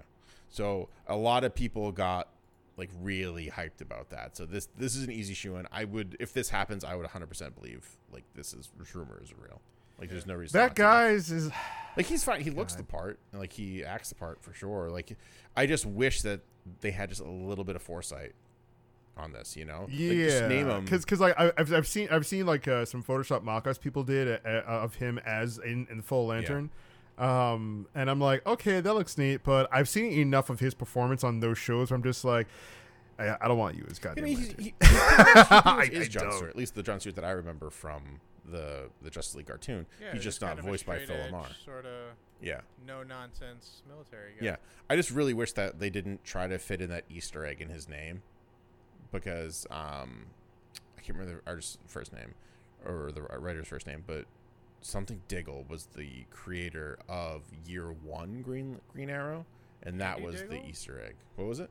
[0.50, 2.28] So a lot of people got
[2.76, 4.36] like really hyped about that.
[4.36, 5.66] So this this is an easy shoe in.
[5.72, 9.60] I would if this happens, I would 100% believe like this is rumor is real.
[9.98, 10.82] Like there's no reason That not to.
[10.82, 11.50] guy is,
[11.96, 12.40] like he's fine.
[12.40, 13.18] He looks the part.
[13.32, 14.88] and, Like he acts the part for sure.
[14.90, 15.16] Like
[15.56, 16.40] I just wish that
[16.80, 18.32] they had just a little bit of foresight
[19.18, 19.56] on this.
[19.56, 20.84] You know, Like, just name him.
[20.84, 24.40] because because like I've, I've seen I've seen like uh, some Photoshop mock-ups people did
[24.44, 26.70] uh, uh, of him as in, in full lantern.
[27.20, 31.22] Um, and I'm like, okay, that looks neat, but I've seen enough of his performance
[31.22, 32.46] on those shows where I'm just like,
[33.18, 34.64] I, I don't want you as I goddamn mean, he's, lantern.
[34.64, 36.32] he, he he pretty much I- is I John don't.
[36.32, 36.50] Stewart.
[36.50, 39.86] At least the John Stewart that I remember from the the Justice League cartoon.
[40.00, 41.46] Yeah, he's just not voiced by Phil LaMarr.
[41.62, 44.46] Sort of Yeah, no nonsense military guy.
[44.46, 44.56] yeah.
[44.88, 47.68] I just really wish that they didn't try to fit in that Easter egg in
[47.68, 48.22] his name,
[49.12, 50.26] because um,
[50.96, 52.34] I can't remember the artist's first name
[52.86, 54.24] or the writer's first name, but
[54.82, 59.46] something Diggle was the creator of Year One Green Green Arrow,
[59.82, 61.14] and that Andy was the Easter egg.
[61.36, 61.70] What was it?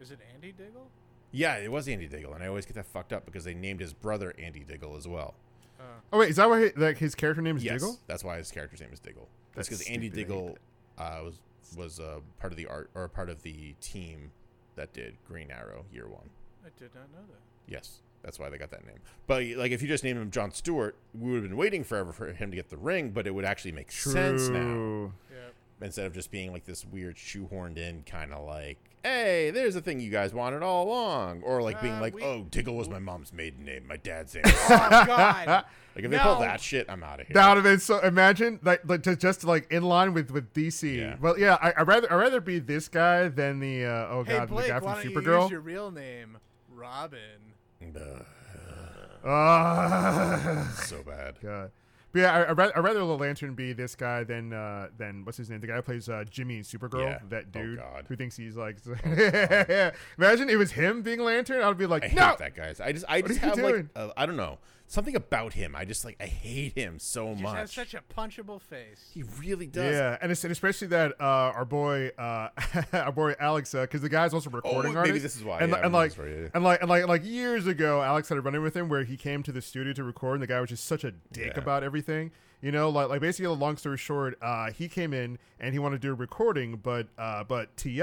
[0.00, 0.88] Is it Andy Diggle?
[1.32, 3.80] Yeah, it was Andy Diggle, and I always get that fucked up because they named
[3.80, 5.34] his brother Andy Diggle as well.
[5.78, 7.98] Uh, Oh wait, is that why he, like his character name is yes, Diggle?
[8.06, 9.28] that's why his character's name is Diggle.
[9.54, 10.58] That's That's because Andy stupid, I hate Diggle
[10.98, 11.40] uh, was
[11.76, 14.32] was uh, part of the art or part of the team
[14.76, 16.28] that did Green Arrow Year One.
[16.64, 17.40] I did not know that.
[17.72, 18.98] Yes, that's why they got that name.
[19.26, 22.12] But like, if you just name him John Stewart, we would have been waiting forever
[22.12, 23.10] for him to get the ring.
[23.10, 25.12] But it would actually make sense now True.
[25.30, 25.86] Yeah.
[25.86, 29.80] instead of just being like this weird shoehorned in kind of like, hey, there's the
[29.80, 32.88] thing you guys wanted all along, or like being Uh, like, we- oh, Diggle was
[32.90, 34.44] my mom's maiden name, my dad's name.
[34.72, 35.46] Oh God.
[35.96, 37.34] like if they pull that shit, I'm out of here.
[37.34, 37.98] That would have been so.
[38.00, 40.98] Imagine like, like just, just like in line with with DC.
[40.98, 41.16] Yeah.
[41.20, 44.36] Well, yeah, I I rather I rather be this guy than the uh, oh hey
[44.38, 45.42] god Blake, the guy why from don't you Supergirl.
[45.44, 46.36] use your real name,
[46.68, 47.49] Robin?
[50.84, 51.36] So bad.
[51.42, 51.70] God.
[52.12, 55.24] But yeah, I, I rather, I rather the Lantern be this guy than uh, than
[55.24, 55.60] what's his name?
[55.60, 57.04] The guy who plays uh, Jimmy in Supergirl.
[57.04, 57.18] Yeah.
[57.28, 58.06] That Oh, dude God.
[58.08, 58.78] who thinks he's like.
[60.18, 61.62] Imagine it was him being Lantern.
[61.62, 62.34] I'd be like, I hate no.
[62.38, 62.74] that guy.
[62.84, 64.58] I just, I just have like, uh, I don't know,
[64.90, 65.74] something about him.
[65.76, 67.36] I just like, I hate him so much.
[67.38, 67.56] He much.
[67.56, 69.08] has such a punchable face.
[69.14, 69.94] he really does.
[69.94, 72.48] Yeah, and, it's, and especially that uh, our boy, uh,
[72.92, 75.22] our boy Alex, because the guy's also a recording maybe artist.
[75.22, 77.24] this is why, And, yeah, I and like, this story, and like, and like, like
[77.24, 79.92] years ago, Alex had a run in with him where he came to the studio
[79.92, 81.62] to record, and the guy was just such a dick Yeah.
[81.62, 82.32] about everything.
[82.62, 86.02] You know, like, like basically, long story short, uh, he came in and he wanted
[86.02, 88.02] to do a recording, but uh, but Ti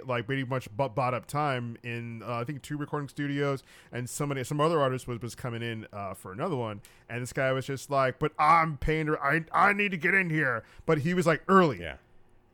[0.00, 4.42] like pretty much bought up time in uh, I think two recording studios, and somebody
[4.44, 6.80] some other artist was was coming in uh, for another one,
[7.10, 10.30] and this guy was just like, but I'm paying, I I need to get in
[10.30, 11.96] here, but he was like early, Yeah.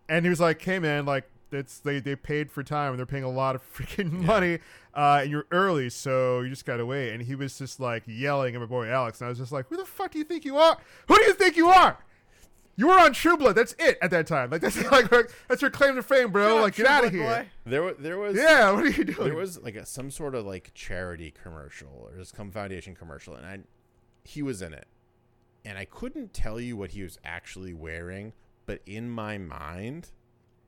[0.08, 3.06] and he was like, "Hey man, like it's they they paid for time and they're
[3.06, 4.58] paying a lot of freaking money,
[4.94, 8.54] uh, and you're early, so you just gotta wait." And he was just like yelling
[8.54, 10.44] at my boy Alex, and I was just like, "Who the fuck do you think
[10.44, 10.76] you are?
[11.08, 11.98] Who do you think you are?
[12.76, 13.54] You were on True Blood.
[13.54, 14.50] That's it at that time.
[14.50, 15.08] Like that's like
[15.48, 16.48] that's your claim to fame, bro.
[16.56, 17.22] Shut like up, get out of here.
[17.22, 17.46] Boy.
[17.66, 19.28] There, wa- there was, Yeah, what are you doing?
[19.28, 23.34] there was like a, some sort of like charity commercial or just some foundation commercial,
[23.36, 23.58] and I,
[24.24, 24.86] he was in it,
[25.64, 28.32] and I couldn't tell you what he was actually wearing,
[28.66, 30.10] but in my mind,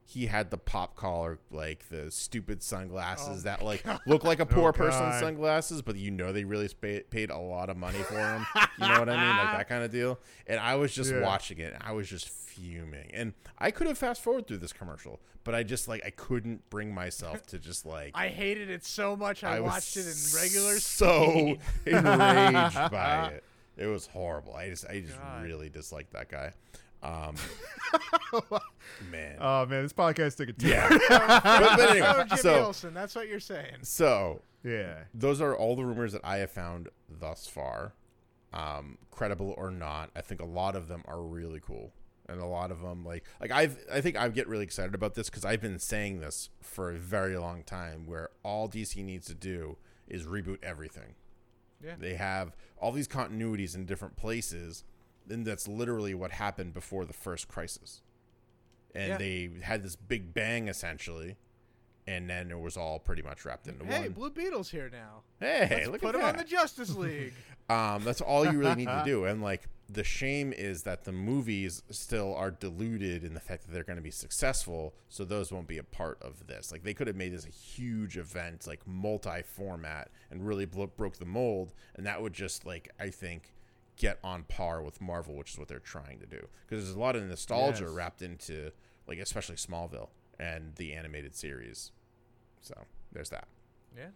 [0.08, 4.44] he had the pop collar, like the stupid sunglasses Oh that like look like a
[4.44, 6.68] oh poor person's sunglasses, but you know they really
[7.10, 8.46] paid a lot of money for them.
[8.78, 10.18] you know what I mean, like that kind of deal.
[10.46, 11.22] And I was just Yeah.
[11.22, 14.72] watching it, and I was just fuming, and I could have fast forward through this
[14.72, 18.84] commercial, but I just like I couldn't bring myself to just like I hated it
[18.84, 19.42] so much.
[19.42, 23.44] I, was watched it in regular so enraged by it.
[23.76, 24.54] It was horrible.
[24.54, 25.42] I just I just God.
[25.44, 26.52] really disliked that guy.
[27.06, 27.36] Um,
[29.10, 29.36] man.
[29.40, 30.70] Oh man, this podcast took a turn.
[30.70, 30.88] yeah.
[31.08, 32.94] but, but anyway, Jimmy so Olsen.
[32.94, 33.76] That's what you're saying.
[33.82, 35.04] so yeah.
[35.14, 37.94] those are all the rumors that I have found thus far.
[38.52, 41.92] Um, credible or not, I think a lot of them are really cool,
[42.28, 45.14] and a lot of them like like I've I think I get really excited about
[45.14, 48.06] this because I've been saying this for a very long time.
[48.06, 49.76] Where all DC needs to do
[50.08, 51.14] is reboot everything.
[51.84, 51.94] Yeah.
[51.98, 54.84] They have all these continuities in different places,
[55.30, 58.02] and that's literally what happened before the first crisis.
[58.94, 59.16] And Yeah.
[59.18, 61.36] they had this big bang essentially,
[62.06, 64.02] and then it was all pretty much wrapped into Hey, one.
[64.02, 65.22] Hey, Blue Beetle's here now.
[65.40, 66.34] hey, Let's look put at him that.
[66.34, 67.32] on the Justice League.
[67.68, 69.24] Um, that's all you really need to do.
[69.26, 73.72] And like the shame is that the movies still are diluted in the fact that
[73.72, 76.70] they're going to be successful, so those won't be a part of this.
[76.70, 81.16] Like they could have made this a huge event, like multi-format, and really blo- broke
[81.16, 83.52] the mold, and that would just like I think
[83.96, 86.46] get on par with Marvel, which is what they're trying to do.
[86.68, 87.92] Because there's a lot of nostalgia Yes.
[87.92, 88.70] wrapped into
[89.08, 90.08] like especially Smallville
[90.38, 91.92] and the animated series.
[92.60, 92.74] So
[93.12, 93.48] there's that.
[93.96, 94.08] yeah.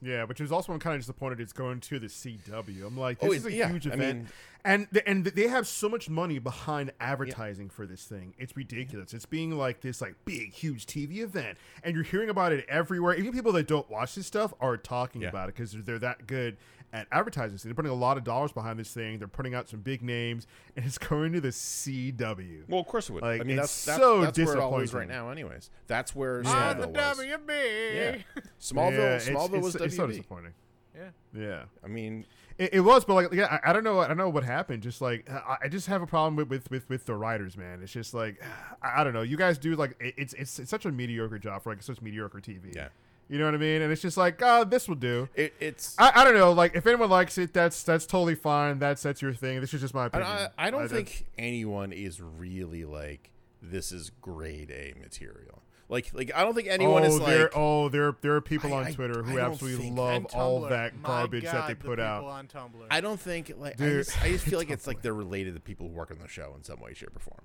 [0.00, 2.86] Yeah, which is also I'm kind of disappointed it's going to the CW.
[2.86, 4.28] I'm like, Oh, this is a yeah, huge I event, mean-
[4.64, 8.34] and th- and they have so much money behind advertising for this thing.
[8.38, 9.12] It's ridiculous.
[9.14, 13.14] It's being like this like big, huge TV event, and you're hearing about it everywhere.
[13.16, 15.30] Even people that don't watch this stuff are talking Yeah.
[15.30, 16.58] about it because they're, they're that good
[16.92, 17.58] at advertising.
[17.58, 19.18] So they're putting a lot of dollars behind this thing.
[19.18, 20.46] They're putting out some big names,
[20.76, 22.62] and it's going to the CW.
[22.68, 23.22] Well, of course it would.
[23.22, 25.08] Like, I mean, it's that's that's, so that's where it all is disappointing.
[25.10, 25.30] right now.
[25.30, 26.70] Anyways, that's where Yeah.
[26.70, 27.18] On the Smallville was.
[27.18, 27.94] WB.
[27.94, 28.16] Yeah,
[28.60, 28.92] Smallville.
[28.92, 30.54] Yeah, it's- Smallville it's, was it's so disappointing.
[30.96, 31.10] Yeah.
[31.32, 31.62] Yeah.
[31.84, 32.24] I mean,
[32.58, 34.82] It, it was, but like, yeah, I, I don't know, I don't know what happened.
[34.82, 37.80] Just like, I, I just have a problem with, with with with the writers, man.
[37.82, 38.42] It's just like,
[38.82, 39.22] I, I don't know.
[39.22, 42.00] You guys do like, it, it's, it's it's such a mediocre job for like such
[42.02, 42.74] mediocre TV.
[42.74, 42.88] yeah,
[43.28, 43.82] You know what I mean?
[43.82, 45.28] And it's just like, oh, this will do.
[45.34, 45.94] it, it's.
[45.98, 46.52] I, I don't know.
[46.52, 48.78] Like, if anyone likes it, that's that's totally fine.
[48.78, 49.60] That's that's your thing.
[49.60, 50.30] This is just my I, opinion.
[50.30, 53.30] I, I don't just- think anyone is really like
[53.60, 55.62] this is grade A material.
[55.90, 57.52] Like, like I don't think anyone oh, is there, like.
[57.56, 60.26] oh, there, there are people I- on I- Twitter who I absolutely think- love And
[60.34, 62.24] all that My garbage that they God, the put out.
[62.24, 62.86] on Tumblr.
[62.90, 64.04] I don't think like I Dude.
[64.04, 66.28] just, I just feel like it's like they're related to people who work on the
[66.28, 67.42] show in some way, shape, or form.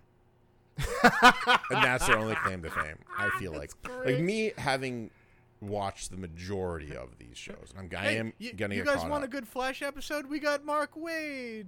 [1.69, 2.97] and that's their only claim to fame.
[3.17, 4.21] I feel like, like great.
[4.21, 5.09] me having
[5.67, 9.01] watched the majority of these shows, and I'm, I Hey, am you, gonna you guys
[9.05, 9.23] want up.
[9.23, 10.27] a good Flash episode?
[10.27, 11.67] We got Mark Waid's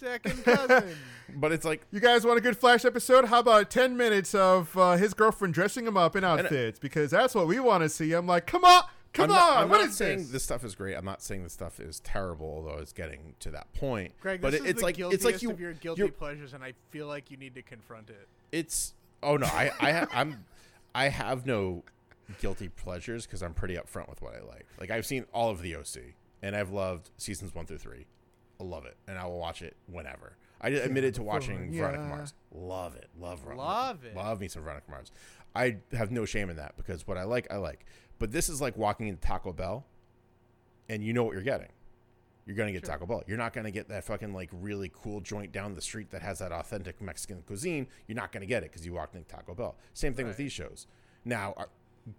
[0.00, 0.96] second cousin.
[1.36, 3.26] but it's like You guys want a good Flash episode?
[3.26, 6.78] How about 10 minutes of uh, his girlfriend dressing him up in outfits?
[6.78, 8.12] Because that's what we want to see.
[8.12, 8.82] I'm like, come on,
[9.12, 9.36] come I'm on.
[9.36, 10.28] not, I'm what not is saying this?
[10.30, 10.42] this?
[10.44, 10.94] stuff is great.
[10.96, 14.12] I'm not saying this stuff is terrible, although it's getting to that point.
[14.20, 16.08] Greg, but this it- is it's the like guiltiest it's like you, of your guilty
[16.10, 18.26] pleasures, and I feel like you need to confront it.
[18.50, 20.44] it's oh no, I I ha- I'm
[20.94, 21.84] I have no
[22.40, 24.66] guilty pleasures because I'm pretty upfront with what I like.
[24.78, 28.06] Like I've seen all of the OC, and I've loved seasons one through three.
[28.60, 30.36] I love it, and I will watch it whenever.
[30.60, 32.04] I admitted to watching Veronica.
[32.04, 32.34] Mars.
[32.54, 33.62] Love it, love Veronica.
[33.62, 34.16] Love it.
[34.16, 35.10] love me some Veronica Mars.
[35.54, 37.84] I have no shame in that because what I like, I like.
[38.18, 39.84] But this is like walking into Taco Bell,
[40.88, 41.68] and you know what you're getting.
[42.46, 43.22] You're gonna get Taco Bell.
[43.26, 46.38] You're not gonna get that fucking like really cool joint down the street that has
[46.40, 47.86] that authentic Mexican cuisine.
[48.06, 49.76] You're not gonna get it because you walked into Taco Bell.
[49.94, 50.86] Same thing with these shows.
[51.24, 51.54] Now,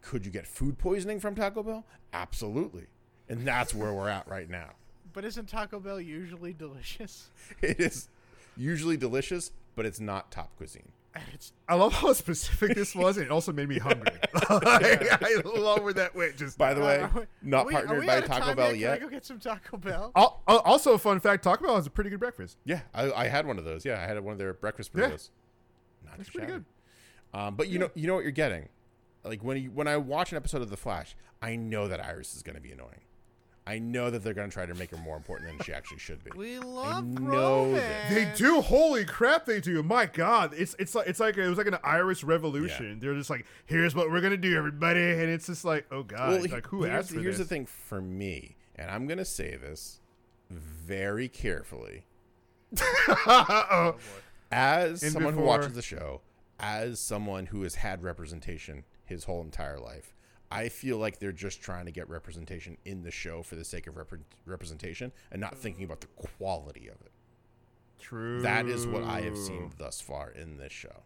[0.02, 1.86] could you get food poisoning from Taco Bell?
[2.14, 2.86] Absolutely,
[3.30, 4.72] and that's where we're at right now.
[5.14, 7.30] But isn't Taco Bell usually delicious?
[7.62, 8.10] It is
[8.58, 10.92] usually delicious, but it's not top cuisine.
[11.32, 13.18] It's I love how specific this was.
[13.18, 14.12] and It also made me hungry.
[14.50, 16.38] Like, I love where that went.
[16.38, 19.00] Just By the way, we- not we- partnered by Taco Bell Can I yet.
[19.02, 20.12] go get some Taco Bell?
[20.16, 22.58] Al- al- also, a fun fact: Taco Bell has a pretty good breakfast.
[22.66, 23.86] Yeah, I, I had one of those.
[23.86, 25.10] Yeah, I had one of their breakfast Yeah.
[25.10, 25.30] burritos.
[26.06, 26.66] Not That's too pretty shabby.
[27.34, 28.68] Um, but you know, you know what you're getting.
[29.24, 32.36] Like when you, when I watch an episode of The Flash, I know that Iris
[32.36, 33.02] is going to be annoying.
[33.66, 36.00] I know that they're going to try to make her more important than she actually
[36.00, 36.32] should be.
[36.36, 38.14] We love know romance.
[38.14, 38.60] They do.
[38.60, 39.82] Holy crap, they do.
[39.82, 43.00] My God, it's it's like it's like it was like an Iris revolution.
[43.00, 46.30] They're just like, here's what we're gonna do, everybody, and it's just like, oh God,
[46.30, 47.48] Well, like who here's, asked for here's this?
[47.48, 50.02] the thing for me, and I'm going to say this
[50.50, 52.04] very carefully.
[53.26, 53.95] Uh-oh.
[54.52, 56.22] as In someone who watches the show,
[56.60, 60.14] as someone who has had representation his whole entire life,
[60.52, 63.88] I feel like they're just trying to get representation in the show for the sake
[63.88, 66.08] of repre- representation and not thinking about the
[66.38, 67.12] quality of it.
[68.00, 68.42] True.
[68.42, 71.04] That is what I have seen thus far in this show.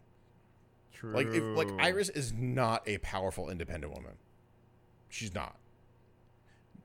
[0.93, 1.13] True.
[1.13, 4.13] Like, if, like Iris is not a powerful independent woman.
[5.09, 5.57] She's not.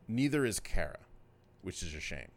[0.06, 1.01] Neither is Kara,
[1.62, 2.30] which is a shame.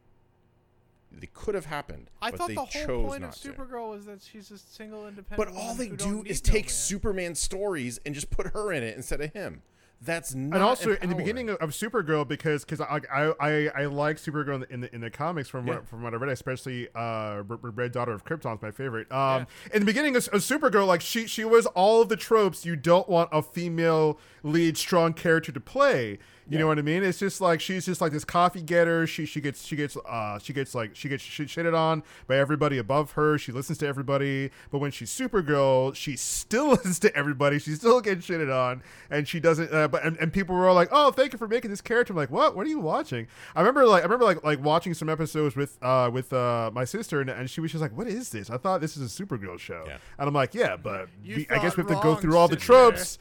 [1.11, 3.49] They could have happened, I but thought they the whole chose point of not to.
[3.53, 5.37] Supergirl was that she's a single independent.
[5.37, 6.69] But all woman they who do don't is no take man.
[6.69, 9.61] Superman stories and just put her in it instead of him.
[10.01, 11.17] That's not and also in the empowering.
[11.17, 14.81] beginning of, of Supergirl, because because I, I I I like Supergirl in the in
[14.81, 15.75] the, in the comics from Yeah.
[15.75, 19.09] what, from what I read, especially uh, R- R- Red Daughter of Krypton's my favorite.
[19.09, 22.65] Um, in the beginning of, of Supergirl, like she she was all of the tropes
[22.65, 26.19] you don't want a female lead strong character to play.
[26.47, 27.03] You know what I mean?
[27.03, 29.07] It's just like she's just like this coffee getter.
[29.07, 32.37] She she gets she gets uh she gets like she gets she shitted on by
[32.37, 33.37] everybody above her.
[33.39, 37.57] She listens to everybody, but when she's Supergirl, she still listens to everybody.
[37.57, 39.73] She still gets shitted on, and she doesn't.
[39.73, 42.13] Uh, but and, and people were all like, "Oh, thank you for making this character."
[42.13, 42.55] I'm like, "What?
[42.55, 45.77] What are you watching?" I remember like I remember like like watching some episodes with
[45.81, 48.51] uh with uh my sister, and, and she was just like, "What is this?
[48.51, 49.97] I thought this is a Supergirl show." Yeah.
[50.19, 52.47] And I'm like, "Yeah, but You we, I guess we have to go through all
[52.47, 53.17] the sister." tropes."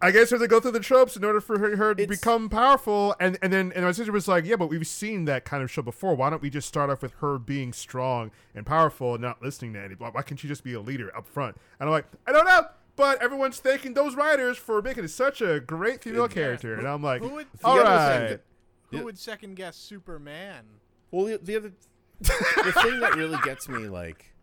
[0.00, 2.48] I guess if to go through the tropes in order for her, her to become
[2.48, 5.62] powerful, and and then and my sister was like, "Yeah, but we've seen that kind
[5.62, 6.14] of show before.
[6.14, 9.72] Why don't we just start off with her being strong and powerful and not listening
[9.74, 10.12] to anybody?
[10.12, 12.66] Why can't she just be a leader up front?" And I'm like, "I don't know."
[12.94, 16.28] But everyone's thanking those writers for making it such a great female Yeah.
[16.28, 18.44] character, and I'm like, Who would "All The other thing right." that-
[18.90, 19.02] who Yeah.
[19.04, 20.64] would second guess Superman?
[21.10, 21.72] Well, the, the other
[22.20, 24.34] the thing that really gets me like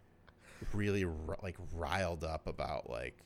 [0.73, 1.05] really
[1.43, 3.17] like riled up about like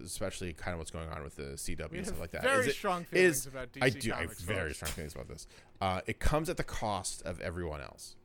[0.00, 2.66] especially kind of what's going on with the CW and stuff like that very is
[2.68, 4.12] it- strong feelings is- about DC I do.
[4.12, 5.46] I have very strong feelings about this.
[5.80, 8.16] Uh, it comes at the cost of everyone else,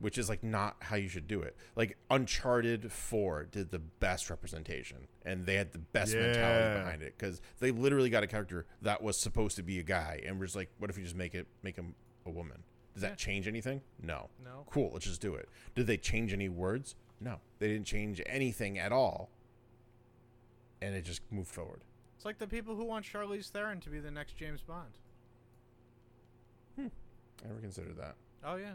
[0.00, 1.56] which is like not how you should do it.
[1.76, 7.14] Like Uncharted Four did the best representation, and they had the best mentality behind it
[7.16, 10.46] because they literally got a character that was supposed to be a guy, and we're
[10.46, 11.94] just like, what if you just make it make him
[12.26, 12.62] a woman?
[12.94, 13.14] Does that Yeah.
[13.16, 13.80] change anything?
[14.02, 14.28] No.
[14.44, 14.66] No.
[14.70, 14.90] Cool.
[14.92, 15.48] Let's just do it.
[15.74, 16.94] Did they change any words?
[17.20, 17.40] No.
[17.58, 19.30] They didn't change anything at all,
[20.82, 21.80] and it just moved forward.
[22.16, 24.90] It's like the people who want Charlize Theron to be the next James Bond.
[26.76, 26.86] Hmm.
[27.44, 28.14] I never considered that.
[28.44, 28.74] Oh yeah,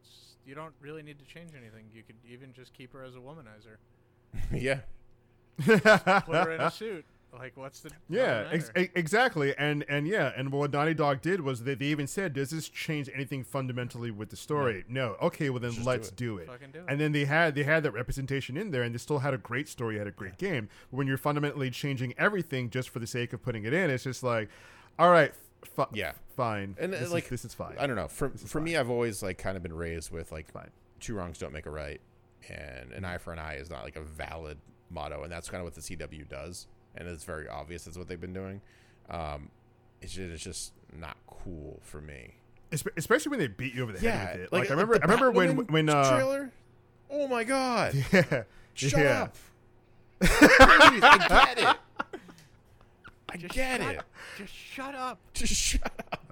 [0.00, 1.86] It's- you don't really need to change anything.
[1.92, 3.76] You could even just keep her as a womanizer.
[4.52, 4.80] yeah.
[5.64, 7.04] Put her in a suit.
[7.36, 11.62] Like, what's the Yeah, ex- exactly, and and yeah, and what Naughty Dog did was
[11.62, 15.16] they, they even said, "Does this change anything fundamentally with the story?" No.
[15.20, 16.16] Okay, well then Just let's it.
[16.16, 16.46] do it.
[16.48, 16.84] Fucking do it.
[16.88, 19.38] And then they had they had that representation in there, and they still had a
[19.38, 20.68] great story, had a great game.
[20.90, 24.22] When you're fundamentally changing everything just for the sake of putting it in, it's just
[24.22, 24.48] like,
[24.98, 25.32] all right,
[25.64, 26.12] fi- Yeah.
[26.34, 27.76] fine, And uh, this like is, this is fine.
[27.78, 28.08] I don't know.
[28.08, 30.70] For This is for me, I've always like kind of been raised with like Fine.
[30.98, 32.00] two wrongs don't make a right,
[32.48, 34.56] and an eye for an eye is not like a valid
[34.90, 36.66] motto, and that's kind of what the CW does,
[36.98, 38.60] and it's very obvious that's what they've been doing.
[39.08, 39.50] Um,
[40.02, 42.34] it's just, it's just not cool for me.
[42.70, 44.52] Especially when they beat you over the head with it.
[44.52, 46.50] Like, I remember, I remember when when uh, trailer.
[47.10, 47.94] Oh my god!
[48.12, 48.42] yeah,
[48.74, 49.22] Shut yeah.
[49.22, 49.36] up!
[50.20, 51.76] Please, I get it.
[53.30, 54.00] I Just get shut- it.
[54.36, 55.18] Just shut up.
[55.32, 56.27] Just shut up.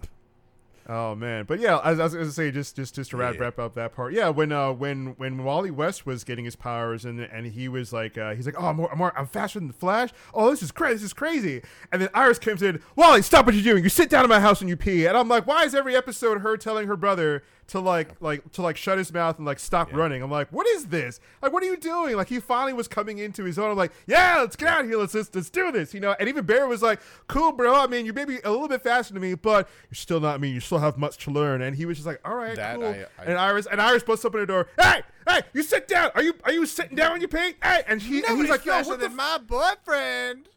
[0.89, 3.41] Oh man, but yeah, as I was gonna say, just just just to wrap Yeah.
[3.41, 4.13] wrap up that part.
[4.13, 7.93] Yeah, when uh when when Wally West was getting his powers and and he was
[7.93, 10.11] like uh, he's like oh I'm more, I'm more I'm faster than the Flash.
[10.33, 11.63] Oh this is crazy this is crazy.
[11.91, 12.81] And then Iris comes in.
[12.95, 13.83] Wally, stop what you're doing.
[13.83, 15.07] You sit down in my house and you pee.
[15.07, 18.63] And I'm like, why is every episode her telling her brother to like like to
[18.63, 19.97] like shut his mouth and like stop Yeah.
[19.99, 20.23] running?
[20.23, 21.19] I'm like, what is this?
[21.43, 22.17] Like, what are you doing?
[22.17, 23.71] Like he finally was coming into his own.
[23.73, 24.99] I'm like, yeah, let's get out of here.
[24.99, 25.93] Let's let's, let's do this.
[25.93, 26.15] You know.
[26.21, 27.75] And even Barry was like, cool, bro.
[27.75, 30.49] I mean, you're maybe a little bit faster than me, but you're still not me.
[30.51, 31.63] You still have much to learn.
[31.63, 32.85] And he was just like, all right, That cool.
[32.87, 34.69] I- I- and Iris and Iris busts open the door.
[34.81, 36.11] Hey, hey, you sit down.
[36.15, 37.55] Are you are you sitting down when you pee?
[37.63, 40.49] Hey, and he and he's Nobody's like, yo, faster what the than my boyfriend.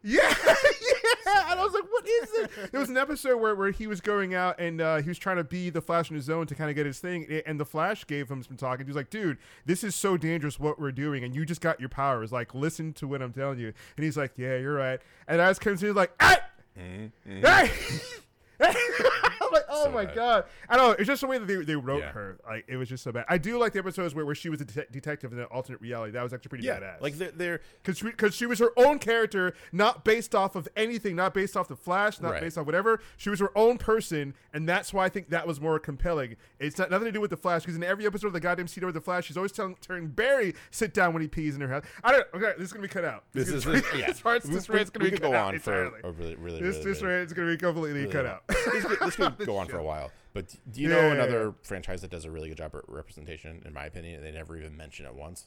[0.02, 1.50] yeah, yeah.
[1.50, 4.00] And I was like, "What is this?" There was an episode where, where he was
[4.00, 6.54] going out and uh, he was trying to be the Flash in his zone to
[6.54, 8.86] kind of get his thing, and the Flash gave him some talking.
[8.86, 11.80] He was like, "Dude, this is so dangerous what we're doing, and you just got
[11.80, 12.30] your powers.
[12.32, 15.58] Like, listen to what I'm telling you." And he's like, "Yeah, you're right." And as
[15.58, 17.70] comes in, he's like, "Hey, hey."
[18.60, 20.14] I'm like, oh So my bad.
[20.14, 20.44] god!
[20.68, 20.92] I don't know.
[20.98, 22.10] It's just the way that they, they wrote Yeah.
[22.12, 22.38] her.
[22.46, 23.24] Like, it was just so bad.
[23.28, 25.80] I do like the episodes where, where she was a det- detective in an alternate
[25.80, 26.12] reality.
[26.12, 27.00] That was actually pretty Yeah, badass.
[27.00, 31.14] like they're, they're because she, she was her own character, not based off of anything,
[31.16, 32.40] not based off the Flash, not Right.
[32.42, 33.00] based off whatever.
[33.16, 36.36] She was her own person, and that's why I think that was more compelling.
[36.58, 38.66] It's not nothing to do with the Flash, because in every episode of the goddamn
[38.66, 41.60] CW with the Flash, she's always telling, telling Barry sit down when he pees in
[41.60, 41.84] her house.
[42.02, 42.26] I don't.
[42.34, 43.24] Okay, this is gonna be cut out.
[43.32, 44.06] this is gonna- this, yeah.
[44.08, 46.00] this part's this we- rant's gonna we be cut go out on for entirely.
[46.04, 48.42] a really really This really, this really, rant's gonna be completely really cut out.
[48.48, 50.10] This could, this could go on for a while.
[50.32, 51.50] But do you Yeah, know yeah, another yeah.
[51.62, 53.62] franchise that does a really good job at representation?
[53.64, 55.46] In my opinion, and they never even mention it once.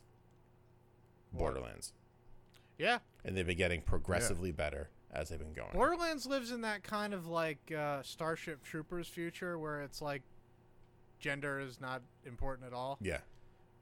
[1.32, 1.40] What?
[1.53, 1.94] Borderlands,
[2.78, 5.72] Yeah, and they've been getting progressively better as they've been going.
[5.73, 10.23] Borderlands lives in that kind of like uh, Starship Troopers future where it's like
[11.19, 12.98] gender is not important at all.
[13.02, 13.19] yeah,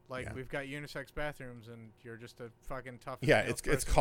[0.10, 0.34] Like Yeah.
[0.34, 3.18] we've got unisex bathrooms and you're just a fucking tough.
[3.22, 3.40] yeah.
[3.41, 3.91] It's it's person with a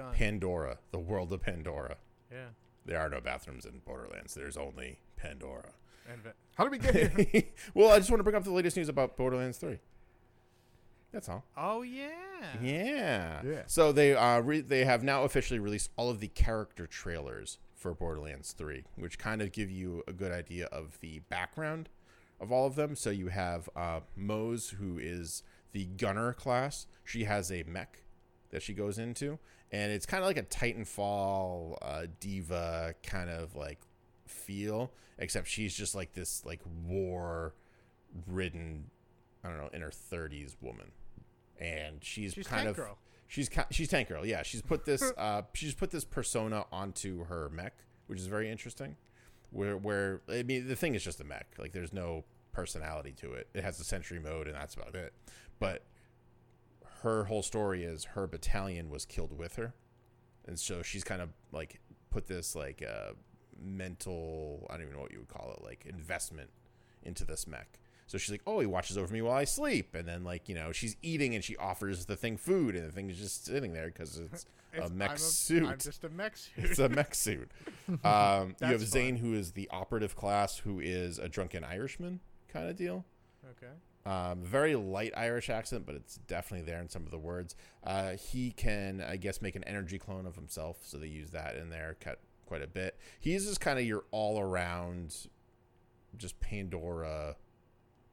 [0.00, 0.14] called.
[0.16, 1.96] Pandora, the world of Pandora.
[2.30, 2.46] yeah,
[2.86, 4.34] There are no bathrooms in Borderlands.
[4.34, 5.72] There's only Pandora.
[6.10, 6.94] and vi- How did we get
[7.28, 7.42] here?
[7.74, 9.78] well, I just want to bring up the latest news about Borderlands 3.
[11.12, 11.44] That's all.
[11.56, 12.08] oh yeah,
[12.62, 13.40] Yeah.
[13.44, 13.62] Yeah.
[13.66, 17.92] So they uh re- they have now officially released all of the character trailers for
[17.94, 21.88] Borderlands 3, which kind of give you a good idea of the background
[22.40, 22.94] of all of them.
[22.94, 25.42] So you have uh Moze who is
[25.72, 26.86] the gunner class.
[27.04, 28.04] She has a mech
[28.50, 29.38] that she goes into
[29.72, 33.78] and it's kind of like a Titanfall uh diva kind of like
[34.26, 37.54] feel except she's just like this like war
[38.26, 38.90] ridden
[39.44, 40.90] I don't know in her 30s woman.
[41.58, 42.98] And she's, She's kind Tank of Girl.
[43.28, 44.42] she's she's tank girl yeah.
[44.42, 47.74] She's put this uh she's put this persona onto her mech
[48.06, 48.96] which is very interesting
[49.50, 51.46] where where i mean the thing is just a mech.
[51.58, 53.48] Like there's no personality to it.
[53.54, 55.12] It has a sentry mode and that's about it.
[55.58, 55.82] But
[57.02, 59.74] her whole story is her battalion was killed with her
[60.46, 63.12] and so she's kind of like put this like uh,
[63.62, 66.50] mental I don't even know what you would call it like investment
[67.02, 67.78] into this mech.
[68.06, 70.54] So she's like, oh, he watches over me while I sleep, and then like you
[70.54, 73.72] know she's eating and she offers the thing food, and the thing is just sitting
[73.72, 75.66] there because it's, It's- a mech I'm suit.
[75.66, 76.52] I'm just a mech suit.
[76.64, 77.50] it's a mech suit.
[78.04, 82.68] Um, you have Zane, who is the operative class, who is a drunken Irishman kind
[82.68, 83.04] of deal.
[83.50, 83.72] okay.
[84.06, 87.54] Um, very light Irish accent, but it's definitely there in some of the words.
[87.84, 91.56] Uh, he can, I guess, make an energy clone of himself, so they use that
[91.56, 92.98] in there cut quite a bit.
[93.20, 95.28] He's just kind of your all around,
[96.16, 97.36] just Pandora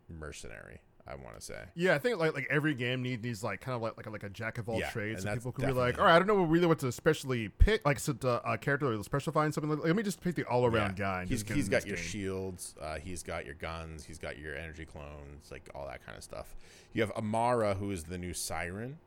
[0.09, 0.81] mercenary.
[1.09, 1.59] I want to say.
[1.75, 4.09] Yeah, I think like like every game needs needs like kind of like like a,
[4.09, 5.23] like a jack of all Yeah, trades.
[5.23, 7.47] and So people could be like, all right, I don't know really what to especially
[7.49, 9.69] pick, like so to, uh, character or specify in something.
[9.71, 11.05] Like, let me just pick the all around Yeah.
[11.05, 11.21] guy.
[11.21, 12.05] And He's, just get he's in got your game.
[12.05, 12.75] shields.
[12.81, 14.03] Uh, he's got your guns.
[14.05, 16.55] He's got your energy clones, like all that kind of stuff.
[16.93, 18.97] You have Amara, who is the new Siren.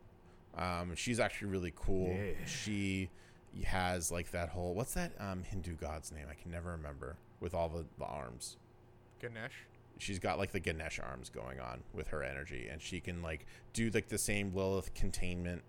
[0.57, 2.09] Um, she's actually really cool.
[2.17, 2.47] Yeah.
[2.47, 3.11] She
[3.65, 6.27] has like that whole what's that um, Hindu god's name?
[6.31, 7.17] I can never remember.
[7.41, 8.59] With all the, the arms,
[9.21, 9.65] Ganesh.
[10.01, 13.47] She's got like the Ganesh arms going on with her energy, and she can like
[13.73, 15.63] do like the same Lilith containment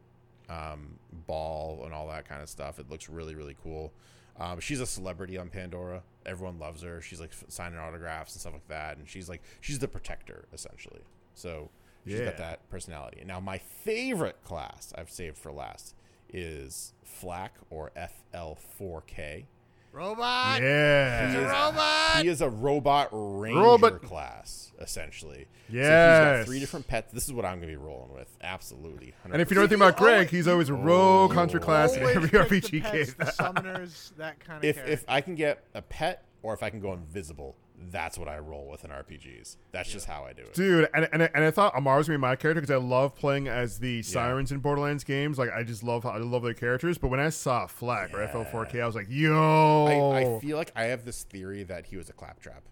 [0.50, 0.98] um,
[1.28, 2.80] ball and all that kind of stuff.
[2.80, 3.94] It looks really really cool.
[4.40, 6.02] Um, she's a celebrity on Pandora.
[6.26, 7.02] Everyone loves her.
[7.02, 11.02] She's like signing autographs and stuff like that, and she's like she's the protector essentially.
[11.36, 11.70] So
[12.06, 12.26] she's Yeah.
[12.26, 13.18] got that personality.
[13.20, 15.96] And now my favorite class I've saved for last
[16.34, 19.46] is Flak or FL4K.
[19.92, 20.62] Robot.
[20.62, 21.28] Yeah.
[21.28, 22.22] He's a is- robot.
[22.24, 24.02] He is a robot ranger Robot.
[24.04, 25.48] class, essentially.
[25.70, 25.74] Yeah.
[25.74, 26.38] So he's Yes.
[26.40, 27.12] got three different pets.
[27.14, 28.28] This is what I'm going to be rolling with.
[28.42, 29.14] Absolutely.
[29.26, 31.36] And if you know anything about Greg, he's always a rogue Oh.
[31.36, 33.16] hunter class in every pick the RPG pets, game.
[33.20, 34.94] the summoners, that kind of if character.
[34.94, 37.56] if I can get a pet or if I can go invisible,
[37.90, 39.58] that's what I roll with in RPGs.
[39.72, 40.54] That's just how I do it.
[40.54, 43.48] Dude, and, and, and I thought Amara's gonna be my character because I love playing
[43.48, 45.38] as the sirens in Borderlands games.
[45.40, 46.98] Like I just love how I love their characters.
[46.98, 50.72] But when I saw Flak or FL4K, I was like, yo, I, I feel like
[50.76, 52.64] I have this theory that he was a claptrap.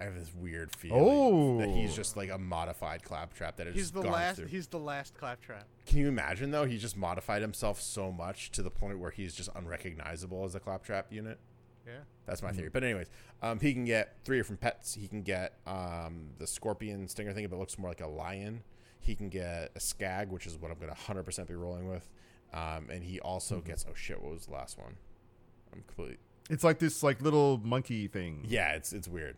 [0.00, 1.96] I have this weird feeling that he's Oh.
[1.96, 4.36] just like a modified claptrap that has he's the gone last.
[4.36, 4.48] through.
[4.48, 5.68] He's the last claptrap.
[5.86, 6.64] Can you imagine though?
[6.64, 10.60] He just modified himself so much to the point where he's just unrecognizable as a
[10.60, 11.38] claptrap unit.
[11.86, 12.00] Yeah.
[12.26, 12.70] That's my theory.
[12.72, 13.10] But anyways,
[13.42, 14.94] um, he can get three different pets.
[14.94, 18.62] He can get um, the scorpion stinger thing, but it looks more like a lion.
[19.00, 22.08] He can get a skag, which is what I'm going to 100% be rolling with.
[22.54, 24.96] Um, and he also gets oh shit, what was the last one?
[25.72, 26.18] I'm completely
[26.50, 28.44] it's like this like little monkey thing.
[28.46, 29.36] yeah, it's it's weird.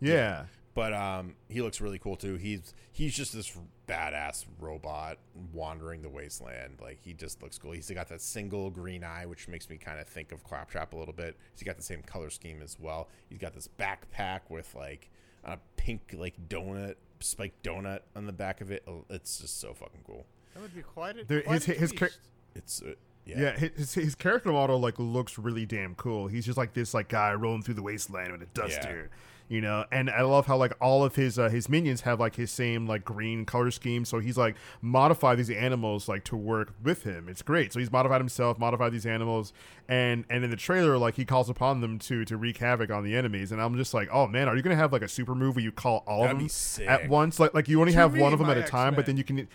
[0.00, 0.44] Yeah.
[0.74, 2.36] But um, he looks really cool too.
[2.36, 3.56] He's he's just this
[3.90, 5.18] badass robot
[5.52, 6.78] wandering the wasteland.
[6.80, 7.72] Like he just looks cool.
[7.72, 10.96] He's got that single green eye, which makes me kind of think of Claptrap a
[10.96, 11.36] little bit.
[11.54, 13.08] He's got the same color scheme as well.
[13.28, 15.10] He's got this backpack with like
[15.44, 18.82] a pink like donut, spiked donut on the back of it.
[18.86, 20.24] Oh, It's just so fucking cool.
[20.54, 21.24] That would be quite a.
[21.24, 22.10] There- quite his- a his char-
[22.54, 22.92] It's uh,
[23.24, 23.68] Yeah, yeah.
[23.76, 26.26] his, his character model like looks really damn cool.
[26.26, 29.10] He's just like this like guy rolling through the wasteland with a duster,
[29.50, 29.84] you know.
[29.92, 32.86] And I love how like all of his uh, his minions have like his same
[32.86, 34.06] like green color scheme.
[34.06, 37.28] So he's like modified these animals like to work with him.
[37.28, 37.74] It's great.
[37.74, 39.52] So he's modified himself, modified these animals,
[39.88, 43.04] and and in the trailer like he calls upon them to to wreak havoc on
[43.04, 43.52] the enemies.
[43.52, 45.64] And I'm just like, oh man, are you gonna have like a super move where
[45.64, 47.38] you call all That'd of them at once?
[47.38, 49.16] Like like you only To have one of them at my a time, but X-Men.
[49.16, 49.48] then you can.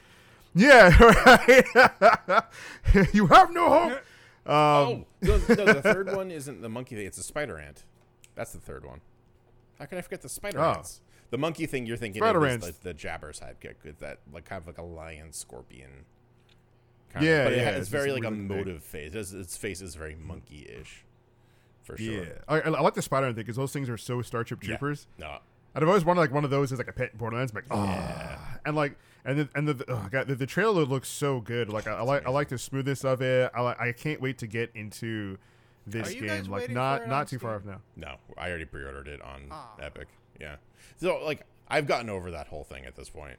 [0.58, 0.98] Yeah,
[2.36, 2.44] right.
[3.14, 4.02] you have no hope.
[4.48, 7.08] Um, oh no, no, the third one isn't the monkey thing.
[7.08, 7.84] It's a spider ant.
[8.36, 9.02] That's the third one.
[9.80, 10.74] How can I forget the spider Oh.
[10.74, 11.02] ants?
[11.32, 14.46] The monkey thing you're thinking Spider of is like the jabber sidekick with that like
[14.46, 16.06] kind of like a lion scorpion.
[17.12, 17.46] Kind Yeah, of.
[17.52, 19.14] but yeah, ha- it's it's very like a motive face.
[19.14, 21.04] Its, its face is very monkey-ish,
[21.84, 22.24] for sure.
[22.26, 24.70] Yeah, I, I like the Spider thing because those things are so Starship Yeah.
[24.78, 25.08] Troopers.
[25.18, 25.40] No,
[25.74, 27.52] And I've always wanted like one of those as like a pet in Borderlands.
[27.52, 28.38] I'm like, oh, Yeah.
[28.40, 28.96] Ah, and like,
[29.26, 31.70] and the, and the, oh God, the the trailer looks so good.
[31.70, 33.52] Like, I, I like I like the smoothness of it.
[33.56, 35.38] I like, I can't wait to get into
[35.88, 36.52] this Are you guys game.
[36.52, 37.82] Like, not not on too far off now.
[37.96, 38.16] no.
[38.38, 39.76] I already pre-ordered it on Ah.
[39.80, 40.08] Epic.
[40.40, 40.56] Yeah.
[40.98, 43.38] So like I've gotten over that whole thing at this point.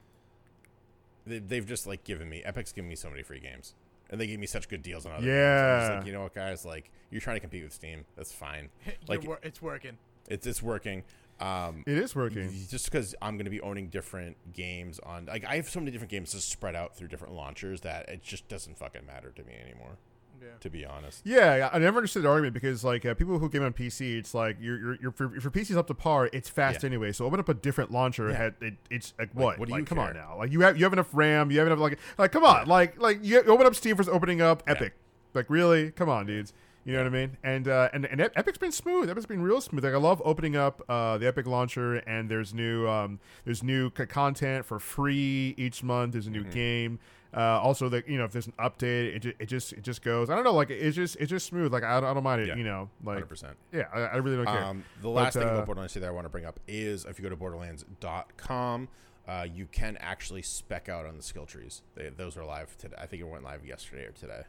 [1.26, 3.74] They, they've just like given me Epic's given me so many free games,
[4.10, 5.32] and they gave me such good deals on other games.
[5.32, 5.96] I'm just Yeah.
[5.98, 6.64] like you know what, guys?
[6.64, 8.04] Like you're trying to compete with Steam.
[8.16, 8.68] That's fine.
[8.86, 9.98] You're Like wor- it's working.
[10.28, 11.02] it's it's working.
[11.38, 12.50] Um, It is working.
[12.70, 15.90] just because I'm going to be owning different games on, like, I have so many
[15.92, 19.44] different games just spread out through different launchers that it just doesn't fucking matter to
[19.44, 19.98] me anymore.
[20.40, 20.48] Yeah.
[20.60, 23.62] To be honest, Yeah, I never understood the argument because like uh, people who game
[23.62, 26.48] on PC, it's like you're you're, you're for, if your PC's up to par, it's
[26.48, 26.88] fast Yeah.
[26.88, 27.12] anyway.
[27.12, 28.28] So open up a different launcher.
[28.30, 28.36] Yeah.
[28.36, 29.58] Had, it, it's like what?
[29.58, 30.36] what do like, you come on now.
[30.38, 31.50] Like you have you have enough RAM.
[31.50, 32.66] You have enough like like come on.
[32.66, 34.62] Like like you open up Steam for opening up.
[34.66, 34.94] Epic.
[35.34, 36.52] Like really, come on, dudes.
[36.84, 37.36] You know what I mean?
[37.42, 39.10] And uh, and and Epic's been smooth.
[39.10, 39.84] Epic's been real smooth.
[39.84, 43.90] Like I love opening up uh, the Epic launcher, and there's new um, there's new
[43.98, 46.12] c- content for free each month.
[46.12, 46.50] There's a new Mm-hmm.
[46.50, 46.98] game.
[47.36, 50.02] Uh, also, that you know, if there's an update, it, ju- it just it just
[50.02, 50.30] goes.
[50.30, 51.70] I don't know, like it's just it's just smooth.
[51.72, 52.48] Like I don't, I don't mind it.
[52.48, 52.56] Yeah.
[52.56, 53.56] You know, like Hundred percent.
[53.72, 54.64] yeah, I, I really don't care.
[54.64, 57.04] Um, the last thing uh, about Borderlands 2 that I want to bring up is
[57.04, 58.88] if you go to borderlands.com,
[59.28, 61.82] uh, you can actually spec out on the skill trees.
[61.94, 62.96] They, those are live today.
[62.98, 64.42] I think it went live yesterday or today.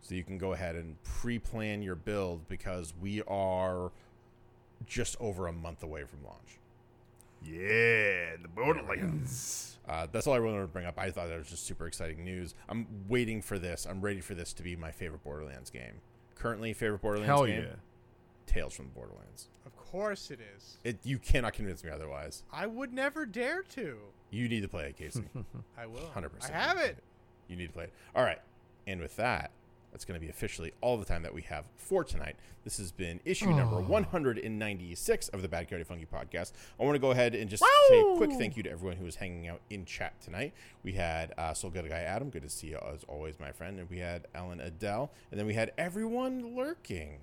[0.00, 3.92] So you can go ahead and pre-plan your build because we are
[4.84, 6.58] just over a month away from launch.
[7.44, 9.78] Yeah, the Borderlands.
[9.88, 10.98] Uh, that's all I really wanted to bring up.
[10.98, 12.54] I thought that was just super exciting news.
[12.68, 13.86] I'm waiting for this.
[13.88, 16.00] I'm ready for this to be my favorite Borderlands game.
[16.36, 17.74] Currently, favorite Borderlands Hell game, yeah.
[18.46, 19.48] Tales from the Borderlands.
[19.66, 20.78] Of course it is.
[20.84, 22.44] It, you cannot convince me otherwise.
[22.52, 23.98] I would never dare to.
[24.30, 25.24] You need to play it, Casey.
[25.78, 26.10] I will.
[26.14, 26.50] 100%.
[26.50, 26.98] I have it.
[27.48, 27.92] You need to play it.
[28.14, 28.40] All right.
[28.86, 29.50] And with that,
[29.92, 32.36] that's going to be officially all the time that we have for tonight.
[32.64, 36.52] This has been issue number 196 of the Bad Coyote Funky podcast.
[36.80, 39.04] I want to go ahead and just say a quick thank you to everyone who
[39.04, 40.54] was hanging out in chat tonight.
[40.82, 42.30] We had uh, Soul Good Guy Adam.
[42.30, 43.78] Good to see you as always, my friend.
[43.78, 45.10] And we had Ellen Adele.
[45.30, 47.18] And then we had everyone lurking.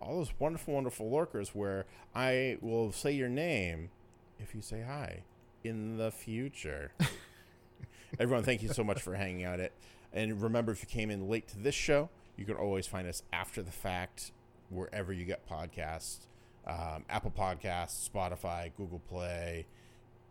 [0.00, 1.84] All those wonderful, wonderful lurkers where
[2.14, 3.90] I will say your name
[4.38, 5.24] if you say hi
[5.62, 6.92] in the future.
[8.20, 9.58] Everyone, thank you so much for hanging out.
[9.58, 9.72] It
[10.14, 13.22] and remember, if you came in late to this show, you can always find us
[13.32, 14.32] after the fact
[14.70, 16.20] wherever you get podcasts:
[16.66, 19.66] um, Apple Podcasts, Spotify, Google Play,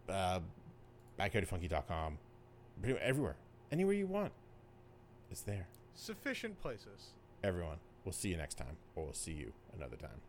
[0.10, 0.40] uh,
[1.20, 1.36] much
[3.02, 3.36] everywhere,
[3.72, 4.32] anywhere you want.
[5.30, 5.68] It's there.
[5.96, 7.14] Sufficient places.
[7.44, 10.22] Everyone, we'll see you next time, or we'll see you another time.